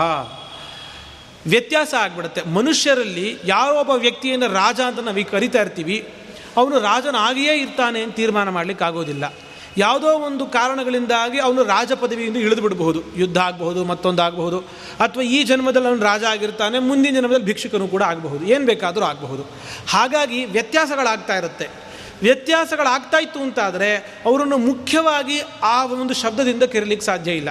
[1.47, 2.41] ವ್ಯತ್ಯಾಸ ಆಗ್ಬಿಡುತ್ತೆ.
[2.49, 6.13] ಮನುಷ್ಯರಲ್ಲಿ ಯಾರೊಬ್ಬ ವ್ಯಕ್ತಿಯನ್ನು ರಾಜ ಅಂತ ನಾವು ಕರಿತಾ ಇರ್ತೀವಿ.
[6.57, 9.33] ಅವನು ರಾಜನಾಗಿಯೇ ಇರ್ತಾನೆ ಅಂತ ತೀರ್ಮಾನ ಮಾಡಲಿಕ್ಕೆ ಆಗೋದಿಲ್ಲ.
[9.77, 13.03] ಯಾವುದೋ ಒಂದು ಕಾರಣಗಳಿಂದಾಗಿ ಅವನು ರಾಜ ಪದವಿಯಿಂದ ಇಳಿದು ಬಿಡಬಹುದು.
[13.15, 14.59] ಯುದ್ಧ ಆಗಬಹುದು, ಮತ್ತೊಂದು ಆಗಬಹುದು.
[14.99, 18.45] ಅಥವಾ ಈ ಜನ್ಮದಲ್ಲಿ ಅವನು ರಾಜ ಆಗಿರ್ತಾನೆ, ಮುಂದಿನ ಜನ್ಮದಲ್ಲಿ ಭಿಕ್ಷುಕನು ಕೂಡ ಆಗಬಹುದು.
[18.45, 19.45] ಏನು ಬೇಕಾದರೂ ಆಗಬಹುದು.
[19.89, 21.86] ಹಾಗಾಗಿ ವ್ಯತ್ಯಾಸಗಳಾಗ್ತಾ ಇರುತ್ತೆ.
[22.21, 27.49] ವ್ಯತ್ಯಾಸಗಳಾಗ್ತಾ ಇತ್ತು ಅಂತಾದರೆ ಅವರನ್ನು ಮುಖ್ಯವಾಗಿ ಆ ಒಂದು ಶಬ್ದದಿಂದ ಕರೀಲಿಕ್ಕೆ ಸಾಧ್ಯ ಇಲ್ಲ.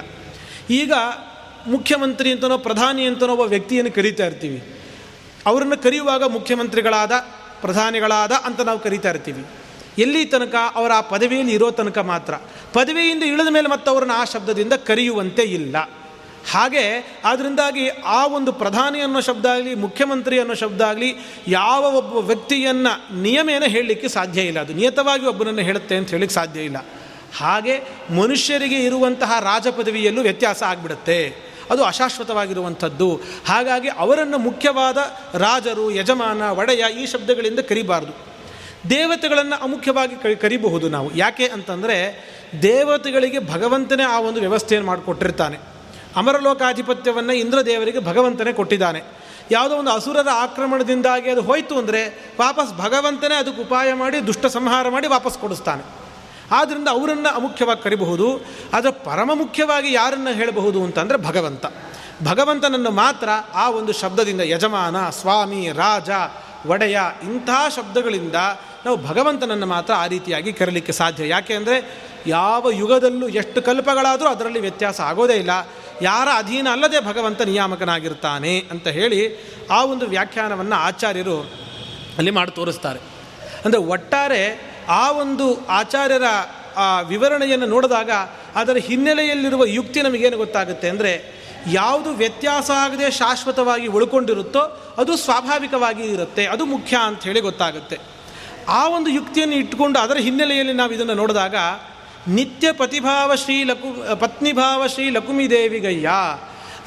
[0.69, 0.93] ಈಗ
[1.67, 4.81] ಮುಖ್ಯಮಂತ್ರಿ ಅಂತನೋ ಪ್ರಧಾನಿ ಅಂತನೋ ಒಬ್ಬ ವ್ಯಕ್ತಿಯನ್ನು ಕರೀತಾ ಇರ್ತೀವಿ.
[5.45, 7.11] ಅವರನ್ನು ಕರೆಯುವಾಗ ಮುಖ್ಯಮಂತ್ರಿಗಳಾದ,
[7.61, 9.45] ಪ್ರಧಾನಿಗಳಾದ ಅಂತ ನಾವು ಕರೀತಾ ಇರ್ತೀವಿ.
[9.97, 10.55] ಎಲ್ಲಿ ತನಕ?
[10.75, 12.33] ಅವರ ಆ ಪದವಿಯಲ್ಲಿ ಇರೋ ತನಕ ಮಾತ್ರ.
[12.73, 15.75] ಪದವಿಯಿಂದ ಇಳಿದ ಮೇಲೆ ಮತ್ತೆ ಅವರನ್ನು ಆ ಶಬ್ದದಿಂದ ಕರೆಯುವಂತೆ ಇಲ್ಲ.
[16.51, 21.15] ಹಾಗೆ ಆದ್ದರಿಂದಾಗಿ ಆ ಒಂದು ಪ್ರಧಾನಿ ಅನ್ನೋ ಶಬ್ದ ಆಗಲಿ, ಮುಖ್ಯಮಂತ್ರಿ ಅನ್ನೋ ಶಬ್ದ ಆಗಲಿ,
[21.47, 24.59] ಯಾವ ಒಬ್ಬ ವ್ಯಕ್ತಿಯನ್ನು ನಿಯಮೇನ ಹೇಳಲಿಕ್ಕೆ ಸಾಧ್ಯ ಇಲ್ಲ.
[24.59, 26.77] ಅದು ನಿಯತವಾಗಿ ಒಬ್ಬನನ್ನು ಹೇಳುತ್ತೆ ಅಂತ ಹೇಳಲಿಕ್ಕೆ ಸಾಧ್ಯ ಇಲ್ಲ.
[27.37, 27.81] ಹಾಗೆ
[28.15, 31.35] ಮನುಷ್ಯರಿಗೆ ಇರುವಂತಹ ರಾಜಪದವಿಯಲ್ಲೂ ವ್ಯತ್ಯಾಸ ಆಗಿಬಿಡುತ್ತೆ.
[31.71, 33.21] ಅದು ಅಶಾಶ್ವತವಾಗಿರುವಂಥದ್ದು.
[33.47, 34.97] ಹಾಗಾಗಿ ಅವರನ್ನು ಮುಖ್ಯವಾದ
[35.33, 38.13] ರಾಜರು, ಯಜಮಾನ, ಒಡೆಯ ಈ ಶಬ್ದಗಳಿಂದ ಕರಿಬಾರ್ದು.
[38.89, 41.15] ದೇವತೆಗಳನ್ನು ಅಮುಖ್ಯವಾಗಿ ಕರಿಬಹುದು ನಾವು.
[41.15, 42.27] ಯಾಕೆ ಅಂತಂದರೆ
[42.61, 45.76] ದೇವತೆಗಳಿಗೆ ಭಗವಂತನೇ ಆ ಒಂದು ವ್ಯವಸ್ಥೆಯನ್ನು ಮಾಡಿಕೊಟ್ಟಿರ್ತಾನೆ.
[46.17, 49.01] ಅಮರಲೋಕಾಧಿಪತ್ಯವನ್ನು ಇಂದ್ರದೇವರಿಗೆ ಭಗವಂತನೇ ಕೊಟ್ಟಿದ್ದಾನೆ.
[49.51, 52.01] ಯಾವುದೋ ಒಂದು ಅಸುರರ ಆಕ್ರಮಣದಿಂದಾಗಿ ಅದು ಹೋಯಿತು ಅಂದರೆ
[52.39, 55.83] ವಾಪಸ್ ಭಗವಂತನೇ ಅದಕ್ಕೆ ಉಪಾಯ ಮಾಡಿ, ದುಷ್ಟ ಸಂಹಾರ ಮಾಡಿ ವಾಪಸ್ ಕೊಡಿಸ್ತಾನೆ.
[56.51, 58.45] ಆದ್ದರಿಂದ ಅವರನ್ನು ಅಮುಖ್ಯವಾಗಿ ಕರಿಬಹುದು.
[58.73, 61.65] ಆದರೆ ಪರಮ ಮುಖ್ಯವಾಗಿ ಯಾರನ್ನು ಹೇಳಬಹುದು ಅಂತಂದರೆ ಭಗವಂತ.
[62.23, 66.09] ಭಗವಂತನನ್ನು ಮಾತ್ರ ಆ ಒಂದು ಶಬ್ದದಿಂದ ಯಜಮಾನ, ಸ್ವಾಮಿ, ರಾಜ,
[66.67, 68.35] ಒಡೆಯ ಇಂಥ ಶಬ್ದಗಳಿಂದ
[68.85, 71.27] ನಾವು ಭಗವಂತನನ್ನು ಮಾತ್ರ ಆ ರೀತಿಯಾಗಿ ಕರಲಿಕ್ಕೆ ಸಾಧ್ಯ.
[71.27, 75.49] ಯಾಕೆ ಅಂದರೆ ಯಾವ ಯುಗದಲ್ಲೂ ಎಷ್ಟು ಕಲ್ಪಗಳಾದರೂ ಅದರಲ್ಲಿ ವ್ಯತ್ಯಾಸ ಆಗೋದೇ ಇಲ್ಲ.
[76.01, 81.41] ಯಾರ ಅಧೀನ ಅಲ್ಲದೆ ಭಗವಂತ ನಿಯಾಮಕನಾಗಿರ್ತಾನೆ ಅಂತ ಹೇಳಿ ಆ ಒಂದು ವ್ಯಾಖ್ಯಾನವನ್ನು ಆಚಾರ್ಯರು
[82.17, 82.99] ಅಲ್ಲಿ ಮಾಡಿ ತೋರಿಸ್ತಾರೆ.
[83.65, 86.23] ಅಂದರೆ ಒಟ್ಟಾರೆ ಆ ಒಂದು ಆಚಾರ್ಯರ,
[86.75, 88.11] ಆ, ವಿವರಣೆಯನ್ನು ನೋಡಿದಾಗ
[88.55, 91.37] ಅದರ ಹಿನ್ನೆಲೆಯಲ್ಲಿರುವ ಯುಕ್ತಿ ನಮಗೇನು ಗೊತ್ತಾಗುತ್ತೆ ಅಂದರೆ
[91.71, 94.59] ಯಾವುದು ವ್ಯತ್ಯಾಸ ಆಗದೆ ಶಾಶ್ವತವಾಗಿ ಉಳ್ಕೊಂಡಿರುತ್ತೋ
[94.97, 97.99] ಅದು ಸ್ವಾಭಾವಿಕವಾಗಿ ಇರುತ್ತೆ, ಅದು ಮುಖ್ಯ ಅಂತ ಹೇಳಿ ಗೊತ್ತಾಗುತ್ತೆ.
[98.67, 101.55] ಆ ಒಂದು ಯುಕ್ತಿಯನ್ನು ಇಟ್ಟುಕೊಂಡು ಅದರ ಹಿನ್ನೆಲೆಯಲ್ಲಿ ನಾವು ಇದನ್ನು ನೋಡಿದಾಗ
[102.27, 106.11] ನಿತ್ಯ ಪತಿಭಾವ ಶ್ರೀ ಲಕು, ಪತ್ನಿಭಾವ ಶ್ರೀ ಲಕುಮಿ ದೇವಿಗಯ್ಯ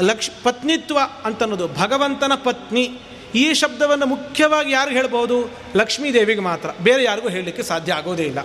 [0.01, 3.01] ಲಕ್ಷ್, ಪತ್ನಿತ್ವ ಅಂತನ್ನೋದು ಭಗವಂತನ ಪತ್ನಿ.
[3.35, 5.51] ಈ ಶಬ್ದವನ್ನು ಮುಖ್ಯವಾಗಿ ಯಾರು ಹೇಳ್ಬೋದು?
[5.77, 6.71] ಲಕ್ಷ್ಮೀ ದೇವಿಗೆ ಮಾತ್ರ.
[6.81, 8.39] ಬೇರೆ ಯಾರಿಗೂ ಹೇಳಲಿಕ್ಕೆ ಸಾಧ್ಯ ಆಗೋದೇ ಇಲ್ಲ.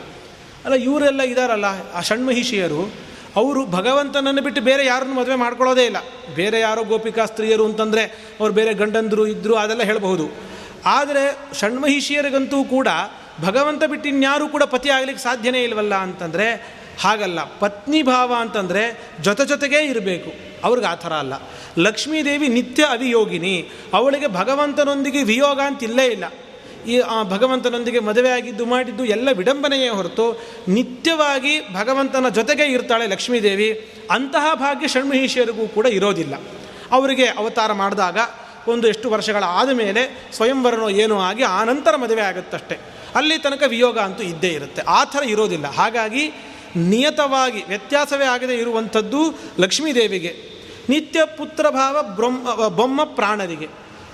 [0.66, 2.94] ಅಲ್ಲ, ಇವರೆಲ್ಲ ಇದ್ದಾರಲ್ಲ ಆ ಷಣ್ಮಹಿಷಿಯರು
[3.36, 5.98] ಅವರು ಭಗವಂತನನ್ನು ಬಿಟ್ಟು ಬೇರೆ ಯಾರನ್ನು ಮದುವೆ ಮಾಡ್ಕೊಳ್ಳೋದೇ ಇಲ್ಲ.
[6.36, 8.04] ಬೇರೆ ಯಾರೋ ಗೋಪಿಕಾ ಸ್ತ್ರೀಯರು ಅಂತಂದರೆ
[8.40, 10.30] ಅವ್ರು ಬೇರೆ ಗಂಡಂದರು ಇದ್ದರು ಅದೆಲ್ಲ ಹೇಳಬಹುದು.
[10.86, 12.88] ಆದರೆ ಷಣ್ಮಹಿಷಿಯರಿಗಂತೂ ಕೂಡ
[13.42, 17.44] ಭಗವಂತ ಬಿಟ್ಟು ಇನ್ಯಾರೂ ಕೂಡ ಪತಿ ಆಗಲಿಕ್ಕೆ ಸಾಧ್ಯನೇ ಇಲ್ವಲ್ಲ ಅಂತಂದರೆ ಹಾಗಲ್ಲ.
[17.44, 20.32] ಪತ್ನಿ ಭಾವ ಅಂತಂದರೆ ಜೊತೆ ಜೊತೆಗೇ ಇರಬೇಕು.
[20.64, 21.34] ಅವ್ರಿಗೆ ಆ ಥರ ಅಲ್ಲ.
[21.78, 26.24] ಲಕ್ಷ್ಮೀದೇವಿ ನಿತ್ಯ ಅವಿಯೋಗಿನಿ ಅವಳಿಗೆ ಭಗವಂತನೊಂದಿಗೆ ವಿಯೋಗ ಅಂತ ಇಲ್ಲೇ ಇಲ್ಲ.
[26.88, 33.94] ಈ ಭಗವಂತನೊಂದಿಗೆ ಮದುವೆ ಆಗಿದ್ದು ಮಾಡಿದ್ದು ಎಲ್ಲ ವಿಡಂಬನೆಯೇ ಹೊರತು ನಿತ್ಯವಾಗಿ ಭಗವಂತನ ಜೊತೆಗೆ ಇರ್ತಾಳೆ ಲಕ್ಷ್ಮೀದೇವಿ.
[34.12, 36.34] ಅಂತಹ ಭಾಗ್ಯ ಷಣ್ಮಹಿಷಿಯರಿಗೂ ಕೂಡ ಇರೋದಿಲ್ಲ.
[36.92, 38.18] ಅವರಿಗೆ ಅವತಾರ ಮಾಡಿದಾಗ
[38.68, 42.78] ಒಂದು ಎಷ್ಟು ವರ್ಷಗಳ ಆದ ಮೇಲೆ ಸ್ವಯಂವರನೋ ಏನೋ ಆಗಿ ಆನಂತರ ಮದುವೆ ಆಗುತ್ತಷ್ಟೆ.
[43.16, 44.82] ಅಲ್ಲಿ ತನಕ ವಿಯೋಗ ಅಂತೂ ಇದ್ದೇ ಇರುತ್ತೆ.
[44.82, 45.68] ಆ ಥರ ಇರೋದಿಲ್ಲ.
[45.68, 46.32] ಹಾಗಾಗಿ
[46.76, 50.56] ನಿಯತವಾಗಿ ವ್ಯತ್ಯಾಸವೇ ಆಗದೆ ಇರುವಂಥದ್ದು ಲಕ್ಷ್ಮೀದೇವಿಗೆ.
[50.90, 53.68] ನಿತ್ಯ ಪುತ್ರಭಾವ ಬ್ರಹ್ಮ, ಬೊಮ್ಮ ಪ್ರಾಣರಿಗೆ.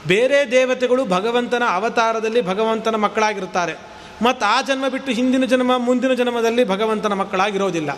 [0.08, 3.92] ಬೇರೆ ದೇವತೆಗಳು ಭಗವಂತನ ಅವತಾರದಲ್ಲಿ ಭಗವಂತನ ಮಕ್ಕಳಾಗಿರ್ತಾರೆ
[4.22, 7.90] ಮತ್ತು ಆ ಜನ್ಮ ಬಿಟ್ಟು ಹಿಂದಿನ ಜನ್ಮ, ಮುಂದಿನ ಜನ್ಮದಲ್ಲಿ ಭಗವಂತನ ಮಕ್ಕಳಾಗಿರೋದಿಲ್ಲ.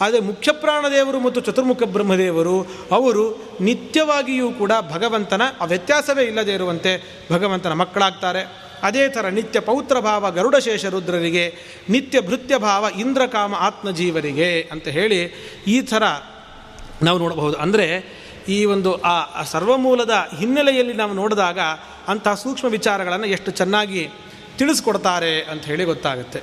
[0.00, 8.71] ಆದರೆ ಮುಖ್ಯ ಪ್ರಾಣದೇವರು ಮತ್ತು ಚತುರ್ಮುಖ ಬ್ರಹ್ಮದೇವರು ಅವರು ನಿತ್ಯವಾಗಿಯೂ ಕೂಡ ಭಗವಂತನ ವ್ಯತ್ಯಾಸವೇ ಇಲ್ಲದೇ ಇರುವಂತೆ ಭಗವಂತನ ಮಕ್ಕಳಾಗ್ತಾರೆ.
[8.82, 11.44] ಅದೇ ಥರ ನಿತ್ಯ ಪೌತ್ರ ಭಾವ ಗರುಡಶೇಷ ರುದ್ರರಿಗೆ,
[11.90, 15.20] ನಿತ್ಯ ಭೃತ್ಯ ಭಾವ ಇಂದ್ರಕಾಮ ಆತ್ಮಜೀವರಿಗೆ ಅಂತ ಹೇಳಿ
[15.66, 16.02] ಈ ಥರ
[17.02, 17.56] ನಾವು ನೋಡಬಹುದು.
[17.56, 17.86] ಅಂದರೆ
[18.48, 21.58] ಈ ಒಂದು ಆ ಸರ್ವಮೂಲದ ಹಿನ್ನೆಲೆಯಲ್ಲಿ ನಾವು ನೋಡಿದಾಗ
[22.08, 24.08] ಅಂತಹ ಸೂಕ್ಷ್ಮ ವಿಚಾರಗಳನ್ನು ಎಷ್ಟು ಚೆನ್ನಾಗಿ
[24.58, 26.40] ತಿಳಿಸ್ಕೊಡ್ತಾರೆ ಅಂತ ಹೇಳಿ ಗೊತ್ತಾಗುತ್ತೆ.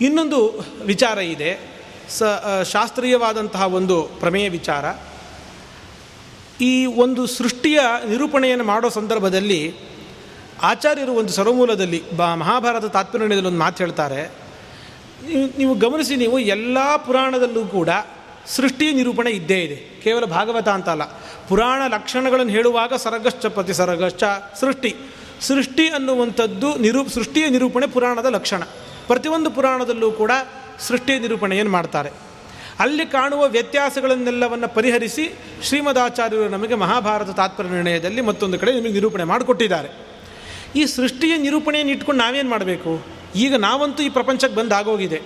[0.00, 0.38] ಇನ್ನೊಂದು
[0.84, 1.50] ವಿಚಾರ ಇದೆ.
[2.10, 2.22] ಸ
[2.72, 4.84] ಶಾಸ್ತ್ರೀಯವಾದಂತಹ ಒಂದು ಪ್ರಮೇಯ ವಿಚಾರ.
[6.60, 9.60] ಈ ಒಂದು ಸೃಷ್ಟಿಯ ನಿರೂಪಣೆಯನ್ನು ಮಾಡೋ ಸಂದರ್ಭದಲ್ಲಿ
[10.62, 14.30] ಆಚಾರ್ಯರು ಒಂದು ಸರ್ವಮೂಲದಲ್ಲಿ ಬ ಮಹಾಭಾರತ ತಾತ್ಪರ್ಯದಲ್ಲಿ ಒಂದು ಮಾತು ಹೇಳ್ತಾರೆ.
[15.58, 17.88] ನೀವು ಗಮನಿಸಿ ನೀವು ಎಲ್ಲ ಪುರಾಣದಲ್ಲೂ ಕೂಡ
[18.46, 20.00] ಸೃಷ್ಟಿ ನಿರೂಪಣೆ ಇದ್ದೇ ಇದೆ.
[20.02, 21.04] ಕೇವಲ ಭಾಗವತ ಅಂತ ಅಲ್ಲ
[21.48, 24.24] ಪುರಾಣ ಲಕ್ಷಣಗಳನ್ನು ಹೇಳುವಾಗ ಸರಗಶ್ಚ ಪ್ರತಿ ಸರಗಶ್ಚ
[24.60, 24.96] ಸೃಷ್ಟಿ.
[25.40, 28.62] ಸೃಷ್ಟಿ ಅನ್ನುವಂಥದ್ದು ನಿರೂ ಸೃಷ್ಟಿಯ ನಿರೂಪಣೆ ಪುರಾಣದ ಲಕ್ಷಣ.
[29.06, 30.32] ಪ್ರತಿಯೊಂದು ಪುರಾಣದಲ್ಲೂ ಕೂಡ
[30.80, 32.10] ಸೃಷ್ಟಿಯ ನಿರೂಪಣೆಯನ್ನು ಮಾಡ್ತಾರೆ.
[32.80, 35.24] ಅಲ್ಲಿ ಕಾಣುವ ವ್ಯತ್ಯಾಸಗಳನ್ನೆಲ್ಲವನ್ನು ಪರಿಹರಿಸಿ
[35.62, 40.07] ಶ್ರೀಮದಾಚಾರ್ಯರು ನಮಗೆ ಮಹಾಭಾರತ ತಾತ್ಪರ್ಯ ನಿರ್ಣಯದಲ್ಲಿ ಮತ್ತೊಂದು ಕಡೆ ನಿಮಗೆ ನಿರೂಪಣೆ ಮಾಡಿಕೊಟ್ಟಿದ್ದಾರೆ.
[40.76, 43.06] ಈ ಸೃಷ್ಟಿಯ ನಿರೂಪಣೆಯನ್ನು ಇಟ್ಕೊಂಡು ನಾವೇನು ಮಾಡಬೇಕು?
[43.36, 45.20] ಈಗ ನಾವಂತೂ ಈ ಪ್ರಪಂಚಕ್ಕೆ ಬಂದು ಆಗೋಗಿದೆ.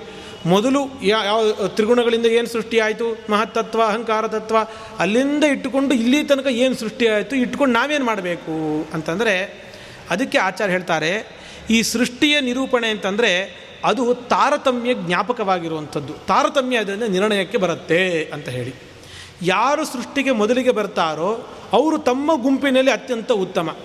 [0.46, 4.56] ಮೊದಲು ಯಾವ ತ್ರಿಗುಣಗಳಿಂದ ಏನು ಸೃಷ್ಟಿಯಾಯಿತು ಮಹತ್ತತ್ವ, ಅಹಂಕಾರ ತತ್ವ,
[4.98, 8.86] ಅಲ್ಲಿಂದ ಇಟ್ಟುಕೊಂಡು ಇಲ್ಲಿ ತನಕ ಏನು ಸೃಷ್ಟಿಯಾಯಿತು ಇಟ್ಕೊಂಡು ನಾವೇನು ಮಾಡಬೇಕು?
[8.94, 9.64] ಅಂತಂದರೆ,
[10.10, 16.12] ಅದಕ್ಕೆ ಆಚಾರ್ಯ ಹೇಳ್ತಾರೆ, ಈ ಸೃಷ್ಟಿಯ ನಿರೂಪಣೆ ಅಂತಂದರೆ ಅದು ತಾರತಮ್ಯ ಜ್ಞಾಪಕವಾಗಿರುವಂಥದ್ದು.
[16.12, 18.74] ತಾರತಮ್ಯ ಅದರಿಂದ ನಿರ್ಣಯಕ್ಕೆ ಬರುತ್ತೆ ಅಂತ ಹೇಳಿ.
[19.42, 23.76] ಯಾರು ಸೃಷ್ಟಿಗೆ ಮೊದಲಿಗೆ ಬರ್ತಾರೋ, ಅವರು ತಮ್ಮ ಗುಂಪಿನಲ್ಲಿ ಅತ್ಯಂತ ಉತ್ತಮ.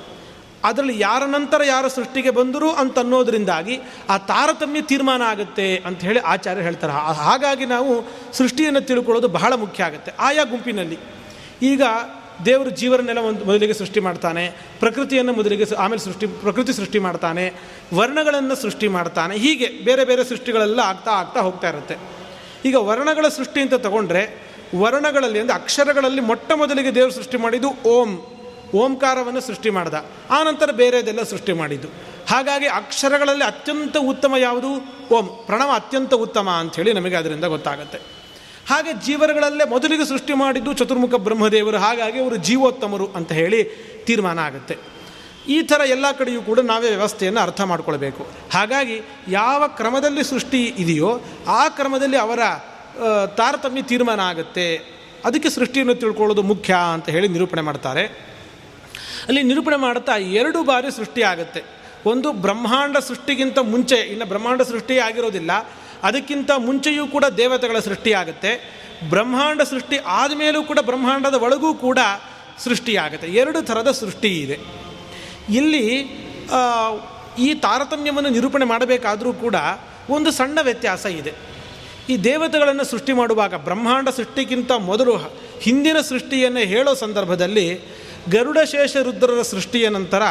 [0.63, 3.75] ಅದರಲ್ಲಿ ಯಾರ ನಂತರ ಯಾರ ಸೃಷ್ಟಿಗೆ ಬಂದರು ಅಂತ ಅನ್ನೋದರಿಂದಾಗಿ
[4.13, 6.93] ಆ ತಾರತಮ್ಯ ತೀರ್ಮಾನ ಆಗುತ್ತೆ ಅಂತ ಹೇಳಿ ಆಚಾರ್ಯ ಹೇಳ್ತಾರೆ.
[7.25, 7.91] ಹಾಗಾಗಿ ನಾವು
[8.39, 10.13] ಸೃಷ್ಟಿಯನ್ನು ತಿಳ್ಕೊಳ್ಳೋದು ಬಹಳ ಮುಖ್ಯ ಆಗುತ್ತೆ.
[10.27, 10.97] ಆಯಾ ಗುಂಪಿನಲ್ಲಿ
[11.71, 11.83] ಈಗ
[12.45, 14.43] ದೇವರು ಜೀವರನ್ನೆಲ್ಲ ಒಂದು ಮೊದಲಿಗೆ ಸೃಷ್ಟಿ ಮಾಡ್ತಾನೆ,
[14.81, 17.45] ಪ್ರಕೃತಿಯನ್ನು ಮೊದಲಿಗೆ ಆಮೇಲೆ ಸೃಷ್ಟಿ, ಪ್ರಕೃತಿ ಸೃಷ್ಟಿ ಮಾಡ್ತಾನೆ,
[17.99, 21.95] ವರ್ಣಗಳನ್ನು ಸೃಷ್ಟಿ ಮಾಡ್ತಾನೆ, ಹೀಗೆ ಬೇರೆ ಬೇರೆ ಸೃಷ್ಟಿಗಳೆಲ್ಲ ಆಗ್ತಾ ಆಗ್ತಾ ಹೋಗ್ತಾ ಇರುತ್ತೆ.
[22.65, 24.23] ಈಗ ವರ್ಣಗಳ ಸೃಷ್ಟಿ ಅಂತ ತಗೊಂಡ್ರೆ
[24.83, 28.11] ವರ್ಣಗಳಲ್ಲಿ ಅಂದರೆ ಅಕ್ಷರಗಳಲ್ಲಿ ಮೊಟ್ಟ ಮೊದಲಿಗೆ ದೇವರು ಸೃಷ್ಟಿ ಮಾಡಿದ್ದು ಓಂ.
[28.75, 29.93] ಓಂಕಾರವನ್ನು ಸೃಷ್ಟಿ ಮಾಡ್ದ.
[30.31, 31.87] ಆನಂತರ ಬೇರೆದೆಲ್ಲ ಸೃಷ್ಟಿ ಮಾಡಿದ್ದು.
[32.29, 34.69] ಹಾಗಾಗಿ ಅಕ್ಷರಗಳಲ್ಲಿ ಅತ್ಯಂತ ಉತ್ತಮ ಯಾವುದು?
[35.15, 35.43] ಓಂ.
[35.45, 37.97] ಪ್ರಣವ ಅತ್ಯಂತ ಉತ್ತಮ ಅಂಥೇಳಿ ನಮಗೆ ಅದರಿಂದ ಗೊತ್ತಾಗುತ್ತೆ.
[38.69, 41.77] ಹಾಗೆ ಜೀವರಗಳಲ್ಲೇ ಮೊದಲಿಗೆ ಸೃಷ್ಟಿ ಮಾಡಿದ್ದು ಚತುರ್ಮುಖ ಬ್ರಹ್ಮದೇವರು.
[41.77, 43.63] ಹಾಗಾಗಿ ಅವರು ಜೀವೋತ್ತಮರು ಅಂತ ಹೇಳಿ
[44.05, 44.77] ತೀರ್ಮಾನ ಆಗುತ್ತೆ.
[45.47, 48.27] ಈ ಥರ ಎಲ್ಲ ಕಡೆಯೂ ಕೂಡ ನಾವೇ ವ್ಯವಸ್ಥೆಯನ್ನು ಅರ್ಥ ಮಾಡಿಕೊಳ್ಬೇಕು.
[48.53, 52.39] ಹಾಗಾಗಿ ಯಾವ ಕ್ರಮದಲ್ಲಿ ಸೃಷ್ಟಿ ಇದೆಯೋ ಆ ಕ್ರಮದಲ್ಲಿ ಅವರ
[53.37, 54.97] ತಾರತಮ್ಯ ತೀರ್ಮಾನ ಆಗುತ್ತೆ.
[55.25, 58.36] ಅದಕ್ಕೆ ಸೃಷ್ಟಿಯನ್ನು ತಿಳ್ಕೊಳ್ಳೋದು ಮುಖ್ಯ ಅಂತ ಹೇಳಿ ನಿರೂಪಣೆ ಮಾಡ್ತಾರೆ.
[59.27, 61.61] ಅಲ್ಲಿ ನಿರೂಪಣೆ ಮಾಡ್ತಾ ಎರಡು ಬಾರಿ ಸೃಷ್ಟಿ ಆಗುತ್ತೆ.
[62.11, 65.51] ಒಂದು ಬ್ರಹ್ಮಾಂಡ ಸೃಷ್ಟಿಗಿಂತ ಮುಂಚೆ, ಇನ್ನು ಬ್ರಹ್ಮಾಂಡ ಸೃಷ್ಟಿ ಆಗಿರೋದಿಲ್ಲ,
[66.07, 68.51] ಅದಕ್ಕಿಂತ ಮುಂಚೆಯೂ ಕೂಡ ದೇವತೆಗಳ ಸೃಷ್ಟಿಯಾಗುತ್ತೆ
[69.13, 71.99] ಬ್ರಹ್ಮಾಂಡ ಸೃಷ್ಟಿ ಆದಮೇಲೂ ಕೂಡ ಬ್ರಹ್ಮಾಂಡದ ಒಳಗೂ ಕೂಡ
[72.65, 74.57] ಸೃಷ್ಟಿಯಾಗುತ್ತೆ ಎರಡು ಥರದ ಸೃಷ್ಟಿ ಇದೆ.
[75.59, 75.85] ಇಲ್ಲಿ
[77.45, 79.55] ಈ ತಾರತಮ್ಯವನ್ನು ನಿರೂಪಣೆ ಮಾಡಬೇಕಾದರೂ ಕೂಡ
[80.15, 81.33] ಒಂದು ಸಣ್ಣ ವ್ಯತ್ಯಾಸ ಇದೆ.
[82.11, 85.13] ಈ ದೇವತೆಗಳನ್ನು ಸೃಷ್ಟಿ ಮಾಡುವಾಗ ಬ್ರಹ್ಮಾಂಡ ಸೃಷ್ಟಿಗಿಂತ ಮೊದಲು
[85.65, 87.67] ಹಿಂದಿನ ಸೃಷ್ಟಿಯನ್ನು ಹೇಳೋ ಸಂದರ್ಭದಲ್ಲಿ
[88.31, 90.21] ಗರುಡಶೇಷ ರುದ್ರರ ಸೃಷ್ಟಿಯ ನಂತರ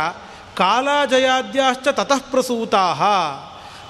[0.56, 2.94] ಕಾಲಜಯಾದ್ಯಾಶ್ಚ ತತಃಪ್ರಸೂತಾ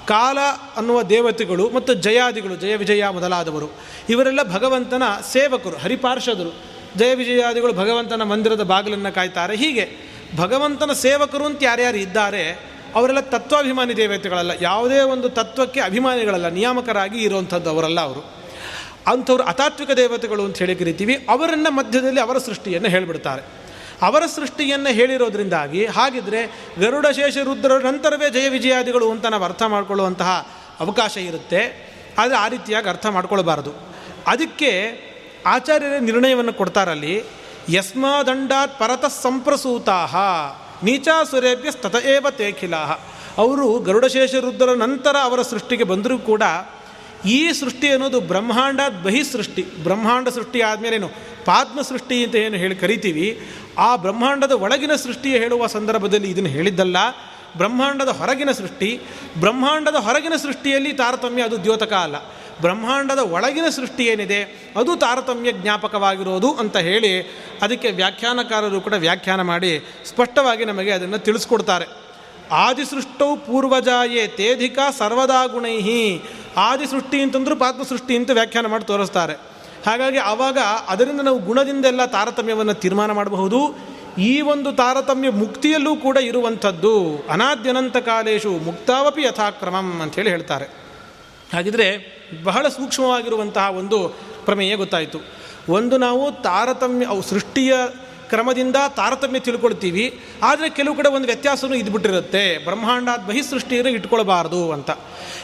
[0.07, 0.37] ಕಾಲ
[0.77, 3.69] ಅನ್ನುವ ದೇವತೆಗಳು ಮತ್ತು ಜಯಾದಿಗಳು, ಜಯ ವಿಜಯ ಮೊದಲಾದವರು.
[4.09, 5.03] ಇವರೆಲ್ಲ ಭಗವಂತನ
[5.33, 6.55] ಸೇವಕರು, ಹರಿಪಾರ್ಷದರು.
[6.97, 9.55] ಜಯ ವಿಜಯಾದಿಗಳು ಭಗವಂತನ ಮಂದಿರದ ಬಾಗಿಲನ್ನು ಕಾಯ್ತಾರೆ.
[9.55, 9.89] ಹೀಗೆ
[10.37, 12.51] ಭಗವಂತನ ಸೇವಕರು ಅಂತ ಯಾರ್ಯಾರು ಇದ್ದಾರೆ,
[12.95, 14.51] ಅವರೆಲ್ಲ ತತ್ವಾಭಿಮಾನಿ ದೇವತೆಗಳಲ್ಲ.
[14.61, 18.19] ಯಾವುದೇ ಒಂದು ತತ್ವಕ್ಕೆ ಅಭಿಮಾನಿಗಳಲ್ಲ, ನಿಯಾಮಕರಾಗಿ ಇರುವಂಥದ್ದು ಅವರಲ್ಲ ಅವರು.
[19.07, 21.25] ಅಂಥವ್ರು ಅತಾತ್ವಿಕ ದೇವತೆಗಳು ಅಂತ ಹೇಳಿ ಕರಿತೀವಿ.
[21.29, 23.66] ಅವರನ್ನು ಮಧ್ಯದಲ್ಲಿ ಅವರ ಸೃಷ್ಟಿಯನ್ನು ಹೇಳಿಬಿಡ್ತಾರೆ.
[24.01, 30.47] ಅವರ ಸೃಷ್ಟಿಯನ್ನು ಹೇಳಿರೋದ್ರಿಂದಾಗಿ ಹಾಗಿದ್ರೆ ಗರುಡಶೇಷ ರುದ್ರರ ನಂತರವೇ ಜಯ ವಿಜಯಾದಿಗಳು ಅಂತ ನಾವು ಅರ್ಥ ಮಾಡಿಕೊಳ್ಳುವಂತಹ
[30.79, 31.61] ಅವಕಾಶ ಇರುತ್ತೆ.
[32.17, 33.71] ಆದರೆ ಆ ರೀತಿಯಾಗಿ ಅರ್ಥ ಮಾಡ್ಕೊಳ್ಬಾರ್ದು.
[34.27, 34.71] ಅದಕ್ಕೆ
[35.45, 37.23] ಆಚಾರ್ಯರೇ ನಿರ್ಣಯವನ್ನು ಕೊಡ್ತಾರಲ್ಲಿ,
[37.69, 40.15] ಯಸ್ಮಾದಂಡಾತ್ ಪರತಃ ಸಂಪ್ರಸೂತಾಹ
[40.83, 41.69] ನೀಚಾಸುರೇಭ್ಯ
[42.09, 42.91] ಏವ ತೇಖಿಲಾಹ.
[43.37, 46.43] ಅವರು ಗರುಡಶೇಷ ರುದ್ರರ ನಂತರ ಅವರ ಸೃಷ್ಟಿಗೆ ಬಂದರೂ ಕೂಡ
[47.25, 51.07] ಈ ಸೃಷ್ಟಿ ಅನ್ನೋದು ಬ್ರಹ್ಮಾಂಡ ಬಹಿ ಸೃಷ್ಟಿ ಬ್ರಹ್ಮಾಂಡ ಸೃಷ್ಟಿ ಆದಮೇಲೇನು?
[51.45, 53.39] ಪಾದ್ಮ ಸೃಷ್ಟಿ ಅಂತ ಏನು ಹೇಳಿ ಕರಿತೀವಿ.
[53.77, 56.97] ಆ ಬ್ರಹ್ಮಾಂಡದ ಒಳಗಿನ ಸೃಷ್ಟಿ ಹೇಳುವ ಸಂದರ್ಭದಲ್ಲಿ ಇದನ್ನು ಹೇಳಿದ್ದಲ್ಲ.
[57.57, 58.99] ಬ್ರಹ್ಮಾಂಡದ ಹೊರಗಿನ ಸೃಷ್ಟಿ,
[59.37, 62.15] ಬ್ರಹ್ಮಾಂಡದ ಹೊರಗಿನ ಸೃಷ್ಟಿಯಲ್ಲಿ ತಾರತಮ್ಯ ಅದು ದ್ಯೋತಕ ಅಲ್ಲ.
[62.61, 64.71] ಬ್ರಹ್ಮಾಂಡದ ಒಳಗಿನ ಸೃಷ್ಟಿ ಏನಿದೆ?
[64.77, 67.21] ಅದು ತಾರತಮ್ಯ ಜ್ಞಾಪಕವಾಗಿರೋದು ಅಂತ ಹೇಳಿ
[67.61, 72.06] ಅದಕ್ಕೆ ವ್ಯಾಖ್ಯಾನಕಾರರು ಕೂಡ ವ್ಯಾಖ್ಯಾನ ಮಾಡಿ ಸ್ಪಷ್ಟವಾಗಿ ನಮಗೆ ಅದನ್ನು ತಿಳಿಸ್ಕೊಡ್ತಾರೆ.
[72.51, 76.21] ಆದಿಸೃಷ್ಟೌ ಪೂರ್ವಜಾಯೇ ತೇಧಿಕ ಸರ್ವದಾ ಗುಣೈಹಿ.
[76.57, 79.33] ಆದಿಸೃಷ್ಟಿ ಅಂತಂದ್ರೂ ಸೃಷ್ಟಿ ಅಂತ ವ್ಯಾಖ್ಯಾನ ಮಾಡಿ ತೋರಿಸ್ತಾರೆ.
[79.85, 83.79] ಹಾಗಾಗಿ ಆವಾಗ ಅದರಿಂದ ನಾವು ಗುಣದಿಂದೆಲ್ಲ ತಾರತಮ್ಯವನ್ನು ತೀರ್ಮಾನ ಮಾಡಬಹುದು.
[84.17, 87.25] ಈ ಒಂದು ತಾರತಮ್ಯ ಮುಕ್ತಿಯಲ್ಲೂ ಕೂಡ ಇರುವಂಥದ್ದು.
[87.29, 90.65] ಅನಾದ್ಯನಂತ ಕಾಲೇಶು ಮುಕ್ತಾವಪಿ ಯಥಾಕ್ರಮಂ ಅಂಥೇಳಿ ಹೇಳ್ತಾರೆ.
[91.53, 94.09] ಹಾಗಿದ್ರೆ ಬಹಳ ಸೂಕ್ಷ್ಮವಾಗಿರುವಂತಹ ಒಂದು
[94.45, 95.19] ಪ್ರಮೇಯ ಗೊತ್ತಾಯಿತು.
[95.69, 97.73] ಒಂದು ನಾವು ತಾರತಮ್ಯ ಸೃಷ್ಟಿಯ
[98.29, 100.19] ಕ್ರಮದಿಂದ ತಾರತಮ್ಯ ತಿಳ್ಕೊಳ್ತೀವಿ.
[100.43, 104.89] ಆದರೆ ಕೆಲವು ಕಡೆ ಒಂದು ವ್ಯತ್ಯಾಸವೂ ಇದ್ಬಿಟ್ಟಿರುತ್ತೆ ಬ್ರಹ್ಮಾಂಡಾದ ಬಹಿಸೃಷ್ಟಿಯನ್ನು ಇಟ್ಕೊಳ್ಬಾರ್ದು ಅಂತ.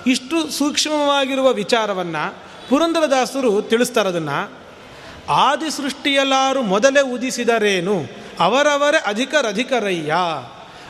[0.08, 2.36] ಇಷ್ಟು ಸೂಕ್ಷ್ಮವಾಗಿರುವ ವಿಚಾರವನ್ನು
[2.70, 4.52] ಪುರಂದರದಾಸರು ತಿಳಿಸ್ತಾರೆ ಅದನ್ನು.
[5.30, 8.06] ಆದಿ ಸೃಷ್ಟಿಯಲ್ಲಾರು ಮೊದಲೇ ಉದಿಸಿದರೇನು
[8.40, 10.14] ಅವರವರೇ ಅಧಿಕರಧಿಕರಯ್ಯ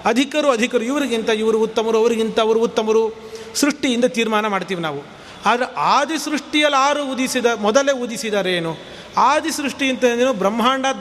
[0.05, 0.83] ಅಧಿಕರು ಅಧಿಕರು.
[0.83, 3.15] ಇವರಿಗಿಂತ ಇವರು ಉತ್ತಮರು, ಅವರಿಗಿಂತ ಅವರು ಉತ್ತಮರು
[3.55, 5.23] ಸೃಷ್ಟಿಯಿಂದ ತೀರ್ಮಾನ ಮಾಡ್ತೀವಿ ನಾವು.
[5.45, 8.77] ಆದರೆ ಆದಿ ಸೃಷ್ಟಿಯಲ್ಲಿ ಆರು ಉದಿಸಿದ ಮೊದಲೇ ಉದಿಸಿದರೇನು
[9.17, 10.33] ಆದಿ ಸೃಷ್ಟಿ ಅಂತ ಏನು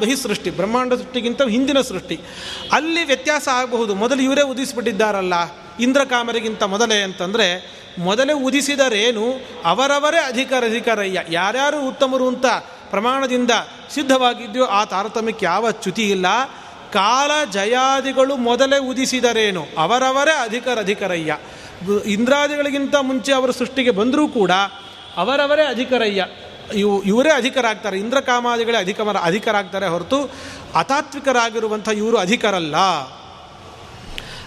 [0.00, 2.20] ಬಹಿ ಸೃಷ್ಟಿ, ಬ್ರಹ್ಮಾಂಡ ಸೃಷ್ಟಿಗಿಂತ ಹಿಂದಿನ ಸೃಷ್ಟಿ.
[2.72, 3.94] ಅಲ್ಲಿ ವ್ಯತ್ಯಾಸ ಆಗಬಹುದು.
[3.94, 5.34] ಮೊದಲು ಇವರೇ ಉದಿಸಿಬಿಟ್ಟಿದ್ದಾರಲ್ಲ
[5.80, 9.24] ಇಂದ್ರಕಾಮರಿಗಿಂತ ಮೊದಲೇ ಅಂತಂದರೆ, ಮೊದಲೇ ಉದಿಸಿದರೇನು?
[9.64, 12.46] ಅವರವರೇ ಅಧಿಕಾರ ಅಧಿಕಾರಯ್ಯ ಯಾರ್ಯಾರು ಉತ್ತಮರು ಅಂತ
[12.90, 13.50] ಪ್ರಮಾಣದಿಂದ
[13.94, 16.26] ಸಿದ್ಧವಾಗಿದೆಯೋ ಆ ತಾರತಮ್ಯಕ್ಕೆ ಯಾವ ಚ್ಯುತಿ ಇಲ್ಲ.
[16.92, 19.66] ಕಾಲ ಜಯಾದಿಗಳು ಮೊದಲೇ ಉದಿಸಿದರೇನು?
[19.78, 21.38] ಅವರವರೇ ಅಧಿಕಾರ, ಅಧಿಕಾರಯ್ಯ.
[22.06, 24.50] ಇಂದ್ರಾದಿಗಳಿಗಿಂತ ಮುಂಚೆ ಅವರ ಸೃಷ್ಟಿಗೆ ಬಂದರೂ ಕೂಡ
[25.16, 26.26] ಅವರವರೇ ಅಧಿಕರಯ್ಯ.
[26.74, 30.18] ಇವು ಇವರೇ ಅಧಿಕರಾಗ್ತಾರೆ, ಇಂದ್ರಕಾಮಾದಿಗಳೇ ಅಧಿಕ ಅಧಿಕರಾಗ್ತಾರೆ ಹೊರತು
[30.74, 32.76] ಅತಾತ್ವಿಕರಾಗಿರುವಂಥ ಇವರು ಅಧಿಕರಲ್ಲ.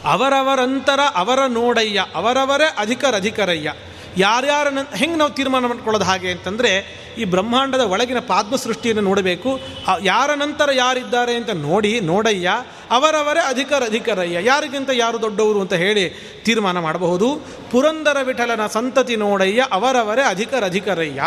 [0.06, 3.74] ಅವರವರಂತರ ಅವರ ನೋಡಯ್ಯ, ಅವರವರೇ ಅಧಿಕರ ಅಧಿಕರಧಿಕರಯ್ಯ
[4.18, 6.70] ಯಾರ್ಯಾರ ಹೆಂಗೆ ನಾವು ತೀರ್ಮಾನ ಮಾಡ್ಕೊಳ್ಳೋದು ಹಾಗೆ ಅಂತಂದರೆ,
[7.18, 9.60] ಈ ಬ್ರಹ್ಮಾಂಡದ ಒಳಗಿನ ಪಾದ್ಮ ಸೃಷ್ಟಿಯನ್ನು ನೋಡಬೇಕು
[10.02, 12.50] ಯಾರ ನಂತರ ಯಾರಿದ್ದಾರೆ ಅಂತ ನೋಡಿ, ನೋಡಯ್ಯ,
[12.92, 14.38] ಅವರವರೇ ಅಧಿಕರ ಅಧಿಕರಯ್ಯ.
[14.46, 16.06] ಯಾರಿಗಿಂತ ಯಾರು ದೊಡ್ಡವರು ಅಂತ ಹೇಳಿ
[16.46, 17.30] ತೀರ್ಮಾನ ಮಾಡಬಹುದು.
[17.72, 21.22] ಪುರಂದರ ವಿಠಲನ ಸಂತತಿ ನೋಡಯ್ಯ, ಅವರವರೇ ಅಧಿಕರ ಅಧಿಕರಯ್ಯ.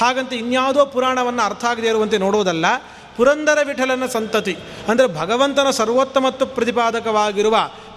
[0.00, 2.66] ಹಾಗಂತ ಇನ್ಯಾವುದೋ ಪುರಾಣವನ್ನು ಅರ್ಥ ಆಗದೇ ಇರುವಂತೆ ನೋಡುವುದಲ್ಲ
[3.16, 4.54] ಪುರಂದರ ವಿಠಲನ ಸಂತತಿ,
[4.88, 7.56] ಅಂದರೆ ಭಗವಂತನ ಸರ್ವೋತ್ತಮತ್ವ ಪ್ರತಿಪಾದಕವಾಗಿರುವ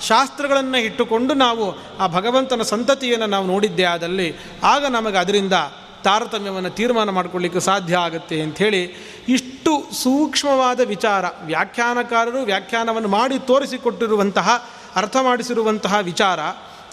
[0.10, 1.66] ಶಾಸ್ತ್ರಗಳನ್ನು ಇಟ್ಟುಕೊಂಡು ನಾವು
[2.00, 4.28] ಆ ಭಗವಂತನ ಸಂತತಿಯನ್ನು ನಾವು ನೋಡಿದ್ದೇ ಆದಲ್ಲಿ,
[4.64, 5.58] ಆಗ ನಮಗೆ ಅದರಿಂದ
[6.04, 8.82] ತಾರತಮ್ಯವನ್ನು ತೀರ್ಮಾನ ಮಾಡಿಕೊಳ್ಳಿಕ್ಕೆ ಸಾಧ್ಯ ಆಗುತ್ತೆ ಅಂಥೇಳಿ
[9.30, 9.72] ಇಷ್ಟು
[10.04, 14.50] ಸೂಕ್ಷ್ಮವಾದ ವಿಚಾರ, ವ್ಯಾಖ್ಯಾನಕಾರರು ವ್ಯಾಖ್ಯಾನವನ್ನು ಮಾಡಿ ತೋರಿಸಿಕೊಟ್ಟಿರುವಂತಹ,
[14.95, 16.39] ಅರ್ಥ ಮಾಡಿಸಿರುವಂತಹ ವಿಚಾರ,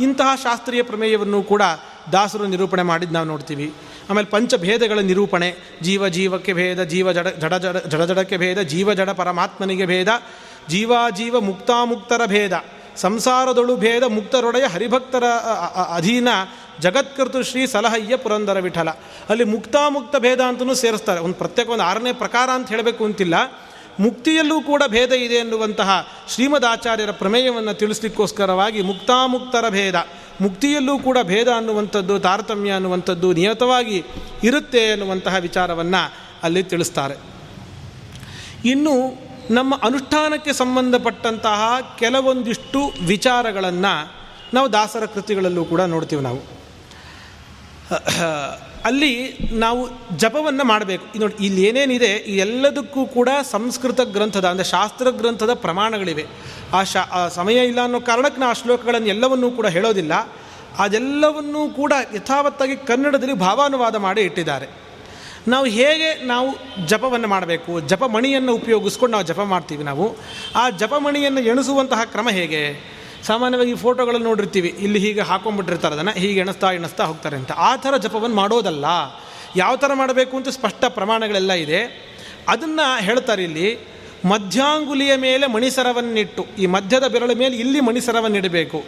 [0.00, 1.62] ಇಂತಹ ಶಾಸ್ತ್ರೀಯ ಪ್ರಮೇಯವನ್ನು ಕೂಡ
[2.12, 3.68] ದಾಸರು ನಿರೂಪಣೆ ಮಾಡಿದ್ದು ನಾವು ನೋಡ್ತೀವಿ.
[4.10, 9.10] ಆಮೇಲೆ ಪಂಚಭೇದಗಳ ನಿರೂಪಣೆ, ಜೀವ ಜೀವಕ್ಕೆ ಭೇದ, ಜೀವ ಜಡ ಜಡ ಜಡ ಜಡ, ಜಡಕ್ಕೆ ಭೇದ, ಜೀವ ಜಡ
[9.10, 10.08] ಪರಮಾತ್ಮನಿಗೆ ಭೇದ
[10.68, 12.52] ಜೀವಾಜೀವ ಮುಕ್ತಾಮುಕ್ತರ ಭೇದ,
[12.96, 15.24] ಸಂಸಾರದೊಳು ಭೇದ, ಮುಕ್ತರೊಡೆಯ ಹರಿಭಕ್ತರ
[15.96, 16.28] ಅಧೀನ
[16.80, 18.90] ಜಗತ್ಕರ್ತು ಶ್ರೀ ಸಲಹಯ್ಯ ಪುರಂದರ ವಿಠಲ.
[19.28, 21.20] ಅಲ್ಲಿ ಮುಕ್ತಾಮುಕ್ತ ಭೇದ ಅಂತಲೂ ಸೇರಿಸ್ತಾರೆ.
[21.20, 23.34] ಒಂದು ಪ್ರತ್ಯೇಕ ಒಂದು ಆರನೇ ಪ್ರಕಾರ ಅಂತ ಹೇಳಬೇಕು ಅಂತಿಲ್ಲ.
[24.00, 29.94] ಮುಕ್ತಿಯಲ್ಲೂ ಕೂಡ ಭೇದ ಇದೆ ಎನ್ನುವಂತಹ ಶ್ರೀಮದ್ ಆಚಾರ್ಯರ ಪ್ರಮೇಯವನ್ನು ತಿಳಿಸ್ಲಿಕ್ಕೋಸ್ಕರವಾಗಿ ಮುಕ್ತಾಮುಕ್ತರ ಭೇದ.
[30.40, 34.04] ಮುಕ್ತಿಯಲ್ಲೂ ಕೂಡ ಭೇದ ಅನ್ನುವಂಥದ್ದು, ತಾರತಮ್ಯ ಅನ್ನುವಂಥದ್ದು ನಿಯತವಾಗಿ
[34.42, 36.12] ಇರುತ್ತೆ ಅನ್ನುವಂತಹ ವಿಚಾರವನ್ನು
[36.42, 37.14] ಅಲ್ಲಿ ತಿಳಿಸ್ತಾರೆ.
[38.64, 44.14] ಇನ್ನು ನಮ್ಮ ಅನುಷ್ಠಾನಕ್ಕೆ ಸಂಬಂಧಪಟ್ಟಂತಹ ಕೆಲವೊಂದಿಷ್ಟು ವಿಚಾರಗಳನ್ನು
[44.54, 46.40] ನಾವು ದಾಸರ ಕೃತಿಗಳಲ್ಲೂ ಕೂಡ ನೋಡ್ತೀವಿ ನಾವು.
[48.84, 51.18] ಅಲ್ಲಿ ನಾವು ಜಪವನ್ನು ಮಾಡಬೇಕು.
[51.18, 52.10] ನೋಡಿ, ಇಲ್ಲಿ ಏನೇನಿದೆ
[52.46, 56.24] ಎಲ್ಲದಕ್ಕೂ ಕೂಡ ಸಂಸ್ಕೃತ ಗ್ರಂಥದ, ಅಂದರೆ ಶಾಸ್ತ್ರ ಗ್ರಂಥದ ಪ್ರಮಾಣಗಳಿವೆ.
[56.72, 60.12] ಆ ಶಾ ಸಮಯ ಇಲ್ಲ ಅನ್ನೋ ಕಾರಣಕ್ಕೆ ನಾವು ಆ ಶ್ಲೋಕಗಳನ್ನು ಎಲ್ಲವನ್ನೂ ಕೂಡ ಹೇಳೋದಿಲ್ಲ.
[60.78, 64.66] ಅದೆಲ್ಲವನ್ನೂ ಕೂಡ ಯಥಾವತ್ತಾಗಿ ಕನ್ನಡದಲ್ಲಿ ಭಾವಾನುವಾದ ಮಾಡಿ ಇಟ್ಟಿದ್ದಾರೆ.
[65.48, 66.48] ನಾವು ಹೇಗೆ ನಾವು
[66.86, 67.80] ಜಪವನ್ನು ಮಾಡಬೇಕು?
[67.80, 70.16] ಜಪಮಣಿಯನ್ನು ಉಪಯೋಗಿಸ್ಕೊಂಡು ನಾವು ಜಪ ಮಾಡ್ತೀವಿ ನಾವು.
[70.56, 72.94] ಆ ಜಪಮಣಿಯನ್ನು ಎಣಿಸುವಂತಹ ಕ್ರಮ ಹೇಗೆ?
[73.26, 74.68] ಸಾಮಾನ್ಯವಾಗಿ ಫೋಟೋಗಳನ್ನು ನೋಡಿರ್ತೀವಿ.
[74.68, 76.10] ಇಲ್ಲಿ ಹೀಗೆ ಹಾಕೊಂಡ್ಬಿಟ್ಟಿರ್ತಾರೆ ಅದನ್ನು.
[76.10, 77.52] ಹೀಗೆ ಎಣಿಸ್ತಾ ಎಣಿಸ್ತಾ ಹೋಗ್ತಾರೆ ಅಂತ.
[77.52, 78.84] ಆ ಥರ ಜಪವನ್ನು ಮಾಡೋದಲ್ಲ.
[79.56, 82.14] ಯಾವ ಥರ ಮಾಡಬೇಕು ಅಂತ ಸ್ಪಷ್ಟ ಪ್ರಮಾಣಗಳೆಲ್ಲ ಇದೆ.
[82.48, 83.78] ಅದನ್ನು ಹೇಳ್ತಾರೆ ಇಲ್ಲಿ,
[84.24, 86.46] ಮಧ್ಯಾಂಗುಲಿಯ ಮೇಲೆ ಮಣಿಸರವನ್ನಿಟ್ಟು.
[86.58, 88.84] ಈ ಮಧ್ಯದ ಬೆರಳ ಮೇಲೆ ಇಲ್ಲಿ ಮಣಿಸರವನ್ನಿಡಬೇಕು.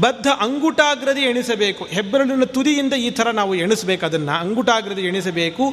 [0.00, 1.84] ಬದ್ಧ ಅಂಗುಟಾಗ್ರದಿ ಎಣಿಸಬೇಕು.
[1.84, 4.32] ಹೆಬ್ಬೆರಳಿನ ತುದಿಯಿಂದ ಈ ಥರ ನಾವು ಎಣಿಸಬೇಕು ಅದನ್ನು.
[4.40, 5.64] ಅಂಗುಟಾಗ್ರದಿ ಎಣಿಸಬೇಕು.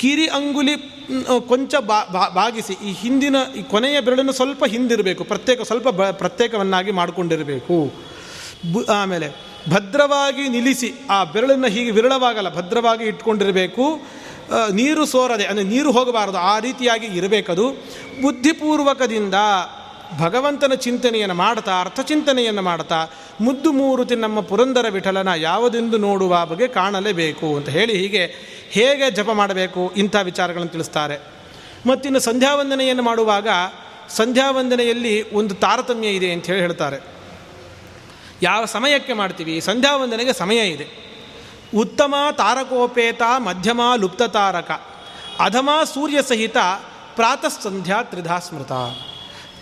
[0.00, 0.74] ಕಿರಿ ಅಂಗುಲಿ
[1.48, 1.74] ಕೊಂಚ
[2.38, 2.74] ಬಾಗಿಸಿ.
[2.88, 5.24] ಈ ಹಿಂದಿನ, ಈ ಕೊನೆಯ ಬೆರಳನ್ನು ಸ್ವಲ್ಪ ಹಿಂದಿರಬೇಕು.
[5.24, 7.78] ಪ್ರತ್ಯೇಕ, ಸ್ವಲ್ಪ ಬ, ಪ್ರತ್ಯೇಕವನ್ನಾಗಿ ಮಾಡಿಕೊಂಡಿರಬೇಕು.
[8.72, 9.28] ಬು, ಆಮೇಲೆ
[9.70, 10.90] ಭದ್ರವಾಗಿ ನಿಲ್ಲಿಸಿ.
[11.10, 13.86] ಆ ಬೆರಳನ್ನು ಹೀಗೆ ವಿರಳವಾಗಲ್ಲ, ಭದ್ರವಾಗಿ ಇಟ್ಕೊಂಡಿರಬೇಕು.
[14.72, 16.38] ನೀರು ಸೋರದೆ, ಅಂದರೆ ನೀರು ಹೋಗಬಾರದು.
[16.38, 17.66] ಆ ರೀತಿಯಾಗಿ ಇರಬೇಕದು.
[18.22, 19.36] ಬುದ್ಧಿಪೂರ್ವಕದಿಂದ
[20.18, 23.06] ಭಗವಂತನ ಚಿಂತನೆಯನ್ನು ಮಾಡ್ತಾ ಅರ್ಥಚಿಂತನೆಯನ್ನು ಮಾಡ್ತಾ,
[23.40, 28.24] ಮುದ್ದು ಮೂರುತಿ ನಮ್ಮ ಪುರಂದರ ವಿಠಲನ ಯಾವುದೆಂದು ನೋಡುವ ಬಗ್ಗೆ ಕಾಣಲೇಬೇಕು ಅಂತ ಹೇಳಿ ಹೀಗೆ
[28.70, 31.20] ಹೇಗೆ ಜಪ ಮಾಡಬೇಕು ಇಂಥ ವಿಚಾರಗಳನ್ನು ತಿಳಿಸ್ತಾರೆ.
[31.88, 33.48] ಮತ್ತಿನ್ನು ಸಂಧ್ಯಾವಂದನೆಯನ್ನು ಮಾಡುವಾಗ
[34.08, 36.96] ಸಂಧ್ಯಾವಂದನೆಯಲ್ಲಿ ಒಂದು ತಾರತಮ್ಯ ಇದೆ ಅಂತ ಹೇಳಿ ಹೇಳ್ತಾರೆ.
[38.42, 39.60] ಯಾವ ಸಮಯಕ್ಕೆ ಮಾಡ್ತೀವಿ?
[39.60, 41.04] ಸಂಧ್ಯಾವಂದನೆಗೆ ಸಮಯ ಇದೆ.
[41.76, 44.70] ಉತ್ತಮ ತಾರಕೋಪೇತ, ಮಧ್ಯಮ ಲುಪ್ತ ತಾರಕ,
[45.40, 46.56] ಅಧಮ ಸೂರ್ಯ ಸಹಿತ
[47.16, 48.72] ಪ್ರಾತಃ ಸಂಧ್ಯಾ ತ್ರಿಧಾ ಸ್ಮೃತ.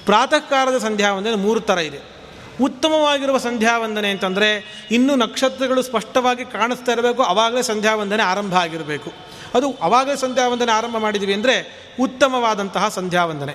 [0.06, 1.98] ಪ್ರಾತಃ ಕಾಲದ ಸಂಧ್ಯಾ ವಂದನೆ ಮೂರು ಥರ ಇದೆ.
[2.60, 4.48] ಉತ್ತಮವಾಗಿರುವ ಸಂಧ್ಯಾ ವಂದನೆ ಅಂತಂದರೆ
[4.90, 9.12] ಇನ್ನೂ ನಕ್ಷತ್ರಗಳು ಸ್ಪಷ್ಟವಾಗಿ ಕಾಣಿಸ್ತಾ ಇರಬೇಕು ಆವಾಗಲೇ ಸಂಧ್ಯಾ ವಂದನೆ ಆರಂಭ ಆಗಿರಬೇಕು.
[9.54, 13.54] ಅದು ಅವಾಗಲೇ ಸಂಧ್ಯಾ ವಂದನೆ ಆರಂಭ ಮಾಡಿದ್ವಿ ಅಂದರೆ ಉತ್ತಮವಾದಂತಹ ಸಂಧ್ಯಾ ವಂದನೆ.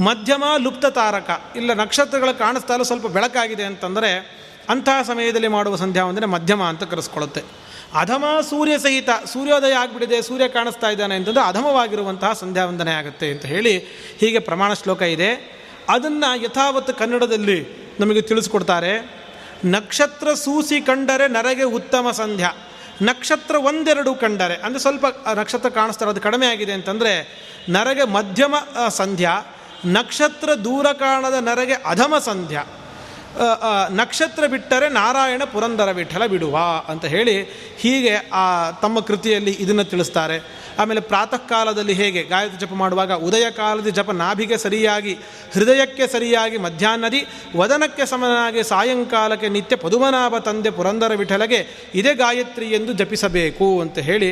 [0.00, 6.26] ಮಧ್ಯಮ ಲುಪ್ತ ತಾರಕ, ಇಲ್ಲ ನಕ್ಷತ್ರಗಳು ಕಾಣಿಸ್ತಾ ಇಲ್ಲ ಸ್ವಲ್ಪ ಬೆಳಕಾಗಿದೆ ಅಂತಂದರೆ ಅಂತಹ ಸಮಯದಲ್ಲಿ ಮಾಡುವ ಸಂಧ್ಯಾ ವಂದನೆ
[6.26, 7.42] ಮಧ್ಯಮ ಅಂತ ಕರೆಸ್ಕೊಳ್ಳುತ್ತೆ.
[7.94, 13.78] ಅಧಮ ಸೂರ್ಯ ಸಹಿತ, ಸೂರ್ಯೋದಯ ಆಗಿಬಿಟ್ಟಿದೆ, ಸೂರ್ಯ ಕಾಣಿಸ್ತಾ ಇದ್ದಾನೆ ಅಂತಂದರೆ ಅಧಮವಾಗಿರುವಂತಹ ಸಂಧ್ಯಾ ವಂದನೆ ಆಗುತ್ತೆ ಅಂತ ಹೇಳಿ
[14.18, 15.63] ಹೀಗೆ ಪ್ರಮಾಣ ಶ್ಲೋಕ ಇದೆ.
[15.88, 17.58] ಅದನ್ನು ಯಥಾವತ್ ಕನ್ನಡದಲ್ಲಿ
[18.00, 19.24] ನಮಗೆ ತಿಳಿಸ್ಕೊಡ್ತಾರೆ,
[19.64, 22.50] ನಕ್ಷತ್ರ ಸೂಸಿ ಕಂಡರೆ ನರಗೆ ಉತ್ತಮ ಸಂಧ್ಯಾ.
[23.02, 25.04] ನಕ್ಷತ್ರ ಒಂದೆರಡು ಕಂಡರೆ, ಅಂದರೆ ಸ್ವಲ್ಪ
[25.34, 27.12] ನಕ್ಷತ್ರ ಕಾಣಿಸ್ತಾರೆ, ಅದು ಕಡಿಮೆ ಆಗಿದೆ ಅಂತಂದರೆ
[27.68, 28.54] ನರಗೆ ಮಧ್ಯಮ
[28.88, 29.42] ಸಂಧ್ಯಾ.
[29.86, 32.62] ನಕ್ಷತ್ರ ದೂರ ಕಾಣದ ನರಗೆ ಅಧಮ ಸಂಧ್ಯಾ.
[33.90, 36.58] ನಕ್ಷತ್ರ ಬಿಟ್ಟರೆ ನಾರಾಯಣ ಪುರಂದರ ವಿಠಲ ಬಿಡುವ
[36.88, 37.42] ಅಂತ ಹೇಳಿ
[37.78, 40.64] ಹೀಗೆ ಆ, ತಮ್ಮ ಕೃತಿಯಲ್ಲಿ ಇದನ್ನು ತಿಳಿಸ್ತಾರೆ.
[40.78, 45.14] ಆಮೇಲೆ ಪ್ರಾತಃ ಕಾಲದಲ್ಲಿ ಹೇಗೆ ಗಾಯತ್ರಿ ಜಪ ಮಾಡುವಾಗ ಉದಯ ಕಾಲದ ಜಪ ನಾಭಿಗೆ ಸರಿಯಾಗಿ,
[45.52, 47.26] ಹೃದಯಕ್ಕೆ ಸರಿಯಾಗಿ ಮಧ್ಯಾಹ್ನದಿ,
[47.56, 54.30] ವದನಕ್ಕೆ ಸಮನಾಗಿ ಸಾಯಂಕಾಲಕ್ಕೆ ನಿತ್ಯ ಪದುಮನಾಭ ತಂದೆ ಪುರಂದರ ವಿಠಲಗೆ ಇದೇ ಗಾಯತ್ರಿ ಎಂದು ಜಪಿಸಬೇಕು ಅಂತ ಹೇಳಿ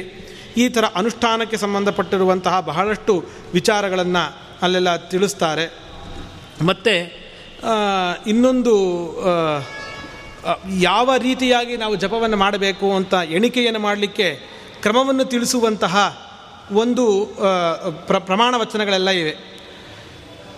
[0.57, 4.25] ಈ ಥರ ಅನುಷ್ಠಾನಕ್ಕೆ ಸಂಬಂಧಪಟ್ಟಿರುವಂತಹ ಬಹಳಷ್ಟು ವಿಚಾರಗಳನ್ನು
[4.63, 5.67] ಅಲ್ಲೆಲ್ಲ ತಿಳಿಸ್ತಾರೆ.
[6.65, 7.22] ಮತ್ತು
[8.27, 8.75] ಇನ್ನೊಂದು
[10.81, 14.29] ಯಾವ ರೀತಿಯಾಗಿ ನಾವು ಜಪವನ್ನು ಮಾಡಬೇಕು ಅಂತ ಎಣಿಕೆಯನ್ನು ಮಾಡಲಿಕ್ಕೆ
[14.83, 15.97] ಕ್ರಮವನ್ನು ತಿಳಿಸುವಂತಹ
[16.73, 17.05] ಒಂದು
[18.07, 19.35] ಪ್ರ, ಪ್ರಮಾಣ ವಚನಗಳೆಲ್ಲ ಇವೆ.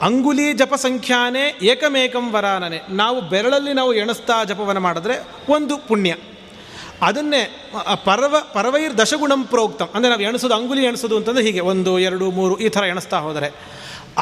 [0.02, 2.78] ಅಂಗುಲಿ ಜಪ ಸಂಖ್ಯಾನೇ ಏಕಮೇಕಂ ವರಾನನೆ.
[2.90, 5.16] ನಾವು ಬೆರಳಲ್ಲಿ ನಾವು ಎಣಿಸ್ತಾ ಜಪವನ್ನು ಮಾಡಿದ್ರೆ
[5.52, 6.16] ಒಂದು ಪುಣ್ಯ.
[7.02, 7.70] ಅದನ್ನೇ
[8.04, 9.88] ಪರ್ವ ಪರ್ವೈರ್ ದಶಗುಣಂ ಪ್ರೋಕ್ತಂ.
[9.94, 13.48] ಅಂದರೆ ನಾವು ಎಣಿಸೋದು, ಅಂಗುಲಿ ಎಣಿಸೋದು ಅಂತಂದರೆ ಹೀಗೆ, ಒಂದು, ಎರಡು, ಮೂರು, ಈ ಥರ ಎಣಿಸ್ತಾ ಹೋದರೆ.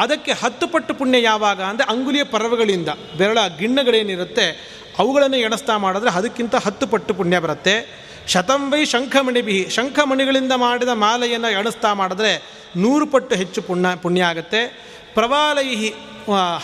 [0.01, 2.91] ಅದಕ್ಕೆ ಹತ್ತು ಪಟ್ಟು ಪುಣ್ಯ ಯಾವಾಗ ಅಂದರೆ ಅಂಗುಲಿಯ ಪರ್ವಗಳಿಂದ.
[3.19, 4.47] ಬೆರಳ ಗಿಣ್ಣಗಳೇನಿರುತ್ತೆ,
[4.99, 7.75] ಅವುಗಳನ್ನು ಎಣಸ್ತಾ ಮಾಡಿದ್ರೆ ಅದಕ್ಕಿಂತ ಹತ್ತು ಪಟ್ಟು ಪುಣ್ಯ ಬರುತ್ತೆ.
[8.33, 12.33] ಶತಂಬೈ ಶಂಖಮಣಿ ಬಿಹಿ ಶಂಖಮಣಿಗಳಿಂದ ಮಾಡಿದ ಮಾಲೆಯನ್ನು ಎಣಿಸ್ತಾ ಮಾಡಿದ್ರೆ
[12.83, 14.61] ನೂರು ಪಟ್ಟು ಹೆಚ್ಚು ಪುಣ್ಯ ಪುಣ್ಯ ಆಗುತ್ತೆ.
[15.15, 15.91] ಪ್ರವಾಲೈಹಿ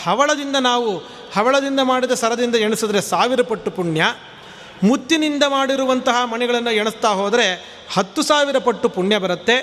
[0.05, 0.91] ಹವಳದಿಂದ ನಾವು,
[1.37, 4.03] ಹವಳದಿಂದ ಮಾಡಿದ ಸರದಿಂದ ಎಣಿಸಿದ್ರೆ ಸಾವಿರ ಪಟ್ಟು ಪುಣ್ಯ.
[4.89, 7.47] ಮುತ್ತಿನಿಂದ ಮಾಡಿರುವಂತಹ ಮಣಿಗಳನ್ನು ಎಣಿಸ್ತಾ ಹೋದರೆ
[7.95, 9.57] ಹತ್ತು ಸಾವಿರ ಪಟ್ಟು ಪುಣ್ಯ ಬರುತ್ತೆ.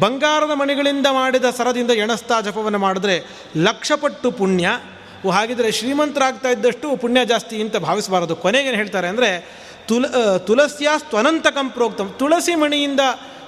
[0.00, 3.16] ಬಂಗಾರದ ಮಣಿಗಳಿಂದ ಮಾಡಿದ ಸರದಿಂದ ಎಣಸ್ತಾ ಜಪವನ್ನು ಮಾಡಿದ್ರೆ
[3.56, 4.66] ಲಕ್ಷಪಟ್ಟು ಪುಣ್ಯ.
[5.32, 8.36] ಹಾಗಿದ್ರೆ ಶ್ರೀಮಂತರಾಗ್ತಾ ಇದ್ದಷ್ಟು ಪುಣ್ಯ ಜಾಸ್ತಿ ಅಂತ ಭಾವಿಸಬಾರದು.
[8.36, 9.30] ಕೊನೆಗೇನು ಹೇಳ್ತಾರೆ ಅಂದರೆ,
[9.88, 10.06] ತುಲ
[10.36, 12.14] ತುಳಸಿಯ ಸ್ವನಂತಕಂ ಪ್ರೋಕ್ತಂ.
[12.18, 13.00] ತುಳಸಿ ಮಣಿಯಿಂದ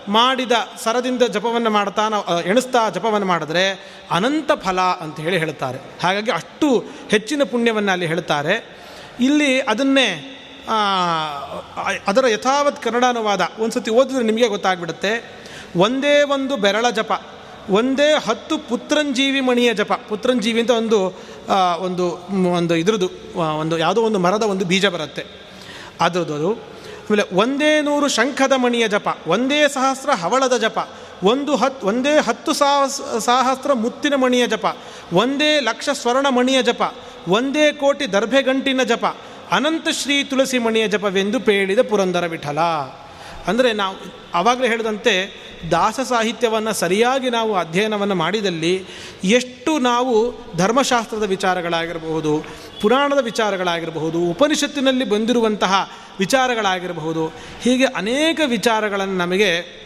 [0.09, 0.53] ಮಾಡಿದ
[0.85, 3.65] ಸರದಿಂದ ಜಪವನ್ನು ಮಾಡ್ತಾ ನಾವು ಎಣಿಸ್ತಾ ಜಪವನ್ನು ಮಾಡಿದ್ರೆ
[4.11, 5.79] ಅನಂತ ಫಲ ಅಂತ ಹೇಳಿ ಹೇಳ್ತಾರೆ.
[6.03, 6.69] ಹಾಗಾಗಿ ಅಷ್ಟು
[7.11, 8.55] ಹೆಚ್ಚಿನ ಪುಣ್ಯವನ್ನು ಅಲ್ಲಿ ಹೇಳ್ತಾರೆ.
[9.21, 10.09] ಇಲ್ಲಿ ಅದನ್ನೇ
[12.07, 15.13] ಅದರ ಯಥಾವತ್ ಕನ್ನಡಾನುವಾದ ಒಂದು ಸತಿ ಓದಿದ್ರೆ ನಿಮಗೆ ಗೊತ್ತಾಗ್ಬಿಡುತ್ತೆ.
[15.77, 17.13] ಒಂದೇ ಒಂದು ಬೆರಳ ಜಪ,
[17.71, 19.93] ಒಂದೇ ಹತ್ತು ಪುತ್ರಂಜೀವಿ ಮಣಿಯ ಜಪ.
[20.09, 20.99] ಪುತ್ರಂಜೀವಿ ಅಂತ ಒಂದು
[21.81, 22.05] ಒಂದು
[22.53, 23.09] ಒಂದು ಇದ್ರದ್ದು
[23.59, 25.25] ಒಂದು ಯಾವುದೋ ಒಂದು ಮರದ ಒಂದು ಬೀಜ ಬರುತ್ತೆ.
[26.01, 26.51] ಅದರದ್ದು ಅದು.
[27.09, 30.79] ಆಮೇಲೆ ಒಂದೇ ನೂರು ಶಂಖದ ಮಣಿಯ ಜಪ, ಒಂದೇ ಸಹಸ್ರ ಹವಳದ ಜಪ,
[31.25, 32.53] ಒಂದು ಹತ್ತು ಒಂದೇ ಹತ್ತು
[33.25, 34.67] ಸಹಸ್ರ ಮುತ್ತಿನ ಮಣಿಯ ಜಪ,
[35.13, 36.83] ಒಂದೇ ಲಕ್ಷ ಸ್ವರ್ಣ ಮಣಿಯ ಜಪ,
[37.29, 39.05] ಒಂದೇ ಕೋಟಿ ದರ್ಭೆಗಂಟಿನ ಜಪ,
[39.51, 42.59] ಅನಂತ ಶ್ರೀ ತುಳಸಿ ಮಣಿಯ ಜಪವೆಂದು ಪೇಳಿದ ಪುರಂದರ ವಿಠಲ.
[43.47, 43.97] ಅಂದರೆ ನಾವು
[44.35, 45.15] ಆವಾಗಲೇ ಹೇಳಿದಂತೆ
[45.71, 48.85] ದಾಸ ಸಾಹಿತ್ಯವನ್ನು ಸರಿಯಾಗಿ ನಾವು ಅಧ್ಯಯನವನ್ನು ಮಾಡಿದಲ್ಲಿ
[49.25, 52.45] ಎಷ್ಟು ನಾವು ಧರ್ಮಶಾಸ್ತ್ರದ ವಿಚಾರಗಳಾಗಿರಬಹುದು,
[52.81, 57.27] ಪುರಾಣದ ವಿಚಾರಗಳಾಗಿರಬಹುದು, ಉಪನಿಷತ್ತಿನಲ್ಲಿ ಬಂದಿರುವಂತಹ ವಿಚಾರಗಳಾಗಿರಬಹುದು,
[57.63, 59.79] ಹೀಗೆ ಅನೇಕ ವಿಚಾರಗಳನ್ನು ನಮಗೆ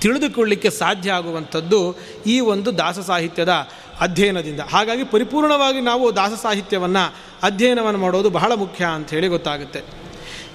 [0.00, 3.68] ತಿಳಿದುಕೊಳ್ಳಿಕ್ಕೆ ಸಾಧ್ಯ ಆಗುವಂಥದ್ದು ಈ ಒಂದು ದಾಸ ಸಾಹಿತ್ಯದ
[4.00, 4.60] ಅಧ್ಯಯನದಿಂದ.
[4.60, 9.82] ಹಾಗಾಗಿ ಪರಿಪೂರ್ಣವಾಗಿ ನಾವು ದಾಸ ಸಾಹಿತ್ಯವನ್ನು ಅಧ್ಯಯನವನ್ನು ಮಾಡೋದು ಬಹಳ ಮುಖ್ಯ ಅಂಥೇಳಿ ಗೊತ್ತಾಗುತ್ತೆ.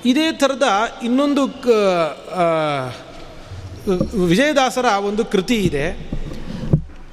[0.06, 0.64] ಇದೇ ಥರದ
[1.04, 1.48] ಇನ್ನೊಂದು
[4.28, 5.92] ವಿಜಯದಾಸರ ಒಂದು ಕೃತಿ ಇದೆ.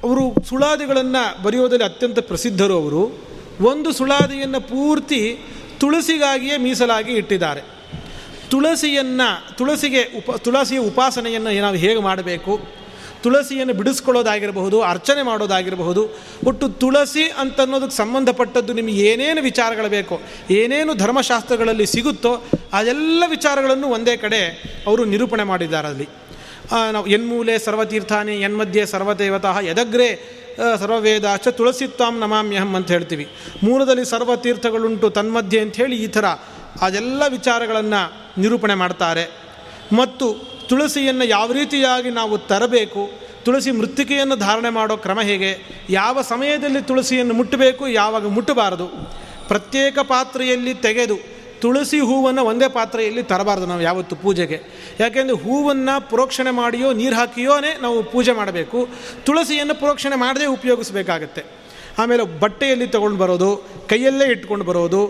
[0.03, 3.21] ಅವರು ಸುಳಾದಿಗಳನ್ನು ಬರೆಯೋದಲ್ಲಿ ಅತ್ಯಂತ ಪ್ರಸಿದ್ಧರು ಅವರು.
[3.61, 5.39] ಒಂದು ಸುಳಾದಿಯನ್ನು ಪೂರ್ತಿ
[5.79, 7.61] ತುಳಸಿಗಾಗಿಯೇ ಮೀಸಲಾಗಿ ಇಟ್ಟಿದ್ದಾರೆ.
[8.49, 12.59] ತುಳಸಿಯನ್ನು, ತುಳಸಿಗೆ ಉಪ, ತುಳಸಿಯ ಉಪಾಸನೆಯನ್ನು ನಾವು ಹೇಗೆ ಮಾಡಬೇಕು?
[13.23, 16.19] ತುಳಸಿಯನ್ನು ಬಿಡಿಸ್ಕೊಳ್ಳೋದಾಗಿರಬಹುದು, ಅರ್ಚನೆ ಮಾಡೋದಾಗಿರಬಹುದು.
[16.45, 22.43] ಒಟ್ಟು ತುಳಸಿ ಅಂತನ್ನೋದಕ್ಕೆ ಸಂಬಂಧಪಟ್ಟದ್ದು ನಿಮಗೆ ಏನೇನು ವಿಚಾರಗಳು ಬೇಕೋ, ಏನೇನು ಧರ್ಮಶಾಸ್ತ್ರಗಳಲ್ಲಿ ಸಿಗುತ್ತೋ
[22.73, 24.41] ಅದೆಲ್ಲ ವಿಚಾರಗಳನ್ನು ಒಂದೇ ಕಡೆ
[24.87, 26.09] ಅವರು ನಿರೂಪಣೆ ಮಾಡಿದ್ದಾರೆ ಅಲ್ಲಿ.
[26.71, 30.09] ನಾವು ಎನ್ಮೂಲೆ ಸರ್ವತೀರ್ಥಾನೆ, ಎನ್ಮಧ್ಯೆ ಸರ್ವದೇವತಃ ಯದಗ್ರೆ
[30.79, 33.25] ಸರ್ವವೇದಾಶ್ಚ ತುಳಸಿತ್ವಾಂ ನಮಾಮ್ಯಹಂ ಅಂತ ಹೇಳ್ತೀವಿ.
[33.63, 36.25] ಮೂಲದಲ್ಲಿ ಸರ್ವತೀರ್ಥಗಳುಂಟು, ತನ್ಮಧ್ಯೆ ಅಂಥೇಳಿ ಈ ಥರ
[36.81, 38.01] ಅದೆಲ್ಲ ವಿಚಾರಗಳನ್ನು
[38.41, 39.23] ನಿರೂಪಣೆ ಮಾಡ್ತಾರೆ.
[39.97, 40.27] ಮತ್ತು
[40.69, 43.03] ತುಳಸಿಯನ್ನು ಯಾವ ರೀತಿಯಾಗಿ ನಾವು ತರಬೇಕು,
[43.45, 45.51] ತುಳಸಿ ಮೃತ್ತಿಕೆಯನ್ನು ಧಾರಣೆ ಮಾಡೋ ಕ್ರಮ ಹೇಗೆ,
[45.89, 48.87] ಯಾವ ಸಮಯದಲ್ಲಿ ತುಳಸಿಯನ್ನು ಮುಟ್ಟಬೇಕು, ಯಾವಾಗ ಮುಟ್ಟಬಾರದು,
[49.47, 54.59] ಪ್ರತ್ಯೇಕ ಪಾತ್ರೆಯಲ್ಲಿ ತೆಗೆದು ತುಳಸಿ ಹೂವನ್ನು ಒಂದೇ ಪಾತ್ರೆಯಲ್ಲಿ ತರಬಾರ್ದು ನಾವು ಯಾವತ್ತು ಪೂಜೆಗೆ.
[54.99, 58.79] ಯಾಕೆಂದರೆ ಹೂವನ್ನು ಪ್ರೋಕ್ಷಣೆ ಮಾಡಿಯೋ, ನೀರು ಹಾಕಿಯೋನೇ ನಾವು ಪೂಜೆ ಮಾಡಬೇಕು.
[59.25, 61.43] ತುಳಸಿಯನ್ನು ಪ್ರೋಕ್ಷಣೆ ಮಾಡದೇ ಉಪಯೋಗಿಸಬೇಕಾಗತ್ತೆ.
[61.99, 63.49] ಆಮೇಲೆ ಬಟ್ಟೆಯಲ್ಲಿ ತೊಗೊಂಡು ಬರೋದು,
[63.89, 65.01] ಕೈಯಲ್ಲೇ ಇಟ್ಕೊಂಡು ಬರೋದು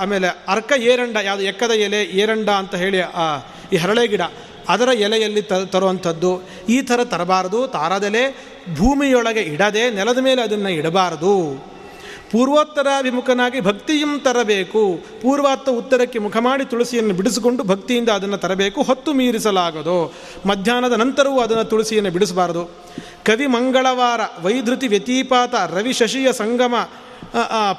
[0.00, 2.98] ಆಮೇಲೆ ಅರ್ಕ ಏರಂಡ, ಯಾವುದು ಎಕ್ಕದ ಎಲೆ, ಏರಂಡ ಅಂತ ಹೇಳಿ
[3.72, 4.22] ಈ ಹರಳೆ ಗಿಡ,
[4.68, 6.32] ಅದರ ಎಲೆಯಲ್ಲಿ ತ, ತರುವಂಥದ್ದು,
[6.68, 8.24] ಈ ಥರ ತರಬಾರದು, ತಾರದೆಲೆ
[8.76, 11.34] ಭೂಮಿಯೊಳಗೆ ಇಡದೆ ನೆಲದ ಮೇಲೆ ಅದನ್ನು ಇಡಬಾರದು.
[12.34, 14.98] ಪೂರ್ವೋತ್ತರಾಭಿಮುಖನಾಗಿ ಭಕ್ತಿಯಂ ತರಬೇಕು.
[15.22, 18.82] ಪೂರ್ವಾತ್ತ ಉತ್ತರಕ್ಕೆ ಮುಖ ಮಾಡಿ ತುಳಸಿಯನ್ನು ಬಿಡಿಸಿಕೊಂಡು ಭಕ್ತಿಯಿಂದ ಅದನ್ನು ತರಬೇಕು.
[18.82, 20.14] ಹೊತ್ತು ಮೀರಿಸಲಾಗದು.
[20.46, 22.64] ಮಧ್ಯಾಹ್ನದ ನಂತರವೂ ಅದನ್ನು ತುಳಸಿಯನ್ನು ಬಿಡಿಸಬಾರದು.
[23.24, 26.74] ಕವಿ ಮಂಗಳವಾರ, ವೈಧೃತಿ ವ್ಯತಿಪಾತ, ರವಿ ಶಶಿಯ ಸಂಗಮ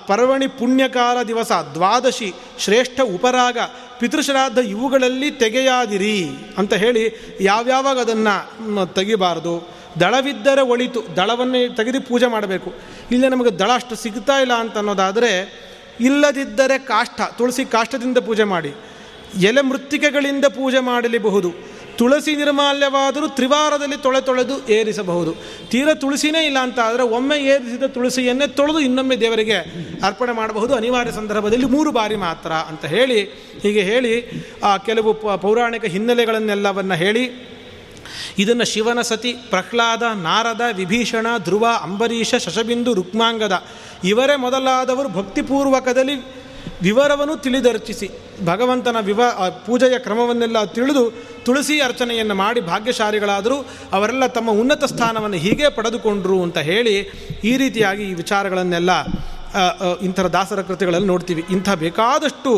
[0.08, 3.58] ಪರ್ವಣಿ ಪುಣ್ಯಕಾಲ ದಿವಸ, ದ್ವಾದಶಿ, ಶ್ರೇಷ್ಠ ಉಪರಾಗ,
[3.99, 7.03] ಪಿತೃಶ್ರಾದ್ದ ಇವುಗಳಲ್ಲಿ ತೆಗೆಯಾದಿರಿ ಅಂತ ಹೇಳಿ
[7.41, 9.84] ಯಾವ್ಯಾವಾಗ ಅದನ್ನು ತೆಗಿಬಾರ್ದು?
[10.00, 12.70] ದಳವಿದ್ದರೆ ಒಳಿತು, ದಳವನ್ನೇ ತೆಗೆದು ಪೂಜೆ ಮಾಡಬೇಕು.
[13.12, 15.32] ಇಲ್ಲೇ ನಮಗೆ ದಳ ಅಷ್ಟು ಸಿಗ್ತಾ ಇಲ್ಲ ಅಂತ ಅನ್ನೋದಾದರೆ,
[16.08, 18.72] ಇಲ್ಲದಿದ್ದರೆ ಕಾಷ್ಟ ತುಳಸಿ ಕಾಷ್ಟದಿಂದ ಪೂಜೆ ಮಾಡಿ.
[19.50, 21.50] ಎಲೆ ಮೃತ್ತಿಕೆಗಳಿಂದ ಪೂಜೆ ಮಾಡಲಿಬಹುದು.
[22.00, 25.32] ತುಳಸಿ ನಿರ್ಮಾಲ್ಯವಾದರೂ ತ್ರಿವಾರದಲ್ಲಿ ತೊಳೆ ತೊಳೆದು ಏರಿಸಬಹುದು.
[25.72, 29.58] ತೀರ ತುಳಸಿನೇ ಇಲ್ಲ ಅಂತ ಆದರೆ ಒಮ್ಮೆ ಏರಿಸಿದ ತುಳಸಿಯನ್ನೇ ತೊಳೆದು ಇನ್ನೊಮ್ಮೆ ದೇವರಿಗೆ
[30.08, 30.74] ಅರ್ಪಣೆ ಮಾಡಬಹುದು.
[30.76, 33.20] ಅನಿವಾರ್ಯ ಸಂದರ್ಭದಲ್ಲಿ ಮೂರು ಬಾರಿ ಮಾತ್ರ ಅಂತ ಹೇಳಿ,
[33.64, 34.14] ಹೀಗೆ ಹೇಳಿ
[34.86, 35.14] ಕೆಲವು
[35.46, 37.24] ಪೌರಾಣಿಕ ಹಿನ್ನೆಲೆಗಳನ್ನೆಲ್ಲವನ್ನು ಹೇಳಿ
[38.39, 43.63] ಇದನ್ನು ಶಿವನ ಸತಿ ಪ್ರಹ್ಲಾದ, ನಾರದ, ವಿಭೀಷಣ, ಧ್ರುವ, ಅಂಬರೀಷ, ಶಶಬಿಂದು, ರುಕ್ಮಾಂಗದ.
[44.03, 46.45] ಇವರೇ ಮೊದಲಾದವರು ಭಕ್ತಿಪೂರ್ವಕದಲ್ಲಿ
[46.82, 48.07] ವಿವರವನ್ನು ತಿಳಿದರ್ಚಿಸಿ.
[48.45, 49.22] ಭಗವಂತನ ವಿವ
[49.66, 51.03] ಪೂಜೆಯ ಕ್ರಮವನ್ನೆಲ್ಲ ತಿಳಿದು
[51.45, 53.57] ತುಳಸಿ ಅರ್ಚನೆಯನ್ನು ಮಾಡಿ ಭಾಗ್ಯಶಾಲಿಗಳಾದರೂ.
[53.91, 56.95] ಅವರೆಲ್ಲ ತಮ್ಮ ಉನ್ನತ ಸ್ಥಾನವನ್ನು ಹೀಗೆ ಪಡೆದುಕೊಂಡ್ರು ಅಂತ ಹೇಳಿ
[57.43, 58.91] ಈ ರೀತಿಯಾಗಿ ಈ ವಿಚಾರಗಳನ್ನೆಲ್ಲ
[60.01, 61.43] ಇಂಥರ ದಾಸರ ಕೃತಿಗಳಲ್ಲಿ ನೋಡ್ತೀವಿ.
[61.49, 62.51] ಇಂಥ ಬೇಕಾದಷ್ಟು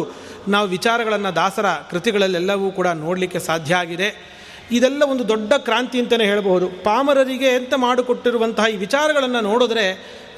[0.47, 4.36] ನಾವು ವಿಚಾರಗಳನ್ನು ದಾಸರ ಕೃತಿಗಳಲ್ಲೆಲ್ಲವೂ ಕೂಡ ನೋಡಲಿಕ್ಕೆ ಸಾಧ್ಯ ಆಗಿದೆ.
[4.71, 6.67] ಇದೆಲ್ಲ ಒಂದು ದೊಡ್ಡ ಕ್ರಾಂತಿ ಅಂತಲೇ ಹೇಳಬಹುದು.
[6.67, 9.85] ಪಾಮರರಿಗೆ ಅಂತ ಮಾಡಿಕೊಟ್ಟಿರುವಂತಹ ಈ ವಿಚಾರಗಳನ್ನು ನೋಡಿದ್ರೆ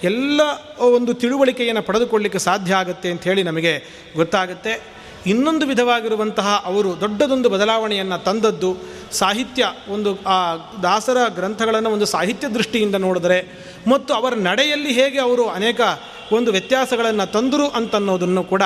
[0.03, 0.41] ಎಲ್ಲ
[0.79, 3.73] ಒಂದು ತಿಳುವಳಿಕೆಯನ್ನು ಪಡೆದುಕೊಳ್ಳಿಕ್ಕೆ ಸಾಧ್ಯ ಆಗುತ್ತೆ ಅಂತ ಹೇಳಿ ನಮಗೆ
[4.15, 4.99] ಗೊತ್ತಾಗುತ್ತೆ.
[5.25, 8.77] ಇನ್ನೊಂದು ವಿಧವಾಗಿರುವಂತಹ ಅವರು ದೊಡ್ಡದೊಂದು ಬದಲಾವಣೆಯನ್ನು ತಂದದ್ದು
[9.11, 13.39] ಸಾಹಿತ್ಯ, ಒಂದು ಆ ದಾಸರ ಗ್ರಂಥಗಳನ್ನು ಒಂದು ಸಾಹಿತ್ಯ ದೃಷ್ಟಿಯಿಂದ ನೋಡಿದರೆ
[13.87, 15.81] ಮತ್ತು ಅವರ ನಡೆಯಲ್ಲಿ ಹೇಗೆ ಅವರು ಅನೇಕ
[16.31, 18.63] ಒಂದು ವ್ಯತ್ಯಾಸಗಳನ್ನು ತಂದರು ಅಂತನ್ನೋದನ್ನು ಕೂಡ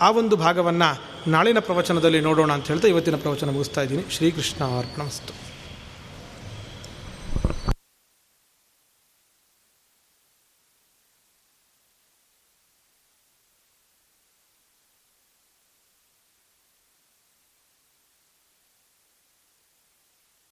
[0.00, 4.04] ಆ ಒಂದು ಭಾಗವನ್ನು ನಾಳಿನ ಪ್ರವಚನದಲ್ಲಿ ನೋಡೋಣ ಅಂತ ಹೇಳ್ತಾ ಇವತ್ತಿನ ಪ್ರವಚನ ಮುಗಿಸ್ತಾ ಇದ್ದೀನಿ.
[4.10, 5.47] ಶ್ರೀಕೃಷ್ಣ ಅರ್ಪಣಮಸ್ತು